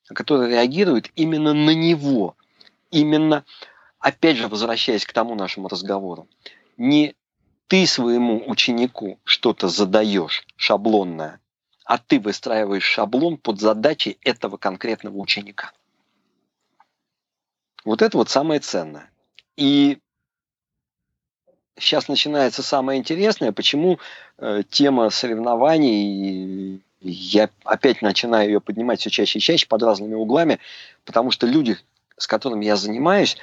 а 0.08 0.14
который 0.14 0.50
реагирует 0.50 1.10
именно 1.14 1.54
на 1.54 1.70
него, 1.70 2.36
именно, 2.90 3.44
опять 4.00 4.36
же, 4.36 4.48
возвращаясь 4.48 5.06
к 5.06 5.12
тому 5.12 5.36
нашему 5.36 5.68
разговору, 5.68 6.28
не 6.76 7.14
ты 7.70 7.86
своему 7.86 8.42
ученику 8.50 9.20
что-то 9.22 9.68
задаешь 9.68 10.44
шаблонное, 10.56 11.38
а 11.84 11.98
ты 11.98 12.18
выстраиваешь 12.18 12.82
шаблон 12.82 13.36
под 13.36 13.60
задачи 13.60 14.18
этого 14.22 14.56
конкретного 14.56 15.16
ученика. 15.16 15.70
Вот 17.84 18.02
это 18.02 18.18
вот 18.18 18.28
самое 18.28 18.58
ценное. 18.58 19.08
И 19.56 19.98
сейчас 21.78 22.08
начинается 22.08 22.64
самое 22.64 22.98
интересное, 22.98 23.52
почему 23.52 24.00
э, 24.38 24.64
тема 24.68 25.08
соревнований, 25.10 26.82
я 27.00 27.50
опять 27.62 28.02
начинаю 28.02 28.48
ее 28.50 28.60
поднимать 28.60 28.98
все 28.98 29.10
чаще 29.10 29.38
и 29.38 29.42
чаще 29.42 29.68
под 29.68 29.84
разными 29.84 30.14
углами, 30.14 30.58
потому 31.04 31.30
что 31.30 31.46
люди, 31.46 31.78
с 32.16 32.26
которыми 32.26 32.64
я 32.64 32.74
занимаюсь, 32.74 33.36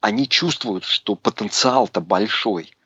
они 0.00 0.28
чувствуют, 0.28 0.84
что 0.84 1.16
потенциал-то 1.16 2.00
большой– 2.00 2.72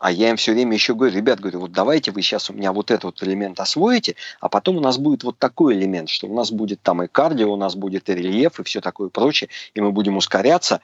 а 0.00 0.10
я 0.10 0.30
им 0.30 0.36
все 0.36 0.52
время 0.52 0.72
еще 0.72 0.94
говорю, 0.94 1.14
ребят, 1.14 1.40
говорю, 1.40 1.60
вот 1.60 1.72
давайте 1.72 2.10
вы 2.10 2.22
сейчас 2.22 2.48
у 2.48 2.54
меня 2.54 2.72
вот 2.72 2.90
этот 2.90 3.04
вот 3.04 3.22
элемент 3.22 3.60
освоите, 3.60 4.16
а 4.40 4.48
потом 4.48 4.78
у 4.78 4.80
нас 4.80 4.96
будет 4.96 5.24
вот 5.24 5.38
такой 5.38 5.74
элемент, 5.74 6.08
что 6.08 6.26
у 6.26 6.34
нас 6.34 6.50
будет 6.50 6.80
там 6.80 7.02
и 7.02 7.06
кардио, 7.06 7.52
у 7.52 7.56
нас 7.56 7.76
будет 7.76 8.08
и 8.08 8.14
рельеф, 8.14 8.58
и 8.58 8.64
все 8.64 8.80
такое 8.80 9.10
прочее, 9.10 9.50
и 9.74 9.80
мы 9.82 9.92
будем 9.92 10.16
ускоряться. 10.16 10.80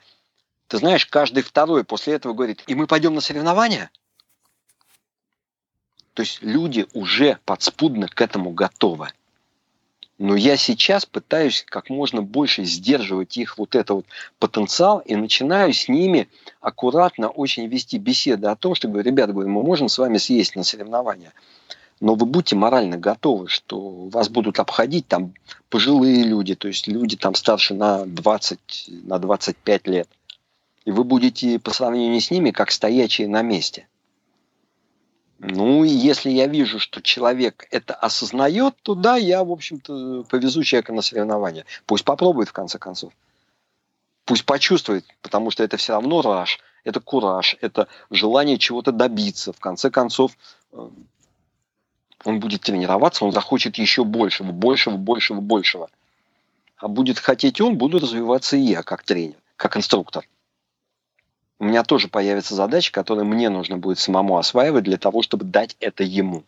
Ты 0.67 0.77
знаешь, 0.77 1.07
каждый 1.07 1.41
второй 1.41 1.83
после 1.83 2.13
этого 2.13 2.33
говорит, 2.33 2.63
и 2.67 2.75
мы 2.75 2.85
пойдем 2.85 3.15
на 3.15 3.21
соревнования? 3.21 3.89
То 6.13 6.21
есть 6.21 6.43
люди 6.43 6.85
уже 6.93 7.39
подспудно 7.43 8.07
к 8.07 8.21
этому 8.21 8.51
готовы. 8.51 9.09
Но 10.17 10.35
я 10.35 10.57
сейчас 10.57 11.05
пытаюсь 11.05 11.63
как 11.67 11.89
можно 11.89 12.23
больше 12.23 12.63
сдерживать 12.63 13.37
их 13.37 13.57
вот 13.59 13.75
этот 13.75 13.89
вот 13.91 14.05
потенциал 14.39 14.99
и 14.99 15.15
начинаю 15.15 15.73
с 15.73 15.87
ними 15.87 16.27
аккуратно 16.59 17.29
очень 17.29 17.67
вести 17.67 17.99
беседы 17.99 18.47
о 18.47 18.55
том, 18.55 18.73
что 18.73 18.87
говорю, 18.87 19.05
ребята, 19.05 19.33
говорю, 19.33 19.49
мы 19.49 19.61
можем 19.61 19.89
с 19.89 19.97
вами 19.97 20.17
съесть 20.17 20.55
на 20.55 20.63
соревнования, 20.63 21.33
но 21.99 22.15
вы 22.15 22.25
будьте 22.25 22.55
морально 22.55 22.97
готовы, 22.97 23.47
что 23.47 24.09
вас 24.09 24.29
будут 24.29 24.59
обходить 24.59 25.07
там 25.07 25.33
пожилые 25.69 26.23
люди, 26.23 26.55
то 26.55 26.67
есть 26.67 26.87
люди 26.87 27.15
там 27.15 27.35
старше 27.35 27.75
на 27.75 28.05
20, 28.05 28.89
на 29.03 29.19
25 29.19 29.87
лет. 29.87 30.09
И 30.85 30.91
вы 30.91 31.03
будете 31.03 31.59
по 31.59 31.71
сравнению 31.71 32.21
с 32.21 32.31
ними 32.31 32.49
как 32.49 32.71
стоячие 32.71 33.27
на 33.27 33.43
месте– 33.43 33.87
ну, 35.39 35.83
если 35.83 36.31
я 36.31 36.47
вижу, 36.47 36.79
что 36.79 37.01
человек 37.01 37.67
это 37.69 37.93
осознает, 37.93 38.75
то 38.81 38.95
да, 38.95 39.17
я, 39.17 39.43
в 39.43 39.51
общем-то, 39.51 40.23
повезу 40.29 40.63
человека 40.63 40.93
на 40.93 41.01
соревнования. 41.01 41.65
Пусть 41.85 42.05
попробует, 42.05 42.49
в 42.49 42.53
конце 42.53 42.79
концов. 42.79 43.13
Пусть 44.25 44.45
почувствует, 44.45 45.05
потому 45.21 45.51
что 45.51 45.63
это 45.63 45.77
все 45.77 45.93
равно 45.93 46.21
раш, 46.21 46.59
это 46.83 46.99
кураж, 46.99 47.55
это 47.61 47.87
желание 48.09 48.57
чего-то 48.57 48.91
добиться. 48.91 49.53
В 49.53 49.59
конце 49.59 49.91
концов, 49.91 50.31
э, 50.73 50.89
он 52.25 52.39
будет 52.39 52.61
тренироваться, 52.61 53.23
он 53.23 53.31
захочет 53.31 53.77
еще 53.77 54.03
большего, 54.03 54.51
большего, 54.51 54.97
большего, 54.97 55.39
большего. 55.39 55.89
А 56.77 56.87
будет 56.87 57.19
хотеть 57.19 57.61
он, 57.61 57.77
буду 57.77 57.99
развиваться 57.99 58.57
и 58.57 58.61
я, 58.61 58.83
как 58.83 59.03
тренер, 59.03 59.37
как 59.55 59.77
инструктор 59.77 60.27
у 61.59 61.65
меня 61.65 61.83
тоже 61.83 62.07
появится 62.07 62.55
задача, 62.55 62.91
которую 62.91 63.25
мне 63.25 63.49
нужно 63.49 63.77
будет 63.77 63.99
самому 63.99 64.37
осваивать 64.37 64.83
для 64.83 64.97
того, 64.97 65.21
чтобы 65.21 65.45
дать 65.45 65.75
это 65.79 66.03
ему. 66.03 66.43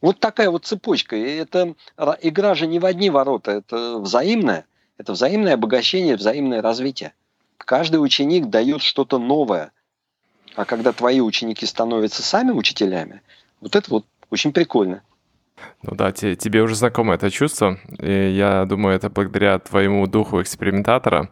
Вот 0.00 0.20
такая 0.20 0.50
вот 0.50 0.66
цепочка. 0.66 1.16
И 1.16 1.22
это 1.22 1.74
игра 2.20 2.54
же 2.54 2.66
не 2.66 2.78
в 2.78 2.84
одни 2.84 3.08
ворота, 3.08 3.52
это 3.52 3.98
взаимное. 3.98 4.66
Это 4.98 5.12
взаимное 5.12 5.54
обогащение, 5.54 6.16
взаимное 6.16 6.62
развитие. 6.62 7.14
Каждый 7.56 7.96
ученик 7.96 8.50
дает 8.50 8.82
что-то 8.82 9.18
новое. 9.18 9.72
А 10.54 10.64
когда 10.66 10.92
твои 10.92 11.20
ученики 11.20 11.66
становятся 11.66 12.22
сами 12.22 12.52
учителями, 12.52 13.22
вот 13.60 13.74
это 13.74 13.90
вот 13.90 14.04
очень 14.30 14.52
прикольно. 14.52 15.02
Ну 15.82 15.94
да, 15.94 16.12
те, 16.12 16.36
тебе 16.36 16.62
уже 16.62 16.74
знакомо 16.74 17.14
это 17.14 17.30
чувство. 17.30 17.78
И 17.98 18.34
я 18.36 18.64
думаю, 18.66 18.94
это 18.94 19.08
благодаря 19.08 19.58
твоему 19.58 20.06
духу 20.06 20.42
экспериментатора 20.42 21.30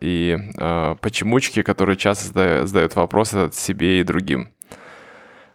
и 0.00 0.38
а, 0.58 0.96
почемучки, 0.96 1.62
которые 1.62 1.96
часто 1.96 2.66
задают 2.66 2.96
вопросы 2.96 3.50
себе 3.52 4.00
и 4.00 4.04
другим. 4.04 4.48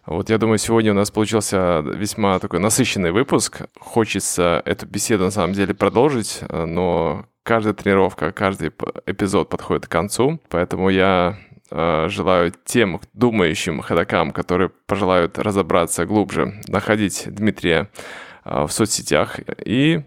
Вот 0.04 0.30
я 0.30 0.38
думаю, 0.38 0.58
сегодня 0.58 0.90
у 0.90 0.94
нас 0.94 1.12
получился 1.12 1.80
весьма 1.80 2.40
такой 2.40 2.58
насыщенный 2.58 3.12
выпуск. 3.12 3.62
Хочется 3.78 4.60
эту 4.64 4.86
беседу 4.86 5.24
на 5.24 5.30
самом 5.30 5.52
деле 5.52 5.74
продолжить, 5.74 6.40
но 6.50 7.26
каждая 7.44 7.72
тренировка, 7.72 8.32
каждый 8.32 8.72
эпизод 9.06 9.48
подходит 9.48 9.86
к 9.86 9.90
концу, 9.92 10.40
поэтому 10.48 10.88
я 10.88 11.38
желаю 11.70 12.52
тем 12.64 13.00
думающим 13.12 13.80
ходокам, 13.80 14.32
которые 14.32 14.70
пожелают 14.86 15.38
разобраться 15.38 16.04
глубже, 16.04 16.60
находить 16.66 17.24
Дмитрия 17.26 17.88
в 18.44 18.68
соцсетях 18.70 19.38
и 19.64 20.02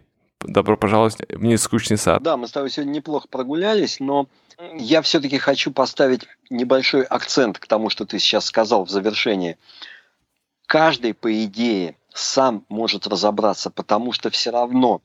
добро 0.48 0.78
пожаловать 0.78 1.18
в 1.30 1.44
нескучный 1.44 1.98
сад. 1.98 2.22
Да, 2.22 2.38
мы 2.38 2.48
с 2.48 2.52
тобой 2.52 2.70
сегодня 2.70 2.92
неплохо 2.92 3.28
прогулялись, 3.30 4.00
но 4.00 4.28
я 4.74 5.02
все-таки 5.02 5.38
хочу 5.38 5.72
поставить 5.72 6.28
небольшой 6.50 7.04
акцент 7.04 7.60
к 7.60 7.68
тому, 7.68 7.90
что 7.90 8.06
ты 8.06 8.20
сейчас 8.20 8.46
сказал 8.46 8.86
в 8.86 8.90
завершении. 8.90 9.58
Каждый, 10.66 11.14
по 11.14 11.44
идее, 11.44 11.96
сам 12.14 12.66
может 12.70 13.08
разобраться, 13.08 13.70
потому 13.70 14.14
что 14.14 14.30
все 14.30 14.52
равно 14.52 15.02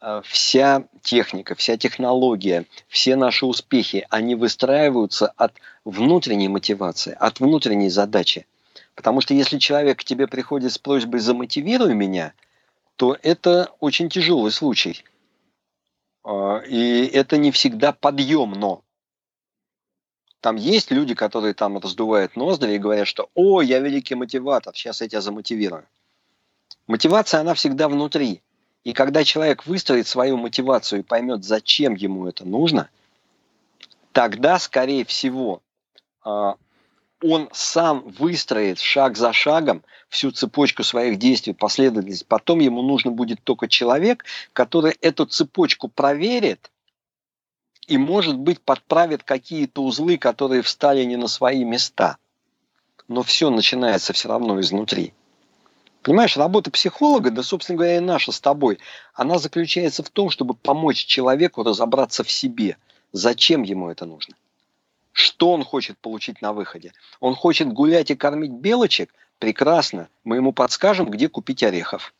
э, 0.00 0.22
вся 0.24 0.84
техника, 1.02 1.54
вся 1.54 1.76
технология, 1.76 2.64
все 2.88 3.14
наши 3.16 3.46
успехи, 3.46 4.06
они 4.10 4.34
выстраиваются 4.34 5.28
от 5.36 5.52
внутренней 5.84 6.48
мотивации, 6.48 7.16
от 7.18 7.40
внутренней 7.40 7.90
задачи. 7.90 8.46
Потому 8.94 9.20
что 9.20 9.34
если 9.34 9.58
человек 9.58 10.00
к 10.00 10.04
тебе 10.04 10.26
приходит 10.26 10.72
с 10.72 10.78
просьбой 10.78 11.20
«замотивируй 11.20 11.94
меня», 11.94 12.32
то 12.96 13.16
это 13.22 13.72
очень 13.80 14.08
тяжелый 14.08 14.50
случай. 14.50 15.04
А, 16.24 16.58
и 16.58 17.06
это 17.06 17.36
не 17.36 17.52
всегда 17.52 17.92
подъемно. 17.92 18.80
Там 20.40 20.56
есть 20.56 20.90
люди, 20.90 21.14
которые 21.14 21.54
там 21.54 21.78
раздувают 21.78 22.36
ноздри 22.36 22.74
и 22.74 22.78
говорят, 22.78 23.06
что 23.06 23.30
«О, 23.34 23.62
я 23.62 23.78
великий 23.80 24.14
мотиватор, 24.14 24.74
сейчас 24.74 25.00
я 25.00 25.08
тебя 25.08 25.20
замотивирую». 25.20 25.86
Мотивация, 26.86 27.40
она 27.40 27.54
всегда 27.54 27.88
внутри. 27.88 28.42
И 28.84 28.92
когда 28.92 29.24
человек 29.24 29.66
выстроит 29.66 30.06
свою 30.06 30.36
мотивацию 30.36 31.00
и 31.00 31.02
поймет, 31.02 31.44
зачем 31.44 31.94
ему 31.94 32.28
это 32.28 32.44
нужно, 32.44 32.88
тогда, 34.12 34.58
скорее 34.60 35.04
всего, 35.04 35.62
а, 36.22 36.56
он 37.22 37.48
сам 37.52 38.02
выстроит 38.18 38.78
шаг 38.78 39.16
за 39.16 39.32
шагом 39.32 39.82
всю 40.08 40.30
цепочку 40.30 40.82
своих 40.82 41.18
действий, 41.18 41.54
последовательность. 41.54 42.26
Потом 42.26 42.60
ему 42.60 42.82
нужно 42.82 43.10
будет 43.10 43.42
только 43.42 43.68
человек, 43.68 44.24
который 44.52 44.96
эту 45.00 45.26
цепочку 45.26 45.88
проверит 45.88 46.70
и, 47.86 47.96
может 47.98 48.36
быть, 48.36 48.60
подправит 48.60 49.22
какие-то 49.22 49.82
узлы, 49.82 50.18
которые 50.18 50.62
встали 50.62 51.04
не 51.04 51.16
на 51.16 51.28
свои 51.28 51.64
места. 51.64 52.18
Но 53.08 53.22
все 53.22 53.50
начинается 53.50 54.12
все 54.12 54.28
равно 54.28 54.60
изнутри. 54.60 55.14
Понимаешь, 56.02 56.36
работа 56.36 56.70
психолога, 56.70 57.30
да, 57.30 57.42
собственно 57.42 57.78
говоря, 57.78 57.96
и 57.96 58.00
наша 58.00 58.30
с 58.30 58.40
тобой, 58.40 58.78
она 59.14 59.38
заключается 59.38 60.02
в 60.02 60.10
том, 60.10 60.30
чтобы 60.30 60.54
помочь 60.54 61.04
человеку 61.04 61.62
разобраться 61.62 62.22
в 62.22 62.30
себе. 62.30 62.76
Зачем 63.12 63.62
ему 63.62 63.90
это 63.90 64.06
нужно? 64.06 64.36
Что 65.16 65.52
он 65.52 65.64
хочет 65.64 65.96
получить 65.96 66.42
на 66.42 66.52
выходе? 66.52 66.92
Он 67.20 67.34
хочет 67.34 67.72
гулять 67.72 68.10
и 68.10 68.14
кормить 68.14 68.52
белочек? 68.52 69.14
Прекрасно. 69.38 70.10
Мы 70.24 70.36
ему 70.36 70.52
подскажем, 70.52 71.10
где 71.10 71.30
купить 71.30 71.62
орехов. 71.62 72.12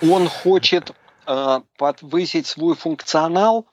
Он 0.00 0.28
хочет 0.28 0.92
э, 1.26 1.60
подвысить 1.76 2.46
свой 2.46 2.76
функционал, 2.76 3.66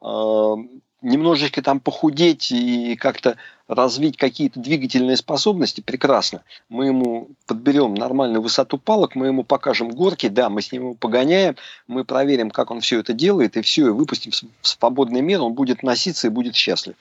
э, 0.00 0.54
немножечко 1.02 1.62
там 1.62 1.80
похудеть 1.80 2.52
и 2.52 2.96
как-то 2.96 3.36
развить 3.68 4.16
какие-то 4.16 4.60
двигательные 4.60 5.16
способности, 5.16 5.80
прекрасно. 5.80 6.42
Мы 6.68 6.86
ему 6.86 7.28
подберем 7.46 7.94
нормальную 7.94 8.42
высоту 8.42 8.78
палок, 8.78 9.14
мы 9.14 9.28
ему 9.28 9.44
покажем 9.44 9.90
горки, 9.90 10.28
да, 10.28 10.50
мы 10.50 10.62
с 10.62 10.72
ним 10.72 10.82
его 10.82 10.94
погоняем, 10.94 11.56
мы 11.86 12.04
проверим, 12.04 12.50
как 12.50 12.70
он 12.70 12.80
все 12.80 13.00
это 13.00 13.12
делает, 13.12 13.56
и 13.56 13.62
все, 13.62 13.88
и 13.88 13.90
выпустим 13.90 14.32
в 14.60 14.66
свободный 14.66 15.20
мир, 15.20 15.42
он 15.42 15.54
будет 15.54 15.82
носиться 15.82 16.26
и 16.26 16.30
будет 16.30 16.54
счастлив. 16.54 16.96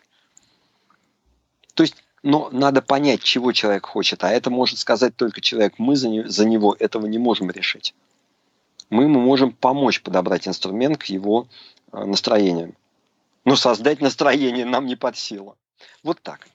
То 1.73 1.83
есть, 1.83 1.95
но 2.23 2.49
надо 2.51 2.81
понять, 2.81 3.23
чего 3.23 3.51
человек 3.51 3.85
хочет, 3.85 4.23
а 4.23 4.29
это 4.29 4.49
может 4.49 4.79
сказать 4.79 5.15
только 5.15 5.41
человек. 5.41 5.75
Мы 5.77 5.95
за, 5.95 6.09
не, 6.09 6.27
за 6.27 6.45
него 6.45 6.75
этого 6.77 7.05
не 7.05 7.17
можем 7.17 7.49
решить. 7.49 7.93
Мы 8.89 9.03
ему 9.03 9.19
можем 9.19 9.51
помочь 9.51 10.01
подобрать 10.01 10.47
инструмент 10.47 10.97
к 10.97 11.05
его 11.05 11.47
э, 11.91 12.03
настроениям. 12.03 12.73
Но 13.45 13.55
создать 13.55 14.01
настроение 14.01 14.65
нам 14.65 14.85
не 14.85 14.95
под 14.95 15.17
силу. 15.17 15.57
Вот 16.03 16.21
так. 16.21 16.47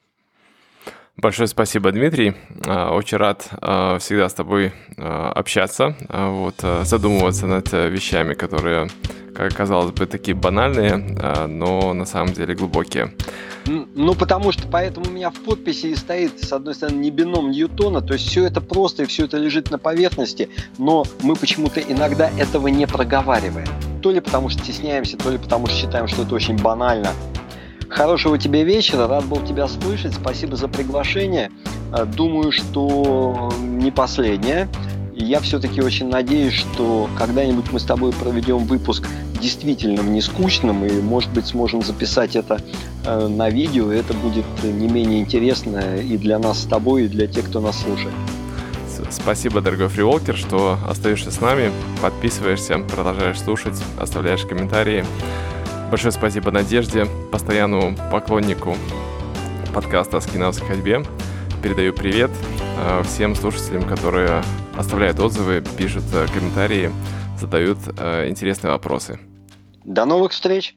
Большое 1.16 1.46
спасибо, 1.46 1.92
Дмитрий. 1.92 2.34
А, 2.66 2.92
очень 2.92 3.18
рад 3.18 3.48
а, 3.60 3.98
всегда 3.98 4.28
с 4.28 4.34
тобой 4.34 4.72
а, 4.98 5.30
общаться, 5.32 5.96
вот, 6.08 6.56
задумываться 6.82 7.46
над 7.46 7.72
вещами, 7.72 8.34
которые, 8.34 8.88
как 9.34 9.54
казалось 9.54 9.92
бы, 9.92 10.06
такие 10.06 10.34
банальные, 10.34 10.96
но 11.46 11.94
на 11.94 12.04
самом 12.04 12.32
деле 12.32 12.56
глубокие. 12.56 13.14
Ну, 13.66 14.14
потому 14.14 14.50
что 14.50 14.66
поэтому 14.68 15.06
у 15.08 15.12
меня 15.12 15.30
в 15.30 15.40
подписи 15.44 15.94
стоит, 15.94 16.42
с 16.42 16.52
одной 16.52 16.74
стороны, 16.74 16.96
не 16.96 17.10
бином 17.10 17.50
Ньютона, 17.50 18.02
то 18.02 18.14
есть 18.14 18.28
все 18.28 18.44
это 18.44 18.60
просто 18.60 19.04
и 19.04 19.06
все 19.06 19.26
это 19.26 19.38
лежит 19.38 19.70
на 19.70 19.78
поверхности, 19.78 20.50
но 20.78 21.04
мы 21.22 21.36
почему-то 21.36 21.80
иногда 21.80 22.28
этого 22.36 22.68
не 22.68 22.86
проговариваем. 22.86 23.93
То 24.04 24.10
ли 24.10 24.20
потому 24.20 24.50
что 24.50 24.62
стесняемся, 24.62 25.16
то 25.16 25.30
ли 25.30 25.38
потому 25.38 25.66
что 25.66 25.76
считаем, 25.76 26.08
что 26.08 26.24
это 26.24 26.34
очень 26.34 26.58
банально. 26.58 27.08
Хорошего 27.88 28.36
тебе 28.36 28.62
вечера, 28.62 29.06
рад 29.08 29.24
был 29.24 29.38
тебя 29.38 29.66
слышать, 29.66 30.12
спасибо 30.12 30.56
за 30.56 30.68
приглашение. 30.68 31.50
Э, 31.90 32.04
думаю, 32.04 32.52
что 32.52 33.50
не 33.62 33.90
последнее. 33.90 34.68
Я 35.14 35.40
все-таки 35.40 35.80
очень 35.80 36.10
надеюсь, 36.10 36.52
что 36.52 37.08
когда-нибудь 37.16 37.72
мы 37.72 37.80
с 37.80 37.84
тобой 37.84 38.12
проведем 38.12 38.58
выпуск 38.66 39.08
действительно 39.40 40.02
не 40.02 40.20
скучным, 40.20 40.84
и, 40.84 41.00
может 41.00 41.30
быть, 41.30 41.46
сможем 41.46 41.80
записать 41.80 42.36
это 42.36 42.60
э, 43.06 43.26
на 43.26 43.48
видео, 43.48 43.90
и 43.90 43.96
это 43.96 44.12
будет 44.12 44.44
не 44.62 44.86
менее 44.86 45.20
интересно 45.20 45.96
и 45.96 46.18
для 46.18 46.38
нас 46.38 46.60
с 46.60 46.66
тобой, 46.66 47.04
и 47.04 47.08
для 47.08 47.26
тех, 47.26 47.46
кто 47.46 47.62
нас 47.62 47.80
слушает. 47.80 48.12
Спасибо, 49.10 49.60
дорогой 49.60 49.88
фриволкер, 49.88 50.36
что 50.36 50.78
остаешься 50.86 51.30
с 51.30 51.40
нами, 51.40 51.70
подписываешься, 52.02 52.78
продолжаешь 52.78 53.40
слушать, 53.40 53.80
оставляешь 53.98 54.44
комментарии. 54.44 55.04
Большое 55.90 56.12
спасибо 56.12 56.50
Надежде, 56.50 57.06
постоянному 57.30 57.96
поклоннику 58.10 58.76
подкаста 59.72 60.18
о 60.18 60.20
скинавской 60.20 60.68
ходьбе. 60.68 61.02
Передаю 61.62 61.92
привет 61.92 62.30
э, 62.78 63.02
всем 63.04 63.34
слушателям, 63.34 63.84
которые 63.84 64.42
оставляют 64.76 65.18
отзывы, 65.20 65.64
пишут 65.76 66.04
э, 66.12 66.26
комментарии, 66.32 66.90
задают 67.38 67.78
э, 67.96 68.28
интересные 68.28 68.72
вопросы. 68.72 69.18
До 69.84 70.04
новых 70.04 70.32
встреч! 70.32 70.76